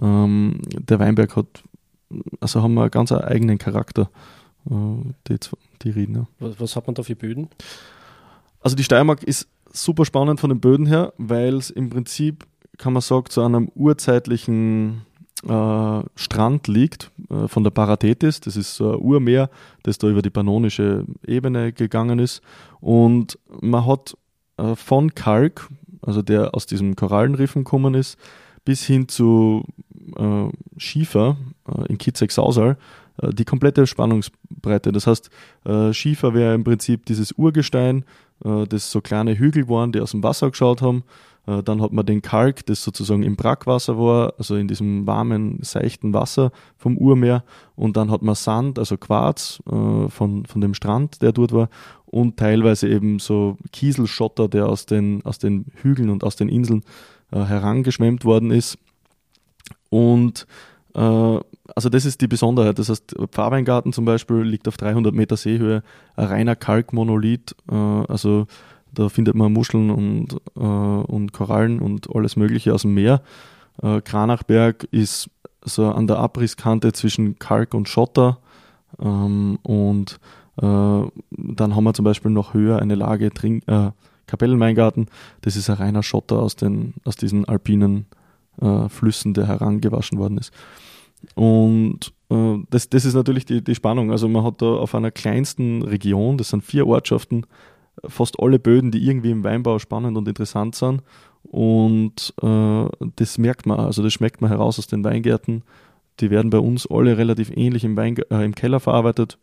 Ähm, 0.00 0.60
der 0.78 0.98
Weinberg 0.98 1.36
hat, 1.36 1.62
also 2.40 2.62
haben 2.62 2.74
wir 2.74 2.82
einen 2.82 2.90
ganz 2.90 3.12
eigenen 3.12 3.58
Charakter, 3.58 4.10
äh, 4.70 4.74
die, 5.28 5.38
die 5.82 5.90
Rieden. 5.90 6.14
Ja. 6.16 6.26
Was, 6.40 6.60
was, 6.60 6.76
hat 6.76 6.86
man 6.86 6.94
da 6.94 7.02
für 7.02 7.16
Böden? 7.16 7.48
Also 8.60 8.76
die 8.76 8.84
Steiermark 8.84 9.22
ist 9.22 9.48
super 9.72 10.04
spannend 10.04 10.40
von 10.40 10.50
den 10.50 10.60
Böden 10.60 10.86
her, 10.86 11.12
weil 11.16 11.54
es 11.54 11.70
im 11.70 11.90
Prinzip, 11.90 12.46
kann 12.78 12.92
man 12.92 13.02
sagen, 13.02 13.26
zu 13.28 13.42
einem 13.42 13.70
urzeitlichen 13.74 15.02
äh, 15.46 16.00
Strand 16.16 16.68
liegt, 16.68 17.10
äh, 17.30 17.48
von 17.48 17.64
der 17.64 17.70
Parathetis. 17.70 18.40
Das 18.40 18.56
ist 18.56 18.74
so 18.74 18.92
ein 18.92 18.98
Urmeer, 19.00 19.50
das 19.82 19.98
da 19.98 20.08
über 20.08 20.22
die 20.22 20.30
pannonische 20.30 21.04
Ebene 21.26 21.72
gegangen 21.72 22.18
ist. 22.18 22.40
Und 22.80 23.38
man 23.60 23.86
hat 23.86 24.16
äh, 24.56 24.74
von 24.74 25.14
Kalk, 25.14 25.68
also 26.02 26.22
der 26.22 26.54
aus 26.54 26.66
diesem 26.66 26.96
Korallenriffen 26.96 27.64
gekommen 27.64 27.94
ist, 27.94 28.18
bis 28.64 28.84
hin 28.84 29.08
zu 29.08 29.64
äh, 30.16 30.48
Schiefer 30.76 31.36
äh, 31.66 31.86
in 31.88 31.98
Kitzek-Sausal, 31.98 32.76
äh, 33.20 33.32
die 33.32 33.44
komplette 33.44 33.86
Spannungsbreite. 33.86 34.92
Das 34.92 35.06
heißt, 35.06 35.30
Schiefer 35.92 36.34
wäre 36.34 36.54
im 36.54 36.64
Prinzip 36.64 37.04
dieses 37.06 37.32
Urgestein, 37.32 38.04
das 38.40 38.90
so 38.90 39.00
kleine 39.00 39.38
Hügel 39.38 39.68
waren, 39.68 39.92
die 39.92 40.00
aus 40.00 40.12
dem 40.12 40.22
Wasser 40.22 40.50
geschaut 40.50 40.80
haben. 40.80 41.02
Äh, 41.48 41.62
dann 41.62 41.80
hat 41.80 41.92
man 41.92 42.04
den 42.04 42.22
Kalk, 42.22 42.66
das 42.66 42.82
sozusagen 42.82 43.22
im 43.22 43.36
Brackwasser 43.36 43.98
war, 43.98 44.34
also 44.38 44.56
in 44.56 44.68
diesem 44.68 45.06
warmen, 45.06 45.58
seichten 45.62 46.12
Wasser 46.12 46.52
vom 46.76 46.98
Urmeer. 46.98 47.42
Und 47.74 47.96
dann 47.96 48.10
hat 48.10 48.22
man 48.22 48.34
Sand, 48.34 48.78
also 48.78 48.96
Quarz 48.96 49.62
äh, 49.66 50.08
von, 50.08 50.44
von 50.44 50.60
dem 50.60 50.74
Strand, 50.74 51.22
der 51.22 51.32
dort 51.32 51.52
war. 51.52 51.70
Und 52.04 52.36
teilweise 52.36 52.88
eben 52.88 53.18
so 53.18 53.56
Kieselschotter, 53.72 54.48
der 54.48 54.68
aus 54.68 54.86
den, 54.86 55.24
aus 55.24 55.38
den 55.38 55.66
Hügeln 55.82 56.10
und 56.10 56.24
aus 56.24 56.36
den 56.36 56.48
Inseln 56.48 56.82
äh, 57.32 57.40
herangeschwemmt 57.40 58.24
worden 58.24 58.50
ist. 58.50 58.78
Und 59.90 60.46
also 60.94 61.88
das 61.90 62.04
ist 62.06 62.22
die 62.22 62.26
Besonderheit. 62.26 62.80
Das 62.80 62.88
heißt, 62.88 63.14
Pfarrweingarten 63.30 63.92
zum 63.92 64.04
Beispiel 64.04 64.38
liegt 64.38 64.66
auf 64.66 64.76
300 64.78 65.14
Meter 65.14 65.36
Seehöhe, 65.36 65.84
ein 66.16 66.26
reiner 66.26 66.56
Kalkmonolith, 66.56 67.54
also 67.68 68.46
da 68.92 69.08
findet 69.08 69.34
man 69.34 69.52
Muscheln 69.52 69.90
und, 69.90 70.34
äh, 70.56 70.60
und 70.60 71.32
Korallen 71.32 71.80
und 71.80 72.14
alles 72.14 72.36
Mögliche 72.36 72.74
aus 72.74 72.82
dem 72.82 72.94
Meer. 72.94 73.22
Äh, 73.82 74.00
Kranachberg 74.00 74.84
ist 74.90 75.30
so 75.62 75.86
an 75.86 76.06
der 76.06 76.18
Abrisskante 76.18 76.92
zwischen 76.92 77.38
Kalk 77.38 77.74
und 77.74 77.88
Schotter. 77.88 78.38
Ähm, 79.00 79.58
und 79.62 80.18
äh, 80.56 80.62
dann 80.62 81.76
haben 81.76 81.84
wir 81.84 81.94
zum 81.94 82.04
Beispiel 82.04 82.30
noch 82.30 82.54
höher 82.54 82.80
eine 82.80 82.94
Lage 82.94 83.30
Trink, 83.30 83.64
äh, 83.66 83.90
Kapellenweingarten. 84.26 85.06
Das 85.40 85.56
ist 85.56 85.70
ein 85.70 85.76
reiner 85.76 86.02
Schotter 86.02 86.38
aus, 86.38 86.56
den, 86.56 86.94
aus 87.04 87.16
diesen 87.16 87.44
alpinen 87.44 88.06
äh, 88.60 88.88
Flüssen, 88.88 89.34
der 89.34 89.46
herangewaschen 89.46 90.18
worden 90.18 90.38
ist. 90.38 90.52
Und 91.34 92.12
äh, 92.30 92.56
das, 92.70 92.88
das 92.88 93.04
ist 93.04 93.14
natürlich 93.14 93.44
die, 93.44 93.62
die 93.62 93.74
Spannung. 93.74 94.12
Also 94.12 94.28
man 94.28 94.44
hat 94.44 94.62
da 94.62 94.66
auf 94.66 94.94
einer 94.94 95.10
kleinsten 95.10 95.82
Region, 95.82 96.38
das 96.38 96.50
sind 96.50 96.64
vier 96.64 96.86
Ortschaften, 96.86 97.44
fast 98.06 98.40
alle 98.40 98.58
Böden, 98.58 98.90
die 98.90 99.06
irgendwie 99.06 99.30
im 99.30 99.44
Weinbau 99.44 99.78
spannend 99.78 100.16
und 100.16 100.28
interessant 100.28 100.74
sind. 100.74 101.02
Und 101.42 102.34
äh, 102.42 102.86
das 103.16 103.38
merkt 103.38 103.66
man, 103.66 103.80
also 103.80 104.02
das 104.02 104.12
schmeckt 104.12 104.40
man 104.40 104.50
heraus 104.50 104.78
aus 104.78 104.86
den 104.86 105.04
Weingärten. 105.04 105.62
Die 106.20 106.30
werden 106.30 106.50
bei 106.50 106.58
uns 106.58 106.86
alle 106.90 107.16
relativ 107.16 107.50
ähnlich 107.56 107.84
im, 107.84 107.96
Wein, 107.96 108.16
äh, 108.30 108.44
im 108.44 108.54
Keller 108.54 108.80
verarbeitet. 108.80 109.38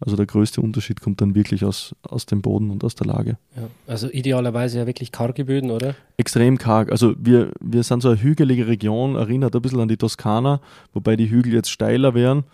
Also 0.00 0.16
der 0.16 0.24
größte 0.24 0.62
Unterschied 0.62 1.02
kommt 1.02 1.20
dann 1.20 1.34
wirklich 1.34 1.62
aus, 1.62 1.94
aus 2.02 2.24
dem 2.24 2.40
Boden 2.40 2.70
und 2.70 2.82
aus 2.84 2.94
der 2.94 3.06
Lage. 3.06 3.36
Ja, 3.54 3.68
also 3.86 4.08
idealerweise 4.08 4.78
ja 4.78 4.86
wirklich 4.86 5.12
karge 5.12 5.44
Böden, 5.44 5.70
oder? 5.70 5.94
Extrem 6.16 6.56
karg. 6.56 6.90
Also 6.90 7.14
wir, 7.18 7.52
wir 7.60 7.82
sind 7.82 8.00
so 8.00 8.08
eine 8.08 8.22
hügelige 8.22 8.66
Region, 8.66 9.16
erinnert 9.16 9.54
ein 9.54 9.60
bisschen 9.60 9.80
an 9.80 9.88
die 9.88 9.98
Toskana, 9.98 10.62
wobei 10.94 11.16
die 11.16 11.28
Hügel 11.28 11.52
jetzt 11.52 11.70
steiler 11.70 12.14
wären. 12.14 12.44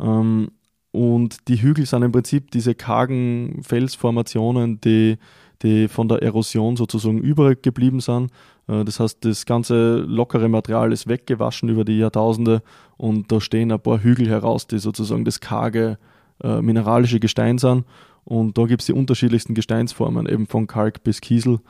Ähm, 0.00 0.50
und 0.90 1.48
die 1.48 1.60
Hügel 1.60 1.86
sind 1.86 2.02
im 2.02 2.12
Prinzip 2.12 2.50
diese 2.50 2.74
kargen 2.74 3.62
Felsformationen, 3.62 4.80
die, 4.80 5.18
die 5.62 5.88
von 5.88 6.08
der 6.08 6.22
Erosion 6.22 6.76
sozusagen 6.76 7.18
übrig 7.18 7.62
geblieben 7.62 8.00
sind. 8.00 8.30
Äh, 8.68 8.84
das 8.84 9.00
heißt, 9.00 9.24
das 9.24 9.44
ganze 9.46 9.98
lockere 9.98 10.48
Material 10.48 10.92
ist 10.92 11.08
weggewaschen 11.08 11.68
über 11.68 11.84
die 11.84 11.98
Jahrtausende 11.98 12.62
und 12.96 13.30
da 13.30 13.40
stehen 13.40 13.70
ein 13.72 13.80
paar 13.80 14.02
Hügel 14.02 14.28
heraus, 14.28 14.66
die 14.66 14.78
sozusagen 14.78 15.24
das 15.24 15.40
karge 15.40 15.98
äh, 16.42 16.62
mineralische 16.62 17.20
Gestein 17.20 17.58
sind. 17.58 17.84
Und 18.24 18.58
da 18.58 18.66
gibt 18.66 18.82
es 18.82 18.86
die 18.86 18.92
unterschiedlichsten 18.92 19.54
Gesteinsformen, 19.54 20.28
eben 20.28 20.46
von 20.46 20.66
Kalk 20.66 21.02
bis 21.02 21.20
Kiesel. 21.20 21.60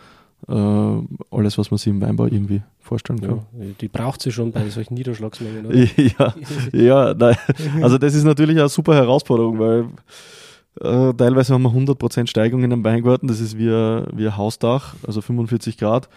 Äh, 0.46 0.52
alles, 1.30 1.58
was 1.58 1.70
man 1.70 1.78
sich 1.78 1.88
im 1.88 2.00
Weinbau 2.00 2.26
irgendwie 2.26 2.62
vorstellen 2.80 3.20
kann. 3.20 3.40
Ja, 3.58 3.66
die 3.80 3.88
braucht 3.88 4.22
sie 4.22 4.30
schon 4.30 4.52
bei 4.52 4.68
solchen 4.70 4.94
Niederschlagsmengen, 4.94 5.66
oder? 5.66 5.76
ja, 5.96 6.34
ja 6.72 7.14
nein. 7.14 7.36
also 7.82 7.98
das 7.98 8.14
ist 8.14 8.24
natürlich 8.24 8.56
eine 8.56 8.68
super 8.68 8.94
Herausforderung, 8.94 9.58
weil 9.58 9.84
äh, 10.80 11.12
teilweise 11.14 11.52
haben 11.52 11.62
wir 11.62 11.70
100% 11.70 12.28
Steigung 12.28 12.62
in 12.62 12.72
einem 12.72 12.84
Weingarten, 12.84 13.26
das 13.26 13.40
ist 13.40 13.58
wie 13.58 13.68
ein, 13.68 14.06
wie 14.14 14.26
ein 14.26 14.36
Hausdach, 14.36 14.94
also 15.06 15.20
45 15.20 15.76
Grad. 15.76 16.08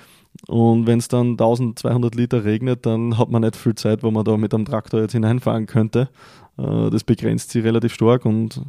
Und 0.47 0.87
wenn 0.87 0.99
es 0.99 1.07
dann 1.07 1.31
1200 1.31 2.15
Liter 2.15 2.45
regnet, 2.45 2.85
dann 2.85 3.17
hat 3.17 3.29
man 3.31 3.41
nicht 3.41 3.55
viel 3.55 3.75
Zeit, 3.75 4.03
wo 4.03 4.11
man 4.11 4.23
da 4.23 4.37
mit 4.37 4.53
einem 4.53 4.65
Traktor 4.65 5.01
jetzt 5.01 5.11
hineinfahren 5.11 5.65
könnte. 5.65 6.09
Äh, 6.57 6.89
das 6.89 7.03
begrenzt 7.03 7.51
sie 7.51 7.59
relativ 7.59 7.93
stark. 7.93 8.25
Und, 8.25 8.61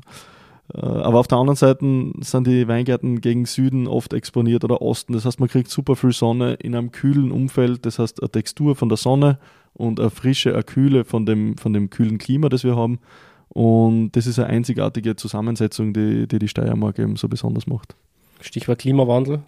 aber 0.69 1.19
auf 1.19 1.29
der 1.29 1.39
anderen 1.39 1.57
Seite 1.57 2.13
sind 2.21 2.47
die 2.47 2.67
Weingärten 2.67 3.21
gegen 3.21 3.45
Süden 3.47 3.87
oft 3.87 4.13
exponiert 4.13 4.65
oder 4.65 4.81
Osten. 4.81 5.13
Das 5.13 5.25
heißt, 5.25 5.41
man 5.41 5.49
kriegt 5.49 5.71
super 5.71 5.97
viel 5.97 6.13
Sonne 6.13 6.55
in 6.55 6.75
einem 6.75 6.93
kühlen 6.93 7.31
Umfeld. 7.31 7.85
Das 7.85 7.99
heißt, 7.99 8.23
eine 8.23 8.31
Textur 8.31 8.75
von 8.75 8.89
der 8.89 8.97
Sonne 8.97 9.39
und 9.75 10.01
eine 10.01 10.11
frische, 10.11 10.55
eine 10.55 10.63
Kühle 10.63 11.05
von 11.05 11.27
dem, 11.27 11.59
von 11.59 11.73
dem 11.73 11.91
kühlen 11.91 12.19
Klima, 12.19 12.49
das 12.49 12.65
wir 12.65 12.77
haben. 12.77 13.01
Und 13.49 14.13
das 14.13 14.27
ist 14.27 14.39
eine 14.39 14.49
einzigartige 14.49 15.15
Zusammensetzung, 15.17 15.93
die 15.93 16.27
die, 16.27 16.39
die 16.39 16.49
Steiermark 16.49 16.99
eben 16.99 17.17
so 17.17 17.29
besonders 17.29 17.67
macht. 17.67 17.95
Stichwort 18.41 18.79
Klimawandel. 18.79 19.43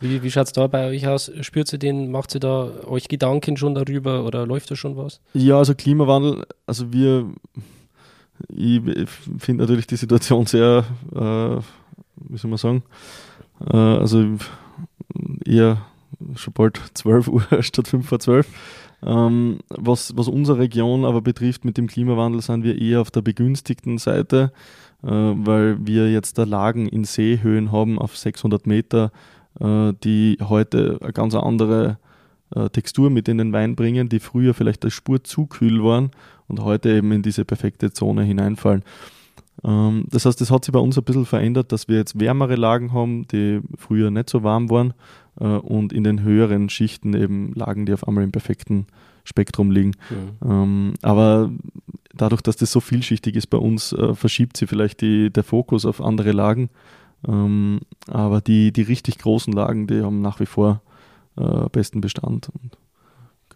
Wie, 0.00 0.22
wie 0.22 0.30
schaut 0.30 0.46
es 0.46 0.52
da 0.52 0.66
bei 0.66 0.88
euch 0.88 1.08
aus? 1.08 1.32
Spürt 1.40 1.72
ihr 1.72 1.78
den? 1.78 2.10
Macht 2.10 2.34
ihr 2.34 2.40
da 2.40 2.70
euch 2.86 3.08
Gedanken 3.08 3.56
schon 3.56 3.74
darüber 3.74 4.24
oder 4.24 4.46
läuft 4.46 4.70
da 4.70 4.76
schon 4.76 4.96
was? 4.96 5.20
Ja, 5.32 5.56
also 5.56 5.74
Klimawandel, 5.74 6.44
also 6.66 6.92
wir, 6.92 7.32
ich 8.48 8.80
finde 9.38 9.64
natürlich 9.64 9.86
die 9.86 9.96
Situation 9.96 10.46
sehr, 10.46 10.84
äh, 11.14 11.60
wie 12.28 12.38
soll 12.38 12.50
man 12.50 12.58
sagen, 12.58 12.82
äh, 13.60 13.76
also 13.76 14.24
eher 15.44 15.78
schon 16.34 16.52
bald 16.52 16.80
12 16.94 17.28
Uhr 17.28 17.46
statt 17.60 17.88
5 17.88 18.08
vor 18.08 18.18
12. 18.18 18.46
Ähm, 19.02 19.58
was, 19.68 20.16
was 20.16 20.28
unsere 20.28 20.58
Region 20.58 21.04
aber 21.04 21.20
betrifft 21.20 21.64
mit 21.64 21.76
dem 21.76 21.86
Klimawandel, 21.86 22.40
sind 22.40 22.64
wir 22.64 22.80
eher 22.80 23.00
auf 23.00 23.10
der 23.10 23.22
begünstigten 23.22 23.98
Seite, 23.98 24.52
äh, 25.02 25.08
weil 25.08 25.78
wir 25.86 26.10
jetzt 26.10 26.38
da 26.38 26.44
Lagen 26.44 26.88
in 26.88 27.04
Seehöhen 27.04 27.72
haben 27.72 27.98
auf 27.98 28.16
600 28.16 28.66
Meter, 28.66 29.12
äh, 29.60 29.92
die 30.02 30.38
heute 30.42 30.98
eine 31.02 31.12
ganz 31.12 31.34
andere 31.34 31.98
äh, 32.54 32.68
Textur 32.70 33.10
mit 33.10 33.28
in 33.28 33.38
den 33.38 33.52
Wein 33.52 33.76
bringen, 33.76 34.08
die 34.08 34.20
früher 34.20 34.54
vielleicht 34.54 34.84
eine 34.84 34.90
Spur 34.90 35.22
zu 35.22 35.46
kühl 35.46 35.84
waren 35.84 36.10
und 36.48 36.62
heute 36.62 36.90
eben 36.90 37.12
in 37.12 37.22
diese 37.22 37.44
perfekte 37.44 37.92
Zone 37.92 38.22
hineinfallen. 38.22 38.82
Ähm, 39.64 40.06
das 40.10 40.26
heißt, 40.26 40.40
das 40.40 40.50
hat 40.50 40.64
sich 40.64 40.72
bei 40.72 40.78
uns 40.78 40.98
ein 40.98 41.04
bisschen 41.04 41.26
verändert, 41.26 41.72
dass 41.72 41.88
wir 41.88 41.96
jetzt 41.96 42.18
wärmere 42.18 42.56
Lagen 42.56 42.92
haben, 42.92 43.26
die 43.28 43.60
früher 43.76 44.10
nicht 44.10 44.30
so 44.30 44.42
warm 44.42 44.70
waren 44.70 44.94
äh, 45.40 45.44
und 45.44 45.92
in 45.92 46.04
den 46.04 46.22
höheren 46.22 46.68
Schichten 46.68 47.14
eben 47.14 47.52
Lagen, 47.54 47.86
die 47.86 47.92
auf 47.92 48.06
einmal 48.06 48.24
im 48.24 48.32
perfekten 48.32 48.86
Spektrum 49.24 49.72
liegen. 49.72 49.92
Mhm. 50.40 50.94
Aber 51.02 51.50
dadurch, 52.14 52.42
dass 52.42 52.54
das 52.54 52.70
so 52.70 52.78
vielschichtig 52.78 53.34
ist 53.34 53.48
bei 53.48 53.58
uns, 53.58 53.92
verschiebt 54.12 54.56
sich 54.56 54.68
vielleicht 54.68 55.00
die, 55.00 55.32
der 55.32 55.42
Fokus 55.42 55.84
auf 55.84 56.00
andere 56.00 56.30
Lagen. 56.30 56.70
Ähm, 57.26 57.80
aber 58.08 58.40
die, 58.40 58.72
die 58.72 58.82
richtig 58.82 59.18
großen 59.18 59.52
Lagen, 59.52 59.86
die 59.86 60.02
haben 60.02 60.22
nach 60.22 60.40
wie 60.40 60.46
vor 60.46 60.80
äh, 61.36 61.68
besten 61.70 62.00
Bestand. 62.00 62.50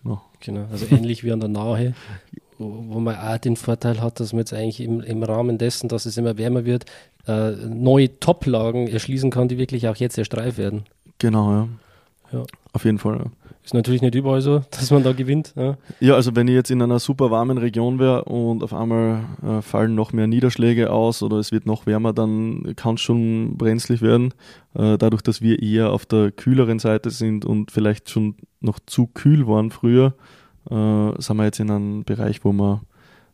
Genau. 0.03 0.23
genau, 0.41 0.67
also 0.71 0.87
ähnlich 0.91 1.25
wie 1.25 1.33
an 1.33 1.41
der 1.41 1.49
Nahe, 1.49 1.95
wo, 2.61 3.01
man 3.01 3.17
auch 3.17 3.39
den 3.39 3.57
Vorteil 3.57 4.01
hat, 4.01 4.21
dass 4.21 4.33
man 4.33 4.41
jetzt 4.41 4.53
eigentlich 4.53 4.81
im, 4.81 5.01
im 5.01 5.23
Rahmen 5.23 5.59
dessen, 5.59 5.89
dass 5.89 6.07
es 6.07 6.17
immer 6.17 6.37
wärmer 6.39 6.65
wird, 6.65 6.85
äh, 7.27 7.53
neue 7.53 8.19
Top-Lagen 8.21 8.89
erschließen 8.89 9.31
kann, 9.31 9.49
die 9.49 9.59
wirklich 9.59 9.89
auch 9.89 9.97
jetzt 9.97 10.19
erst 10.19 10.37
reif 10.37 10.59
werden. 10.59 10.85
Genau, 11.19 11.53
ja. 11.53 11.69
ja. 12.33 12.43
Auf 12.73 12.85
jeden 12.85 12.99
Fall. 12.99 13.19
Ja. 13.19 13.25
Ist 13.63 13.75
natürlich 13.75 14.01
nicht 14.01 14.15
überall 14.15 14.41
so, 14.41 14.63
dass 14.71 14.91
man 14.91 15.03
da 15.03 15.13
gewinnt. 15.13 15.53
Ja, 15.57 15.77
ja 16.01 16.15
also 16.15 16.35
wenn 16.35 16.49
ich 16.49 16.55
jetzt 16.55 16.71
in 16.71 16.83
einer 16.83 16.99
super 16.99 17.31
warmen 17.31 17.59
Region 17.59 17.99
wäre 17.99 18.25
und 18.25 18.63
auf 18.63 18.73
einmal 18.73 19.25
äh, 19.43 19.63
fallen 19.63 19.95
noch 19.95 20.13
mehr 20.13 20.27
Niederschläge 20.27 20.91
aus 20.91 21.23
oder 21.23 21.37
es 21.37 21.53
wird 21.53 21.67
noch 21.67 21.87
wärmer, 21.87 22.13
dann 22.13 22.75
kann 22.77 22.95
es 22.95 23.03
schon 23.03 23.57
brenzlig 23.57 24.03
werden. 24.03 24.33
Äh, 24.75 24.99
dadurch, 24.99 25.23
dass 25.23 25.43
wir 25.43 25.63
eher 25.63 25.93
auf 25.93 26.07
der 26.07 26.33
kühleren 26.33 26.79
Seite 26.79 27.11
sind 27.11 27.45
und 27.45 27.71
vielleicht 27.71 28.11
schon 28.11 28.37
noch 28.61 28.79
zu 28.87 29.07
kühl 29.07 29.47
waren 29.47 29.71
früher, 29.71 30.15
äh, 30.71 31.21
sind 31.21 31.37
wir 31.37 31.45
jetzt 31.45 31.61
in 31.61 31.71
einem 31.71 32.05
Bereich, 32.05 32.45
wo, 32.45 32.53
man, 32.53 32.81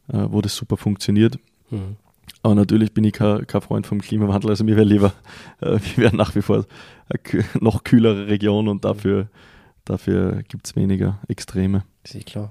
äh, 0.08 0.26
wo 0.28 0.40
das 0.40 0.56
super 0.56 0.76
funktioniert. 0.76 1.38
Mhm. 1.70 1.96
Aber 2.42 2.54
natürlich 2.54 2.92
bin 2.92 3.04
ich 3.04 3.12
kein, 3.12 3.46
kein, 3.46 3.60
Freund 3.60 3.86
vom 3.86 4.00
Klimawandel, 4.00 4.50
also 4.50 4.64
mir 4.64 4.76
wäre 4.76 4.86
lieber, 4.86 5.12
äh, 5.60 5.78
wir 5.78 5.96
wären 6.04 6.16
nach 6.16 6.34
wie 6.34 6.42
vor 6.42 6.64
eine 7.08 7.44
noch 7.60 7.84
kühlere 7.84 8.26
Region 8.26 8.68
und 8.68 8.84
dafür 8.84 9.28
Dafür 9.86 10.42
gibt 10.48 10.66
es 10.66 10.76
weniger 10.76 11.20
Extreme. 11.28 11.84
Ist 12.02 12.16
eh 12.16 12.22
klar. 12.22 12.50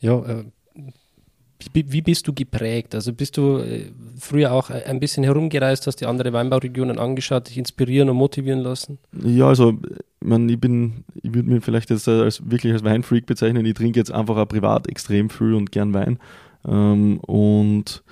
Ja, 0.00 0.22
äh, 0.22 0.44
wie, 1.72 2.02
bist 2.02 2.26
du 2.28 2.32
geprägt? 2.32 2.94
Also 2.94 3.12
bist 3.12 3.36
du 3.36 3.58
äh, 3.58 3.90
früher 4.18 4.52
auch 4.52 4.70
ein 4.70 5.00
bisschen 5.00 5.24
herumgereist, 5.24 5.86
hast 5.86 5.96
die 5.96 6.06
andere 6.06 6.32
Weinbauregionen 6.32 6.98
angeschaut, 6.98 7.48
dich 7.48 7.58
inspirieren 7.58 8.10
und 8.10 8.16
motivieren 8.16 8.60
lassen? 8.60 8.98
Ja, 9.22 9.48
also 9.48 9.70
ich, 9.70 9.96
mein, 10.20 10.48
ich 10.48 10.58
bin, 10.58 11.04
ich 11.22 11.34
würde 11.34 11.48
mir 11.48 11.60
vielleicht 11.60 11.90
jetzt 11.90 12.08
als 12.08 12.42
wirklich 12.50 12.72
als 12.72 12.84
Weinfreak 12.84 13.26
bezeichnen. 13.26 13.64
Ich 13.66 13.74
trinke 13.74 13.98
jetzt 13.98 14.12
einfach 14.12 14.36
auch 14.36 14.48
privat 14.48 14.88
extrem 14.88 15.30
viel 15.30 15.54
und 15.54 15.72
gern 15.72 15.94
Wein. 15.94 16.18
Ähm, 16.66 17.18
und 17.20 18.02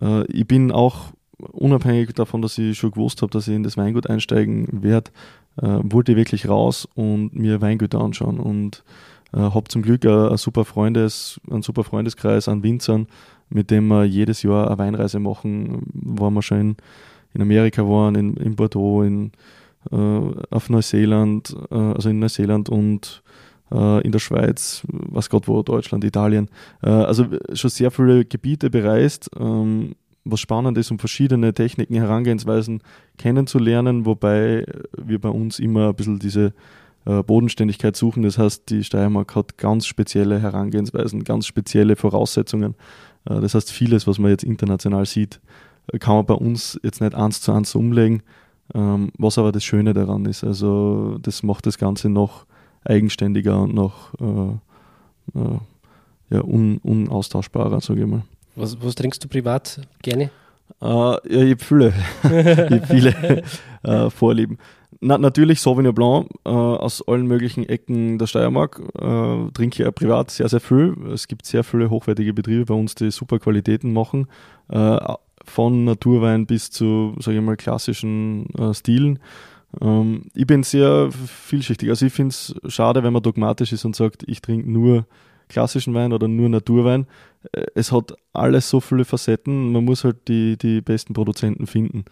äh, 0.00 0.24
ich 0.32 0.46
bin 0.46 0.72
auch 0.72 1.12
unabhängig 1.38 2.12
davon, 2.14 2.42
dass 2.42 2.58
ich 2.58 2.78
schon 2.78 2.92
gewusst 2.92 3.22
habe, 3.22 3.30
dass 3.30 3.48
ich 3.48 3.54
in 3.54 3.62
das 3.62 3.76
Weingut 3.76 4.08
einsteigen 4.08 4.82
werde, 4.82 5.10
äh, 5.60 5.78
wollte 5.82 6.12
ich 6.12 6.18
wirklich 6.18 6.48
raus 6.48 6.88
und 6.94 7.34
mir 7.34 7.60
Weingüter 7.60 8.00
anschauen 8.00 8.38
und 8.38 8.84
äh, 9.34 9.38
habe 9.38 9.68
zum 9.68 9.82
Glück 9.82 10.04
ein, 10.04 10.36
super 10.36 10.64
Freundes, 10.64 11.40
einen 11.50 11.62
super 11.62 11.84
Freundeskreis 11.84 12.48
an 12.48 12.62
Winzern, 12.62 13.06
mit 13.48 13.70
dem 13.70 13.88
wir 13.88 14.04
jedes 14.04 14.42
Jahr 14.42 14.68
eine 14.68 14.78
Weinreise 14.78 15.18
machen, 15.18 15.82
wo 15.92 16.30
wir 16.30 16.42
schon 16.42 16.60
in, 16.60 16.76
in 17.34 17.42
Amerika 17.42 17.82
waren, 17.82 18.14
in, 18.14 18.36
in 18.36 18.56
Bordeaux, 18.56 19.02
in, 19.02 19.32
äh, 19.90 19.96
auf 20.50 20.70
Neuseeland, 20.70 21.56
äh, 21.70 21.74
also 21.74 22.08
in 22.08 22.18
Neuseeland 22.18 22.68
und 22.68 23.22
äh, 23.72 24.02
in 24.02 24.12
der 24.12 24.18
Schweiz, 24.18 24.82
was 24.88 25.28
Gott 25.30 25.48
wo, 25.48 25.62
Deutschland, 25.62 26.04
Italien. 26.04 26.48
Äh, 26.82 26.90
also 26.90 27.26
schon 27.52 27.70
sehr 27.70 27.90
viele 27.90 28.24
Gebiete 28.24 28.70
bereist. 28.70 29.30
Ähm, 29.38 29.94
was 30.26 30.40
spannend 30.40 30.78
ist, 30.78 30.90
um 30.90 30.98
verschiedene 30.98 31.52
Techniken, 31.52 31.96
Herangehensweisen 31.96 32.82
kennenzulernen, 33.18 34.06
wobei 34.06 34.64
wir 34.96 35.20
bei 35.20 35.28
uns 35.28 35.58
immer 35.58 35.88
ein 35.88 35.94
bisschen 35.94 36.18
diese 36.18 36.54
äh, 37.06 37.22
Bodenständigkeit 37.22 37.96
suchen. 37.96 38.22
Das 38.22 38.38
heißt, 38.38 38.70
die 38.70 38.84
Steiermark 38.84 39.34
hat 39.34 39.58
ganz 39.58 39.86
spezielle 39.86 40.40
Herangehensweisen, 40.40 41.24
ganz 41.24 41.46
spezielle 41.46 41.96
Voraussetzungen. 41.96 42.74
Äh, 43.28 43.40
das 43.40 43.54
heißt, 43.54 43.70
vieles, 43.70 44.06
was 44.06 44.18
man 44.18 44.30
jetzt 44.30 44.44
international 44.44 45.06
sieht, 45.06 45.40
äh, 45.92 45.98
kann 45.98 46.16
man 46.16 46.26
bei 46.26 46.34
uns 46.34 46.80
jetzt 46.82 47.00
nicht 47.00 47.14
eins 47.14 47.40
zu 47.40 47.52
eins 47.52 47.74
umlegen. 47.74 48.22
Ähm, 48.74 49.10
was 49.18 49.36
aber 49.36 49.52
das 49.52 49.62
Schöne 49.62 49.92
daran 49.92 50.24
ist, 50.24 50.42
also 50.42 51.18
das 51.20 51.42
macht 51.42 51.66
das 51.66 51.76
Ganze 51.76 52.08
noch 52.08 52.46
eigenständiger 52.82 53.60
und 53.60 53.74
noch 53.74 54.14
äh, 54.14 55.38
äh, 55.38 55.58
ja, 56.30 56.42
un, 56.42 56.78
unaustauschbarer, 56.78 57.82
sage 57.82 58.00
ich 58.00 58.06
mal. 58.06 58.22
Was, 58.56 58.80
was 58.82 58.94
trinkst 58.94 59.22
du 59.22 59.28
privat 59.28 59.82
gerne? 60.00 60.30
Äh, 60.80 60.86
ja, 60.86 61.20
ich 61.24 61.50
habe 61.50 61.64
viele, 61.64 61.88
ich 62.22 62.80
hab 62.80 62.86
viele 62.86 63.42
Vorlieben. 64.10 64.56
Na, 65.00 65.18
natürlich 65.18 65.60
Sauvignon 65.60 65.94
Blanc 65.94 66.28
äh, 66.44 66.50
aus 66.50 67.06
allen 67.06 67.26
möglichen 67.26 67.68
Ecken 67.68 68.18
der 68.18 68.26
Steiermark. 68.26 68.80
Äh, 68.98 69.50
trinke 69.52 69.82
ich 69.82 69.94
privat 69.94 70.30
sehr, 70.30 70.48
sehr 70.48 70.60
viel. 70.60 70.94
Es 71.12 71.28
gibt 71.28 71.46
sehr 71.46 71.64
viele 71.64 71.90
hochwertige 71.90 72.32
Betriebe 72.32 72.64
bei 72.64 72.74
uns, 72.74 72.94
die 72.94 73.10
super 73.10 73.38
Qualitäten 73.38 73.92
machen. 73.92 74.26
Äh, 74.68 74.98
von 75.44 75.84
Naturwein 75.84 76.46
bis 76.46 76.70
zu, 76.70 77.14
sage 77.18 77.38
ich 77.38 77.42
mal, 77.42 77.56
klassischen 77.56 78.46
äh, 78.54 78.72
Stilen. 78.72 79.18
Ähm, 79.80 80.26
ich 80.34 80.46
bin 80.46 80.62
sehr 80.62 81.10
vielschichtig. 81.10 81.90
Also 81.90 82.06
ich 82.06 82.12
finde 82.12 82.30
es 82.30 82.54
schade, 82.68 83.02
wenn 83.02 83.12
man 83.12 83.22
dogmatisch 83.22 83.72
ist 83.72 83.84
und 83.84 83.96
sagt, 83.96 84.24
ich 84.26 84.40
trinke 84.40 84.70
nur 84.70 85.06
klassischen 85.48 85.94
Wein 85.94 86.12
oder 86.12 86.28
nur 86.28 86.48
Naturwein. 86.48 87.06
Äh, 87.52 87.66
es 87.74 87.92
hat 87.92 88.14
alles 88.32 88.68
so 88.68 88.80
viele 88.80 89.04
Facetten, 89.04 89.72
man 89.72 89.84
muss 89.84 90.04
halt 90.04 90.28
die, 90.28 90.56
die 90.56 90.80
besten 90.80 91.14
Produzenten 91.14 91.66
finden. 91.66 92.04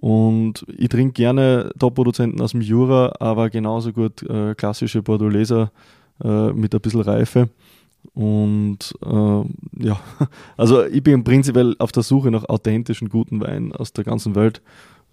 Und 0.00 0.66
ich 0.76 0.88
trinke 0.88 1.12
gerne 1.14 1.72
Top-Produzenten 1.78 2.40
aus 2.40 2.52
dem 2.52 2.60
Jura, 2.60 3.14
aber 3.18 3.48
genauso 3.48 3.92
gut 3.92 4.22
äh, 4.22 4.54
klassische 4.54 5.02
Bordeauxer 5.02 5.70
äh, 6.22 6.52
mit 6.52 6.74
ein 6.74 6.80
bisschen 6.80 7.00
Reife. 7.00 7.48
Und 8.14 8.94
äh, 9.04 9.84
ja, 9.84 9.98
also 10.56 10.84
ich 10.84 11.02
bin 11.02 11.24
prinzipiell 11.24 11.74
auf 11.78 11.92
der 11.92 12.02
Suche 12.02 12.30
nach 12.30 12.48
authentischen, 12.48 13.08
guten 13.08 13.40
Wein 13.40 13.72
aus 13.72 13.92
der 13.92 14.04
ganzen 14.04 14.34
Welt. 14.34 14.60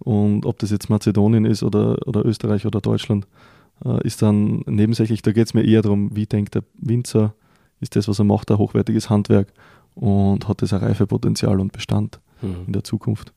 Und 0.00 0.44
ob 0.44 0.58
das 0.58 0.70
jetzt 0.70 0.90
Mazedonien 0.90 1.44
ist 1.44 1.62
oder, 1.62 1.96
oder 2.06 2.24
Österreich 2.24 2.66
oder 2.66 2.80
Deutschland, 2.80 3.26
äh, 3.84 4.06
ist 4.06 4.20
dann 4.22 4.64
nebensächlich. 4.66 5.22
Da 5.22 5.32
geht 5.32 5.46
es 5.46 5.54
mir 5.54 5.64
eher 5.64 5.82
darum, 5.82 6.14
wie 6.14 6.26
denkt 6.26 6.54
der 6.54 6.62
Winzer, 6.78 7.34
ist 7.80 7.96
das, 7.96 8.06
was 8.06 8.18
er 8.18 8.24
macht, 8.24 8.50
ein 8.50 8.58
hochwertiges 8.58 9.08
Handwerk 9.08 9.52
und 9.94 10.46
hat 10.46 10.62
das 10.62 10.72
ein 10.72 10.80
Reifepotenzial 10.80 11.60
und 11.60 11.72
Bestand 11.72 12.20
mhm. 12.42 12.64
in 12.66 12.72
der 12.72 12.84
Zukunft. 12.84 13.32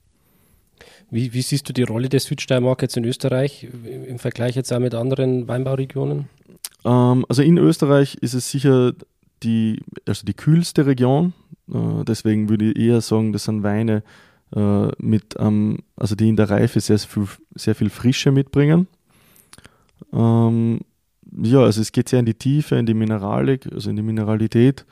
Wie, 1.10 1.34
wie, 1.34 1.42
siehst 1.42 1.70
du 1.70 1.74
die 1.74 1.84
Rolle 1.84 2.10
der 2.10 2.20
Südsteiermark 2.20 2.82
jetzt 2.82 2.98
in 2.98 3.06
Österreich 3.06 3.68
im 3.86 4.20
Vergleich 4.20 4.56
jetzt 4.56 4.74
auch 4.74 4.80
mit 4.80 4.94
anderen 4.94 5.48
Weinbauregionen? 5.48 6.28
Ähm, 6.84 7.26
also 7.30 7.42
in 7.42 7.58
Österreich 7.58 8.16
ist 8.16 8.34
es 8.34 8.52
sicher 8.52 8.94
die, 9.44 9.82
also 10.06 10.26
die 10.26 10.34
kühlste 10.34 10.86
Region. 10.86 11.34
Äh, 11.72 12.04
deswegen 12.06 12.50
würde 12.50 12.72
ich 12.72 12.78
eher 12.78 13.02
sagen, 13.02 13.34
das 13.34 13.46
sind 13.46 13.64
Weine 13.64 14.04
äh, 14.56 14.88
mit, 14.98 15.36
ähm, 15.40 15.80
also 15.96 16.16
die 16.16 16.30
in 16.30 16.36
der 16.36 16.50
Reife 16.50 16.80
sehr 16.80 17.00
viel, 17.00 17.28
sehr 17.56 17.76
viel 17.76 17.90
Frische 17.90 18.32
mitbringen. 18.32 18.88
Ähm, 20.14 20.80
ja, 21.42 21.60
also 21.60 21.82
es 21.82 21.92
geht 21.92 22.10
sehr 22.10 22.20
in 22.20 22.26
die 22.26 22.34
Tiefe, 22.34 22.76
in 22.76 22.86
die 22.86 22.94
Mineralik, 22.94 23.68
also 23.72 23.90
in 23.90 23.96
die 23.96 24.02
Mineralität. 24.02 24.86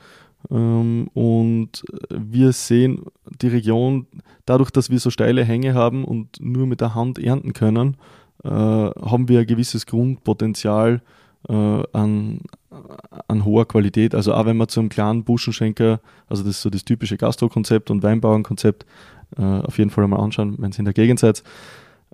Ähm, 0.50 1.08
und 1.14 1.84
wir 2.10 2.52
sehen 2.52 3.04
die 3.42 3.48
Region, 3.48 4.06
dadurch, 4.44 4.70
dass 4.70 4.90
wir 4.90 4.98
so 4.98 5.10
steile 5.10 5.44
Hänge 5.44 5.74
haben 5.74 6.04
und 6.04 6.40
nur 6.40 6.66
mit 6.66 6.80
der 6.80 6.94
Hand 6.94 7.18
ernten 7.18 7.52
können, 7.52 7.96
äh, 8.44 8.48
haben 8.48 9.28
wir 9.28 9.40
ein 9.40 9.46
gewisses 9.46 9.86
Grundpotenzial 9.86 11.02
äh, 11.48 11.82
an, 11.92 12.40
an 13.28 13.44
hoher 13.44 13.66
Qualität. 13.66 14.14
Also 14.14 14.34
auch 14.34 14.46
wenn 14.46 14.56
man 14.56 14.68
zum 14.68 14.88
kleinen 14.88 15.24
Buschenschenker, 15.24 16.00
also 16.28 16.42
das 16.42 16.56
ist 16.56 16.62
so 16.62 16.70
das 16.70 16.84
typische 16.84 17.16
Gastrokonzept 17.16 17.90
und 17.90 18.02
Weinbauernkonzept, 18.02 18.86
äh, 19.36 19.42
auf 19.42 19.78
jeden 19.78 19.90
Fall 19.90 20.04
einmal 20.04 20.20
anschauen, 20.20 20.56
wenn 20.58 20.72
Sie 20.72 20.80
in 20.80 20.84
der 20.84 20.94
Gegend 20.94 21.18
seid. 21.18 21.42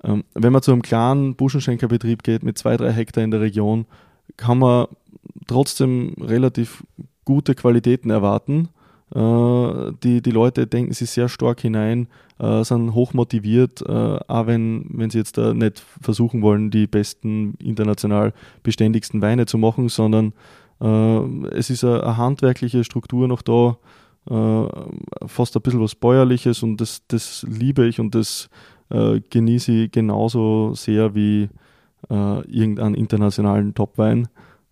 Ähm, 0.05 0.25
wenn 0.35 0.53
man 0.53 0.63
zu 0.63 0.73
einem 0.73 0.83
kleinen 0.83 1.37
Buschenschenkerbetrieb 1.37 2.23
geht 2.23 2.43
mit 2.43 2.59
zwei, 2.59 2.77
drei 2.77 2.93
Hektar 2.93 3.23
in 3.25 3.31
der 3.31 3.41
Region, 3.41 3.87
kann 4.37 4.59
man 4.59 4.87
trotzdem 5.47 6.15
relativ 6.21 6.85
gute 7.25 7.55
Qualitäten 7.55 8.11
erwarten. 8.11 8.69
Äh, 9.15 9.93
die, 10.03 10.23
die 10.23 10.31
Leute 10.31 10.67
denken 10.67 10.93
sich 10.95 11.11
sehr 11.11 11.29
stark 11.29 11.61
hinein, 11.61 12.09
äh, 12.39 12.65
sind 12.65 12.95
hochmotiviert, 12.95 13.83
äh, 13.83 14.19
auch 14.27 14.47
wenn, 14.47 14.87
wenn 14.89 15.11
sie 15.11 15.19
jetzt 15.19 15.37
nicht 15.37 15.85
versuchen 16.01 16.41
wollen, 16.41 16.71
die 16.71 16.87
besten 16.87 17.55
international 17.63 18.33
beständigsten 18.63 19.21
Weine 19.21 19.47
zu 19.47 19.59
machen, 19.59 19.89
sondern 19.89 20.33
es 21.53 21.71
ist 21.71 21.85
eine, 21.85 22.17
handwerkliche 22.17 22.83
Struktur 22.83 23.29
noch 23.29 23.43
da, 23.43 23.77
fast 25.27 25.55
ein 25.55 25.63
bisschen 25.63 25.81
was 25.81 25.95
Bäuerliches 25.95 26.65
und 26.65 26.81
das, 26.81 27.03
das 27.07 27.47
liebe 27.49 27.87
ich 27.87 28.01
und 28.01 28.17
das 28.17 28.51
genieße 28.91 29.71
ich 29.71 29.93
genauso 29.93 30.75
sehr 30.75 31.15
wie 31.15 31.51
irgendeinen 32.09 32.97
internationalen 32.97 33.75
Topwein. 33.75 34.27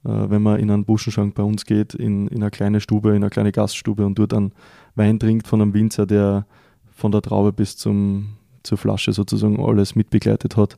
Äh, 0.05 0.31
wenn 0.31 0.43
man 0.43 0.59
in 0.59 0.71
einen 0.71 0.85
Buschenschank 0.85 1.35
bei 1.35 1.43
uns 1.43 1.65
geht, 1.65 1.95
in, 1.95 2.29
in 2.29 2.43
eine 2.43 2.51
kleine 2.51 2.81
Stube, 2.81 3.11
in 3.11 3.17
eine 3.17 3.31
kleine 3.31 3.53
Gaststube 3.53 4.07
und 4.07 4.19
dort 4.19 4.35
einen 4.35 4.53
Wein 4.95 5.19
trinkt 5.19 5.47
von 5.47 5.61
einem 5.61 5.75
Winzer, 5.75 6.07
der 6.07 6.47
von 6.91 7.13
der 7.13 7.23
Traube 7.23 7.53
bis 7.53 7.77
zum, 7.77 8.37
zur 8.63 8.79
Flasche 8.79 9.13
sozusagen 9.13 9.61
alles 9.61 9.95
mitbegleitet 9.95 10.57
hat. 10.57 10.77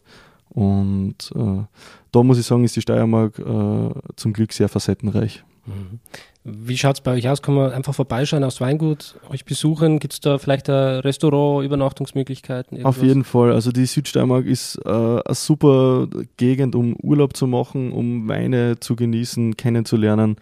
Und 0.48 1.32
äh, 1.34 1.62
da 2.12 2.22
muss 2.22 2.38
ich 2.38 2.46
sagen, 2.46 2.64
ist 2.64 2.76
die 2.76 2.82
Steiermark 2.82 3.38
äh, 3.38 3.90
zum 4.16 4.32
Glück 4.32 4.52
sehr 4.52 4.68
facettenreich. 4.68 5.44
Wie 6.44 6.76
schaut 6.76 6.96
es 6.96 7.00
bei 7.00 7.12
euch 7.12 7.28
aus? 7.28 7.40
Kann 7.40 7.54
man 7.54 7.70
einfach 7.70 7.94
vorbeischauen 7.94 8.42
aufs 8.42 8.60
Weingut, 8.60 9.14
euch 9.30 9.44
besuchen? 9.44 10.00
Gibt 10.00 10.14
es 10.14 10.20
da 10.20 10.38
vielleicht 10.38 10.68
ein 10.68 11.00
Restaurant, 11.00 11.64
Übernachtungsmöglichkeiten? 11.64 12.78
Irgendwas? 12.78 12.98
Auf 12.98 13.02
jeden 13.02 13.22
Fall. 13.22 13.52
Also 13.52 13.70
die 13.70 13.86
Südsteiermark 13.86 14.46
ist 14.46 14.76
äh, 14.84 14.88
eine 14.88 15.22
super 15.30 16.08
Gegend, 16.36 16.74
um 16.74 16.96
Urlaub 16.96 17.36
zu 17.36 17.46
machen, 17.46 17.92
um 17.92 18.28
Weine 18.28 18.80
zu 18.80 18.96
genießen, 18.96 19.56
kennenzulernen. 19.56 20.36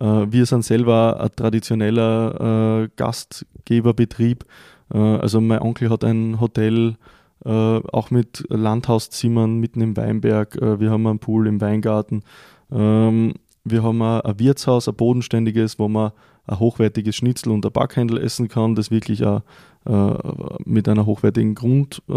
Äh, 0.00 0.04
wir 0.04 0.46
sind 0.46 0.64
selber 0.64 1.20
ein 1.20 1.30
traditioneller 1.36 2.84
äh, 2.84 2.88
Gastgeberbetrieb. 2.96 4.46
Äh, 4.92 4.98
also 4.98 5.42
mein 5.42 5.60
Onkel 5.60 5.90
hat 5.90 6.02
ein 6.04 6.40
Hotel, 6.40 6.96
äh, 7.44 7.50
auch 7.50 8.10
mit 8.10 8.44
Landhauszimmern 8.48 9.58
mitten 9.58 9.82
im 9.82 9.98
Weinberg. 9.98 10.56
Äh, 10.56 10.80
wir 10.80 10.90
haben 10.90 11.06
einen 11.06 11.18
Pool 11.18 11.46
im 11.46 11.60
Weingarten. 11.60 12.22
Ähm, 12.70 13.34
wir 13.64 13.82
haben 13.82 14.02
ein 14.02 14.38
Wirtshaus, 14.38 14.88
ein 14.88 14.94
bodenständiges, 14.94 15.78
wo 15.78 15.88
man 15.88 16.12
ein 16.46 16.58
hochwertiges 16.58 17.16
Schnitzel 17.16 17.50
und 17.50 17.64
ein 17.64 17.72
Backhändel 17.72 18.18
essen 18.18 18.48
kann, 18.48 18.74
das 18.74 18.90
wirklich 18.90 19.24
auch, 19.24 19.42
äh, 19.84 20.14
mit 20.64 20.88
einer 20.88 21.06
hochwertigen 21.06 21.54
Grund, 21.54 22.02
äh, 22.08 22.12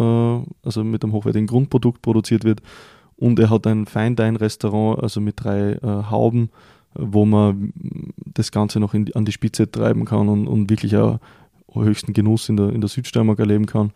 also 0.63 0.83
mit 0.83 1.03
einem 1.03 1.13
hochwertigen 1.13 1.47
Grundprodukt 1.47 2.01
produziert 2.01 2.43
wird. 2.43 2.61
Und 3.17 3.39
er 3.39 3.49
hat 3.49 3.67
ein 3.67 3.85
Feindein-Restaurant, 3.85 5.01
also 5.01 5.21
mit 5.21 5.43
drei 5.43 5.73
äh, 5.73 6.03
Hauben, 6.09 6.49
wo 6.95 7.25
man 7.25 7.73
das 8.33 8.51
Ganze 8.51 8.79
noch 8.79 8.93
die, 8.93 9.15
an 9.15 9.25
die 9.25 9.31
Spitze 9.31 9.69
treiben 9.69 10.05
kann 10.05 10.29
und, 10.29 10.47
und 10.47 10.69
wirklich 10.69 10.97
auch 10.97 11.19
höchsten 11.73 12.13
Genuss 12.13 12.49
in 12.49 12.57
der, 12.57 12.69
in 12.69 12.81
der 12.81 12.87
Südsteiermark 12.87 13.39
erleben 13.39 13.65
kann. 13.65 13.91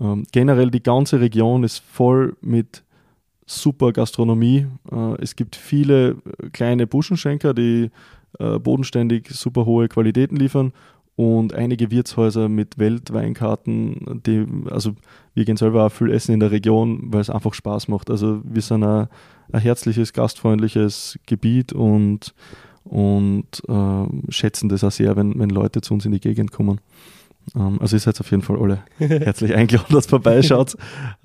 Ähm, 0.00 0.24
generell 0.32 0.70
die 0.70 0.82
ganze 0.82 1.20
Region 1.20 1.64
ist 1.64 1.78
voll 1.78 2.36
mit 2.40 2.84
super 3.46 3.92
Gastronomie. 3.92 4.66
Äh, 4.90 5.22
es 5.22 5.36
gibt 5.36 5.56
viele 5.56 6.10
äh, 6.10 6.50
kleine 6.52 6.86
Buschenschenker, 6.86 7.54
die 7.54 7.90
äh, 8.38 8.58
bodenständig 8.58 9.28
super 9.30 9.66
hohe 9.66 9.88
Qualitäten 9.88 10.36
liefern 10.36 10.72
und 11.16 11.54
einige 11.54 11.90
Wirtshäuser 11.90 12.48
mit 12.48 12.78
Weltweinkarten, 12.78 14.22
die, 14.26 14.46
also 14.70 14.94
wir 15.34 15.44
gehen 15.44 15.56
selber 15.56 15.86
auch 15.86 15.92
viel 15.92 16.10
essen 16.10 16.32
in 16.32 16.40
der 16.40 16.50
Region, 16.50 17.12
weil 17.12 17.20
es 17.20 17.30
einfach 17.30 17.54
Spaß 17.54 17.88
macht. 17.88 18.10
Also 18.10 18.40
wir 18.44 18.62
sind 18.62 18.82
ein, 18.82 19.06
ein 19.52 19.60
herzliches, 19.60 20.12
gastfreundliches 20.12 21.18
Gebiet 21.26 21.72
und, 21.72 22.34
und 22.82 23.62
äh, 23.68 24.32
schätzen 24.32 24.68
das 24.68 24.82
auch 24.82 24.90
sehr, 24.90 25.14
wenn, 25.14 25.38
wenn 25.38 25.50
Leute 25.50 25.82
zu 25.82 25.94
uns 25.94 26.04
in 26.04 26.12
die 26.12 26.20
Gegend 26.20 26.50
kommen. 26.50 26.80
Ähm, 27.54 27.78
also 27.80 27.94
ihr 27.94 28.00
seid 28.00 28.18
auf 28.20 28.30
jeden 28.32 28.42
Fall 28.42 28.58
alle 28.58 28.82
herzlich 28.98 29.54
eingeladen, 29.54 29.94
dass 29.94 30.06
vorbeischaut. 30.06 30.74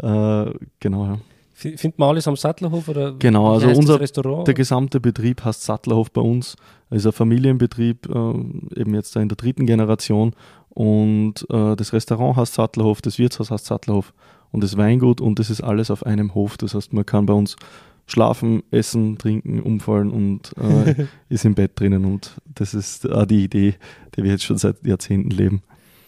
äh, 0.04 0.52
genau, 0.80 1.06
ja. 1.06 1.18
Findet 1.60 2.00
man 2.00 2.10
alles 2.10 2.26
am 2.26 2.38
Sattlerhof? 2.38 2.88
Oder 2.88 3.16
genau, 3.20 3.54
also 3.54 3.68
unser 3.68 4.00
Restaurant? 4.00 4.48
der 4.48 4.54
gesamte 4.54 5.02
Betrieb 5.02 5.44
heißt 5.44 5.62
Sattlerhof 5.62 6.10
bei 6.10 6.22
uns. 6.22 6.56
Es 6.90 7.00
ist 7.00 7.08
ein 7.08 7.12
Familienbetrieb, 7.12 8.08
äh, 8.08 8.80
eben 8.80 8.96
jetzt 8.96 9.14
in 9.18 9.28
der 9.28 9.36
dritten 9.36 9.66
Generation. 9.66 10.34
Und 10.70 11.46
äh, 11.50 11.76
das 11.76 11.92
Restaurant 11.92 12.38
heißt 12.38 12.54
Sattlerhof, 12.54 13.02
das 13.02 13.20
Wirtshaus 13.20 13.52
heißt 13.52 13.66
Sattlerhof 13.66 14.14
und 14.52 14.64
das 14.64 14.78
Weingut 14.78 15.20
und 15.20 15.38
das 15.38 15.50
ist 15.50 15.62
alles 15.62 15.92
auf 15.92 16.06
einem 16.06 16.34
Hof. 16.34 16.56
Das 16.56 16.76
heißt, 16.76 16.94
man 16.94 17.06
kann 17.06 17.26
bei 17.26 17.34
uns 17.34 17.58
schlafen, 18.06 18.64
essen, 18.72 19.18
trinken, 19.18 19.62
umfallen 19.62 20.12
und 20.12 20.54
äh, 20.58 21.08
ist 21.30 21.44
im 21.44 21.56
Bett 21.56 21.78
drinnen. 21.78 22.06
Und 22.06 22.38
das 22.46 22.74
ist 22.74 23.10
auch 23.10 23.26
die 23.26 23.44
Idee, 23.44 23.76
die 24.16 24.24
wir 24.24 24.32
jetzt 24.32 24.46
schon 24.46 24.58
seit 24.58 24.86
Jahrzehnten 24.88 25.32
leben. 25.32 25.62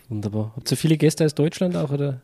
Wunderbar. 0.07 0.53
Habt 0.55 0.71
ihr 0.71 0.77
viele 0.77 0.95
Gäste 0.95 1.25
aus 1.25 1.35
Deutschland 1.35 1.75
auch? 1.75 1.91
Oder? 1.91 2.21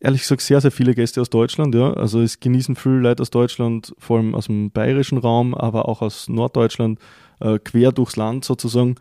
Ehrlich 0.00 0.20
gesagt 0.22 0.42
sehr, 0.42 0.60
sehr 0.60 0.70
viele 0.70 0.94
Gäste 0.94 1.20
aus 1.20 1.30
Deutschland, 1.30 1.74
ja. 1.74 1.92
Also 1.92 2.20
es 2.20 2.38
genießen 2.38 2.76
viele 2.76 3.00
Leute 3.00 3.22
aus 3.22 3.30
Deutschland, 3.30 3.94
vor 3.98 4.18
allem 4.18 4.34
aus 4.34 4.46
dem 4.46 4.70
bayerischen 4.70 5.18
Raum, 5.18 5.54
aber 5.54 5.88
auch 5.88 6.02
aus 6.02 6.28
Norddeutschland, 6.28 7.00
äh, 7.40 7.58
quer 7.58 7.90
durchs 7.90 8.16
Land 8.16 8.44
sozusagen. 8.44 8.94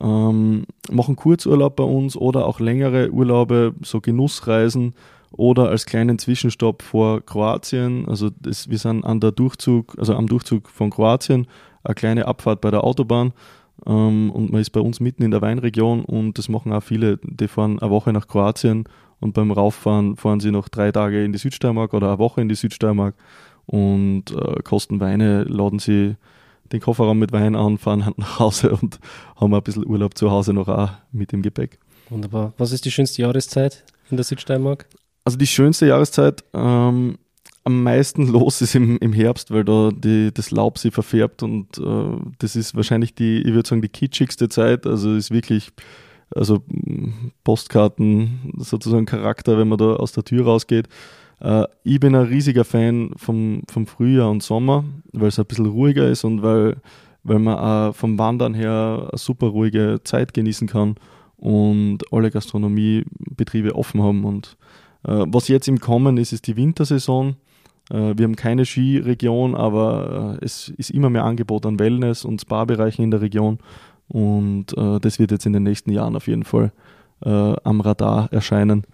Ähm, 0.00 0.64
machen 0.90 1.14
Kurzurlaub 1.16 1.76
bei 1.76 1.84
uns 1.84 2.16
oder 2.16 2.46
auch 2.46 2.58
längere 2.58 3.10
Urlaube, 3.10 3.74
so 3.82 4.00
Genussreisen 4.00 4.94
oder 5.30 5.68
als 5.68 5.86
kleinen 5.86 6.18
Zwischenstopp 6.18 6.82
vor 6.82 7.24
Kroatien. 7.24 8.08
Also 8.08 8.30
das, 8.30 8.68
wir 8.68 8.78
sind 8.78 9.04
an 9.04 9.20
der 9.20 9.32
Durchzug, 9.32 9.94
also 9.98 10.14
am 10.16 10.26
Durchzug 10.26 10.68
von 10.68 10.90
Kroatien, 10.90 11.46
eine 11.84 11.94
kleine 11.94 12.26
Abfahrt 12.26 12.60
bei 12.60 12.70
der 12.70 12.82
Autobahn. 12.82 13.32
Ähm, 13.86 14.30
und 14.30 14.50
man 14.50 14.60
ist 14.60 14.70
bei 14.70 14.80
uns 14.80 14.98
mitten 14.98 15.22
in 15.22 15.30
der 15.30 15.40
Weinregion 15.40 16.04
und 16.04 16.36
das 16.38 16.48
machen 16.48 16.72
auch 16.72 16.82
viele, 16.82 17.18
die 17.22 17.48
fahren 17.48 17.78
eine 17.78 17.90
Woche 17.90 18.12
nach 18.12 18.26
Kroatien 18.26 18.84
und 19.22 19.32
beim 19.34 19.50
Rauffahren 19.50 20.16
fahren 20.16 20.40
sie 20.40 20.50
noch 20.50 20.68
drei 20.68 20.92
Tage 20.92 21.24
in 21.24 21.32
die 21.32 21.38
Südsteiermark 21.38 21.94
oder 21.94 22.08
eine 22.08 22.18
Woche 22.18 22.40
in 22.40 22.48
die 22.48 22.54
Südsteiermark 22.54 23.14
und 23.66 24.30
äh, 24.32 24.62
kosten 24.62 25.00
Weine, 25.00 25.44
laden 25.44 25.78
sie 25.78 26.16
den 26.72 26.80
Kofferraum 26.80 27.18
mit 27.18 27.32
Wein 27.32 27.54
an, 27.54 27.78
fahren 27.78 28.12
nach 28.16 28.38
Hause 28.38 28.70
und 28.70 28.98
haben 29.36 29.54
ein 29.54 29.62
bisschen 29.62 29.86
Urlaub 29.86 30.16
zu 30.16 30.30
Hause 30.30 30.52
noch 30.52 30.68
auch 30.68 30.90
mit 31.12 31.32
im 31.32 31.42
Gepäck. 31.42 31.78
Wunderbar. 32.10 32.52
Was 32.58 32.72
ist 32.72 32.84
die 32.84 32.90
schönste 32.90 33.22
Jahreszeit 33.22 33.84
in 34.10 34.16
der 34.16 34.24
Südsteiermark? 34.24 34.86
Also 35.24 35.38
die 35.38 35.46
schönste 35.46 35.86
Jahreszeit 35.86 36.42
ähm, 36.52 37.18
am 37.64 37.82
meisten 37.82 38.26
los 38.32 38.60
ist 38.60 38.74
im, 38.74 38.98
im 38.98 39.12
Herbst, 39.12 39.50
weil 39.50 39.64
da 39.64 39.90
die, 39.92 40.32
das 40.32 40.50
Laub 40.50 40.78
sich 40.78 40.92
verfärbt 40.92 41.42
und 41.42 41.78
äh, 41.78 42.16
das 42.38 42.56
ist 42.56 42.74
wahrscheinlich 42.74 43.14
die, 43.14 43.42
ich 43.42 43.54
würde 43.54 43.68
sagen, 43.68 43.82
die 43.82 43.88
kitschigste 43.88 44.48
Zeit. 44.48 44.86
Also 44.86 45.14
ist 45.14 45.30
wirklich 45.30 45.70
also 46.34 46.62
Postkarten 47.44 48.52
sozusagen 48.58 49.06
Charakter, 49.06 49.58
wenn 49.58 49.68
man 49.68 49.78
da 49.78 49.96
aus 49.96 50.12
der 50.12 50.24
Tür 50.24 50.44
rausgeht. 50.44 50.88
Äh, 51.40 51.64
ich 51.84 52.00
bin 52.00 52.14
ein 52.14 52.26
riesiger 52.26 52.64
Fan 52.64 53.12
vom, 53.16 53.62
vom 53.70 53.86
Frühjahr 53.86 54.30
und 54.30 54.42
Sommer, 54.42 54.84
weil 55.12 55.28
es 55.28 55.38
ein 55.38 55.46
bisschen 55.46 55.66
ruhiger 55.66 56.08
ist 56.08 56.24
und 56.24 56.42
weil, 56.42 56.76
weil 57.22 57.38
man 57.38 57.58
auch 57.58 57.94
vom 57.94 58.18
Wandern 58.18 58.54
her 58.54 59.08
eine 59.10 59.18
super 59.18 59.48
ruhige 59.48 60.00
Zeit 60.04 60.34
genießen 60.34 60.68
kann 60.68 60.96
und 61.36 61.98
alle 62.12 62.30
Gastronomiebetriebe 62.30 63.74
offen 63.74 64.02
haben. 64.02 64.24
Und 64.24 64.56
äh, 65.04 65.24
was 65.26 65.48
jetzt 65.48 65.68
im 65.68 65.80
Kommen 65.80 66.16
ist, 66.16 66.32
ist 66.32 66.46
die 66.46 66.56
Wintersaison. 66.56 67.36
Äh, 67.90 68.14
wir 68.16 68.24
haben 68.24 68.36
keine 68.36 68.64
Skiregion, 68.64 69.56
aber 69.56 70.38
äh, 70.40 70.44
es 70.44 70.68
ist 70.68 70.90
immer 70.90 71.10
mehr 71.10 71.24
Angebot 71.24 71.66
an 71.66 71.80
Wellness- 71.80 72.24
und 72.24 72.40
Spa-Bereichen 72.40 73.02
in 73.02 73.10
der 73.10 73.20
Region. 73.20 73.58
Und 74.12 74.76
äh, 74.76 75.00
das 75.00 75.18
wird 75.18 75.30
jetzt 75.30 75.46
in 75.46 75.52
den 75.52 75.62
nächsten 75.62 75.90
Jahren 75.90 76.16
auf 76.16 76.28
jeden 76.28 76.44
Fall 76.44 76.72
äh, 77.24 77.28
am 77.64 77.80
Radar 77.80 78.32
erscheinen 78.32 78.84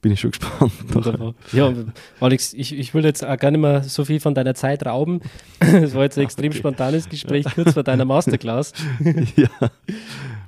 bin 0.00 0.12
ich 0.12 0.20
schon 0.20 0.30
gespannt. 0.92 1.34
ja, 1.52 1.72
Alex, 2.20 2.54
ich, 2.54 2.76
ich 2.76 2.94
will 2.94 3.04
jetzt 3.04 3.24
auch 3.24 3.36
gar 3.36 3.50
nicht 3.50 3.60
mehr 3.60 3.82
so 3.82 4.04
viel 4.04 4.20
von 4.20 4.34
deiner 4.34 4.54
Zeit 4.54 4.86
rauben. 4.86 5.20
Es 5.60 5.94
war 5.94 6.02
jetzt 6.02 6.18
ein 6.18 6.24
extrem 6.24 6.50
okay. 6.50 6.58
spontanes 6.58 7.08
Gespräch 7.08 7.44
kurz 7.54 7.74
vor 7.74 7.82
deiner 7.82 8.04
Masterclass. 8.06 8.72
ja. 9.36 9.48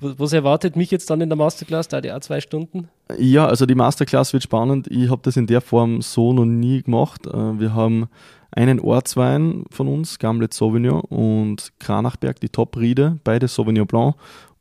Was 0.00 0.32
erwartet 0.32 0.76
mich 0.76 0.90
jetzt 0.90 1.10
dann 1.10 1.20
in 1.20 1.28
der 1.28 1.36
Masterclass? 1.36 1.88
Da 1.88 2.00
die 2.00 2.12
auch 2.12 2.20
zwei 2.20 2.40
Stunden? 2.40 2.88
Ja, 3.18 3.46
also 3.46 3.66
die 3.66 3.74
Masterclass 3.74 4.32
wird 4.32 4.42
spannend. 4.42 4.86
Ich 4.88 5.10
habe 5.10 5.20
das 5.22 5.36
in 5.36 5.46
der 5.46 5.60
Form 5.60 6.00
so 6.00 6.32
noch 6.32 6.46
nie 6.46 6.82
gemacht. 6.82 7.26
Äh, 7.26 7.60
wir 7.60 7.74
haben 7.74 8.08
einen 8.52 8.80
Ortswein 8.80 9.64
von 9.70 9.88
uns, 9.88 10.18
Gamlet 10.18 10.54
Sauvignon 10.54 11.00
und 11.02 11.72
Kranachberg, 11.78 12.40
die 12.40 12.48
Top-Riede, 12.48 13.18
beide 13.24 13.48
Sauvignon 13.48 13.86
Blanc 13.86 14.16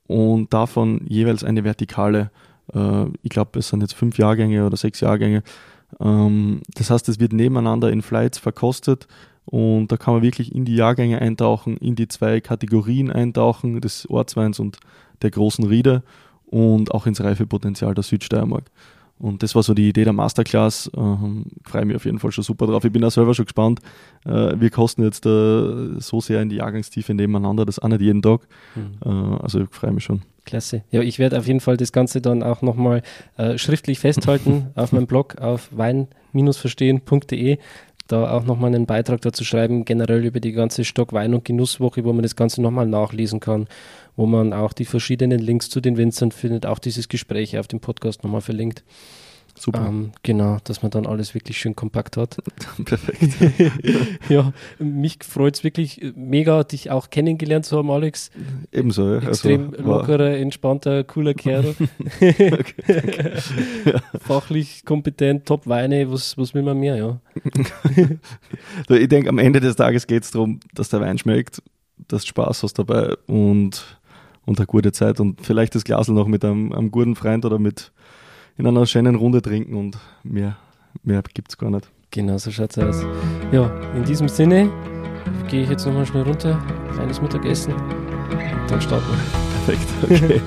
und 0.08 0.54
davon 0.54 1.02
jeweils 1.08 1.44
eine 1.44 1.64
vertikale 1.64 2.32
äh, 2.74 3.06
ich 3.22 3.30
glaube, 3.30 3.60
es 3.60 3.70
sind 3.70 3.82
jetzt 3.82 3.96
fünf 3.96 4.18
Jahrgänge 4.18 4.66
oder 4.66 4.78
sechs 4.78 5.00
Jahrgänge. 5.00 5.44
Ähm, 6.00 6.62
das 6.76 6.90
heißt, 6.90 7.10
es 7.10 7.20
wird 7.20 7.34
nebeneinander 7.34 7.92
in 7.92 8.02
Flights 8.02 8.38
verkostet 8.38 9.08
und 9.46 9.92
da 9.92 9.98
kann 9.98 10.14
man 10.14 10.24
wirklich 10.24 10.54
in 10.54 10.66
die 10.66 10.76
Jahrgänge 10.76 11.20
eintauchen, 11.20 11.78
in 11.78 11.96
die 11.96 12.08
zwei 12.08 12.40
Kategorien 12.42 13.12
eintauchen, 13.12 13.82
des 13.82 14.10
Ortsweins 14.10 14.60
und 14.60 14.78
der 15.22 15.32
großen 15.32 15.66
Riede 15.66 16.04
und 16.46 16.94
auch 16.94 17.06
ins 17.06 17.22
Reifepotenzial 17.22 17.94
der 17.94 18.04
Südsteiermark. 18.04 18.66
Und 19.20 19.44
das 19.44 19.54
war 19.54 19.64
so 19.64 19.74
die 19.74 19.90
Idee 19.90 20.06
der 20.06 20.14
Masterclass. 20.14 20.90
Ähm, 20.96 21.46
Freue 21.66 21.86
mich 21.86 21.96
auf 21.96 22.06
jeden 22.06 22.20
Fall 22.20 22.32
schon 22.32 22.44
super 22.44 22.68
drauf. 22.68 22.86
Ich 22.86 22.92
bin 22.92 23.04
auch 23.04 23.12
selber 23.12 23.34
schon 23.34 23.46
gespannt. 23.46 23.82
Äh, 24.26 24.60
wir 24.60 24.70
kosten 24.70 25.04
jetzt 25.04 25.26
äh, 25.26 26.00
so 26.00 26.22
sehr 26.22 26.42
in 26.42 26.50
die 26.50 26.56
Jahrgangstiefe 26.58 27.14
nebeneinander, 27.14 27.66
das 27.66 27.80
auch 27.80 27.90
nicht 27.90 28.02
jeden 28.02 28.22
Tag. 28.22 28.48
Mhm. 28.76 28.98
Äh, 29.06 29.44
also 29.44 29.62
ich 29.62 29.70
freue 29.72 29.92
mich 29.92 30.06
schon. 30.06 30.22
Klasse. 30.46 30.84
Ja, 30.90 31.02
ich 31.02 31.20
werde 31.20 31.38
auf 31.38 31.48
jeden 31.48 31.60
Fall 31.60 31.78
das 31.78 31.92
Ganze 31.92 32.22
dann 32.22 32.42
auch 32.44 32.62
nochmal 32.62 33.04
äh, 33.38 33.58
schriftlich 33.58 34.00
festhalten 34.00 34.68
auf 34.76 34.94
meinem 34.94 35.06
Blog 35.06 35.38
auf 35.40 35.70
wein-verstehen.de. 35.72 37.58
Da 38.10 38.32
auch 38.32 38.44
nochmal 38.44 38.74
einen 38.74 38.88
Beitrag 38.88 39.22
dazu 39.22 39.44
schreiben, 39.44 39.86
generell 39.86 40.26
über 40.26 40.40
die 40.40 40.52
ganze 40.52 40.84
Stock 40.84 41.14
Wein- 41.14 41.36
und 41.36 41.46
Genusswoche, 41.46 42.04
wo 42.04 42.12
man 42.12 42.24
das 42.24 42.36
Ganze 42.36 42.60
nochmal 42.60 42.88
nachlesen 42.88 43.40
kann, 43.40 43.68
wo 44.16 44.26
man 44.26 44.52
auch 44.52 44.74
die 44.74 44.86
verschiedenen 44.86 45.38
Links 45.38 45.70
zu 45.70 45.80
den 45.80 45.96
Winzern 45.96 46.32
findet, 46.32 46.66
auch 46.66 46.80
dieses 46.80 47.08
Gespräch 47.08 47.60
auf 47.60 47.68
dem 47.68 47.82
Podcast 47.82 48.24
nochmal 48.24 48.42
verlinkt. 48.42 48.84
Super. 49.60 49.88
Ähm, 49.90 50.14
genau, 50.24 50.58
dass 50.64 50.84
man 50.84 50.92
dann 50.92 51.06
alles 51.06 51.34
wirklich 51.34 51.58
schön 51.58 51.76
kompakt 51.76 52.16
hat. 52.16 52.38
Perfekt. 52.86 53.36
ja, 54.30 54.54
mich 54.80 55.18
freut 55.22 55.56
es 55.56 55.66
wirklich 55.66 56.14
mega, 56.16 56.64
dich 56.64 56.92
auch 56.92 57.10
kennengelernt 57.10 57.66
zu 57.66 57.78
haben, 57.78 57.92
Alex. 57.92 58.32
Ebenso, 58.72 59.16
ja. 59.16 59.20
Extrem 59.20 59.72
also, 59.72 59.84
lockerer, 59.84 60.38
entspannter, 60.38 61.04
cooler 61.04 61.34
Kerl. 61.34 61.76
okay, 62.22 62.62
ja. 63.84 64.02
Fachlich 64.22 64.86
kompetent, 64.86 65.46
top 65.46 65.68
Weine, 65.68 66.10
was, 66.10 66.38
was 66.38 66.54
will 66.54 66.64
man 66.64 66.80
mehr, 66.80 66.96
ja. 66.96 67.20
ich 68.88 69.10
denke, 69.10 69.28
am 69.28 69.40
Ende 69.40 69.60
des 69.60 69.76
Tages 69.76 70.08
geht 70.08 70.24
es 70.24 70.32
darum, 70.32 70.62
dass 70.74 70.88
der 70.88 71.02
Wein 71.02 71.18
schmeckt, 71.18 71.62
dass 72.08 72.22
du 72.22 72.30
Spaß 72.30 72.64
hast 72.64 72.80
dabei 72.80 73.14
und, 73.28 74.00
und 74.46 74.58
eine 74.58 74.68
gute 74.68 74.94
Zeit 74.94 75.20
und 75.20 75.46
vielleicht 75.46 75.76
das 75.76 75.84
Glas 75.84 76.08
noch 76.08 76.28
mit 76.28 76.46
einem, 76.46 76.72
einem 76.72 76.92
guten 76.92 77.18
Freund 77.18 77.44
oder 77.44 77.60
mit 77.60 77.92
in 78.60 78.68
einer 78.68 78.86
schönen 78.86 79.16
Runde 79.16 79.42
trinken 79.42 79.76
und 79.76 79.98
mehr, 80.24 80.58
mehr 81.04 81.24
gibt 81.34 81.50
es 81.50 81.58
gar 81.58 81.70
nicht. 81.70 81.90
Genau, 82.12 82.38
so 82.38 82.52
schaut 82.52 82.76
es 82.76 82.78
aus. 82.78 83.06
Ja, 83.54 83.72
in 83.96 84.04
diesem 84.04 84.28
Sinne 84.28 84.70
gehe 85.48 85.64
ich 85.64 85.70
jetzt 85.70 85.86
nochmal 85.86 86.06
schnell 86.06 86.24
runter, 86.24 86.62
kleines 86.94 87.22
Mittagessen 87.22 87.74
und 87.74 88.70
dann 88.70 88.82
starten 88.82 89.06
wir. 89.08 89.76
Perfekt, 89.76 89.90
okay. 90.04 90.42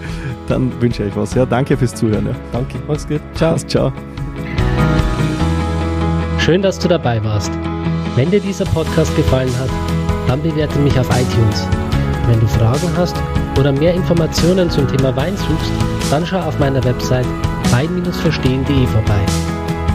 dann 0.47 0.71
wünsche 0.83 1.05
ich 1.05 1.11
euch 1.11 1.17
was. 1.17 1.35
Ja, 1.35 1.47
danke 1.47 1.75
fürs 1.77 1.95
Zuhören. 1.95 2.27
Ja. 2.27 2.35
Danke, 2.53 2.79
mach's 2.87 3.09
gut. 3.09 3.21
Ciao. 3.35 3.57
Ciao. 3.57 3.93
Schön, 6.39 6.61
dass 6.61 6.79
du 6.79 6.89
dabei 6.89 7.23
warst. 7.25 7.53
Wenn 8.15 8.31
dir 8.31 8.41
dieser 8.41 8.67
Podcast 8.67 9.15
gefallen 9.17 9.53
hat, 9.59 9.71
dann 10.29 10.43
bewerte 10.43 10.79
mich 10.81 10.99
auf 10.99 11.09
iTunes. 11.09 11.67
Wenn 12.29 12.41
du 12.41 12.47
Fragen 12.47 12.89
hast 12.95 13.17
oder 13.59 13.73
mehr 13.73 13.95
Informationen 13.95 14.69
zum 14.69 14.87
Thema 14.89 15.17
Wein 15.17 15.37
suchst, 15.37 16.02
dann 16.13 16.27
schau 16.27 16.41
auf 16.41 16.59
meiner 16.59 16.85
Website 16.85 17.27
wein-verstehen.de 17.71 18.87
vorbei. 18.87 19.25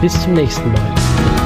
Bis 0.00 0.20
zum 0.20 0.34
nächsten 0.34 0.72
Mal. 0.72 1.37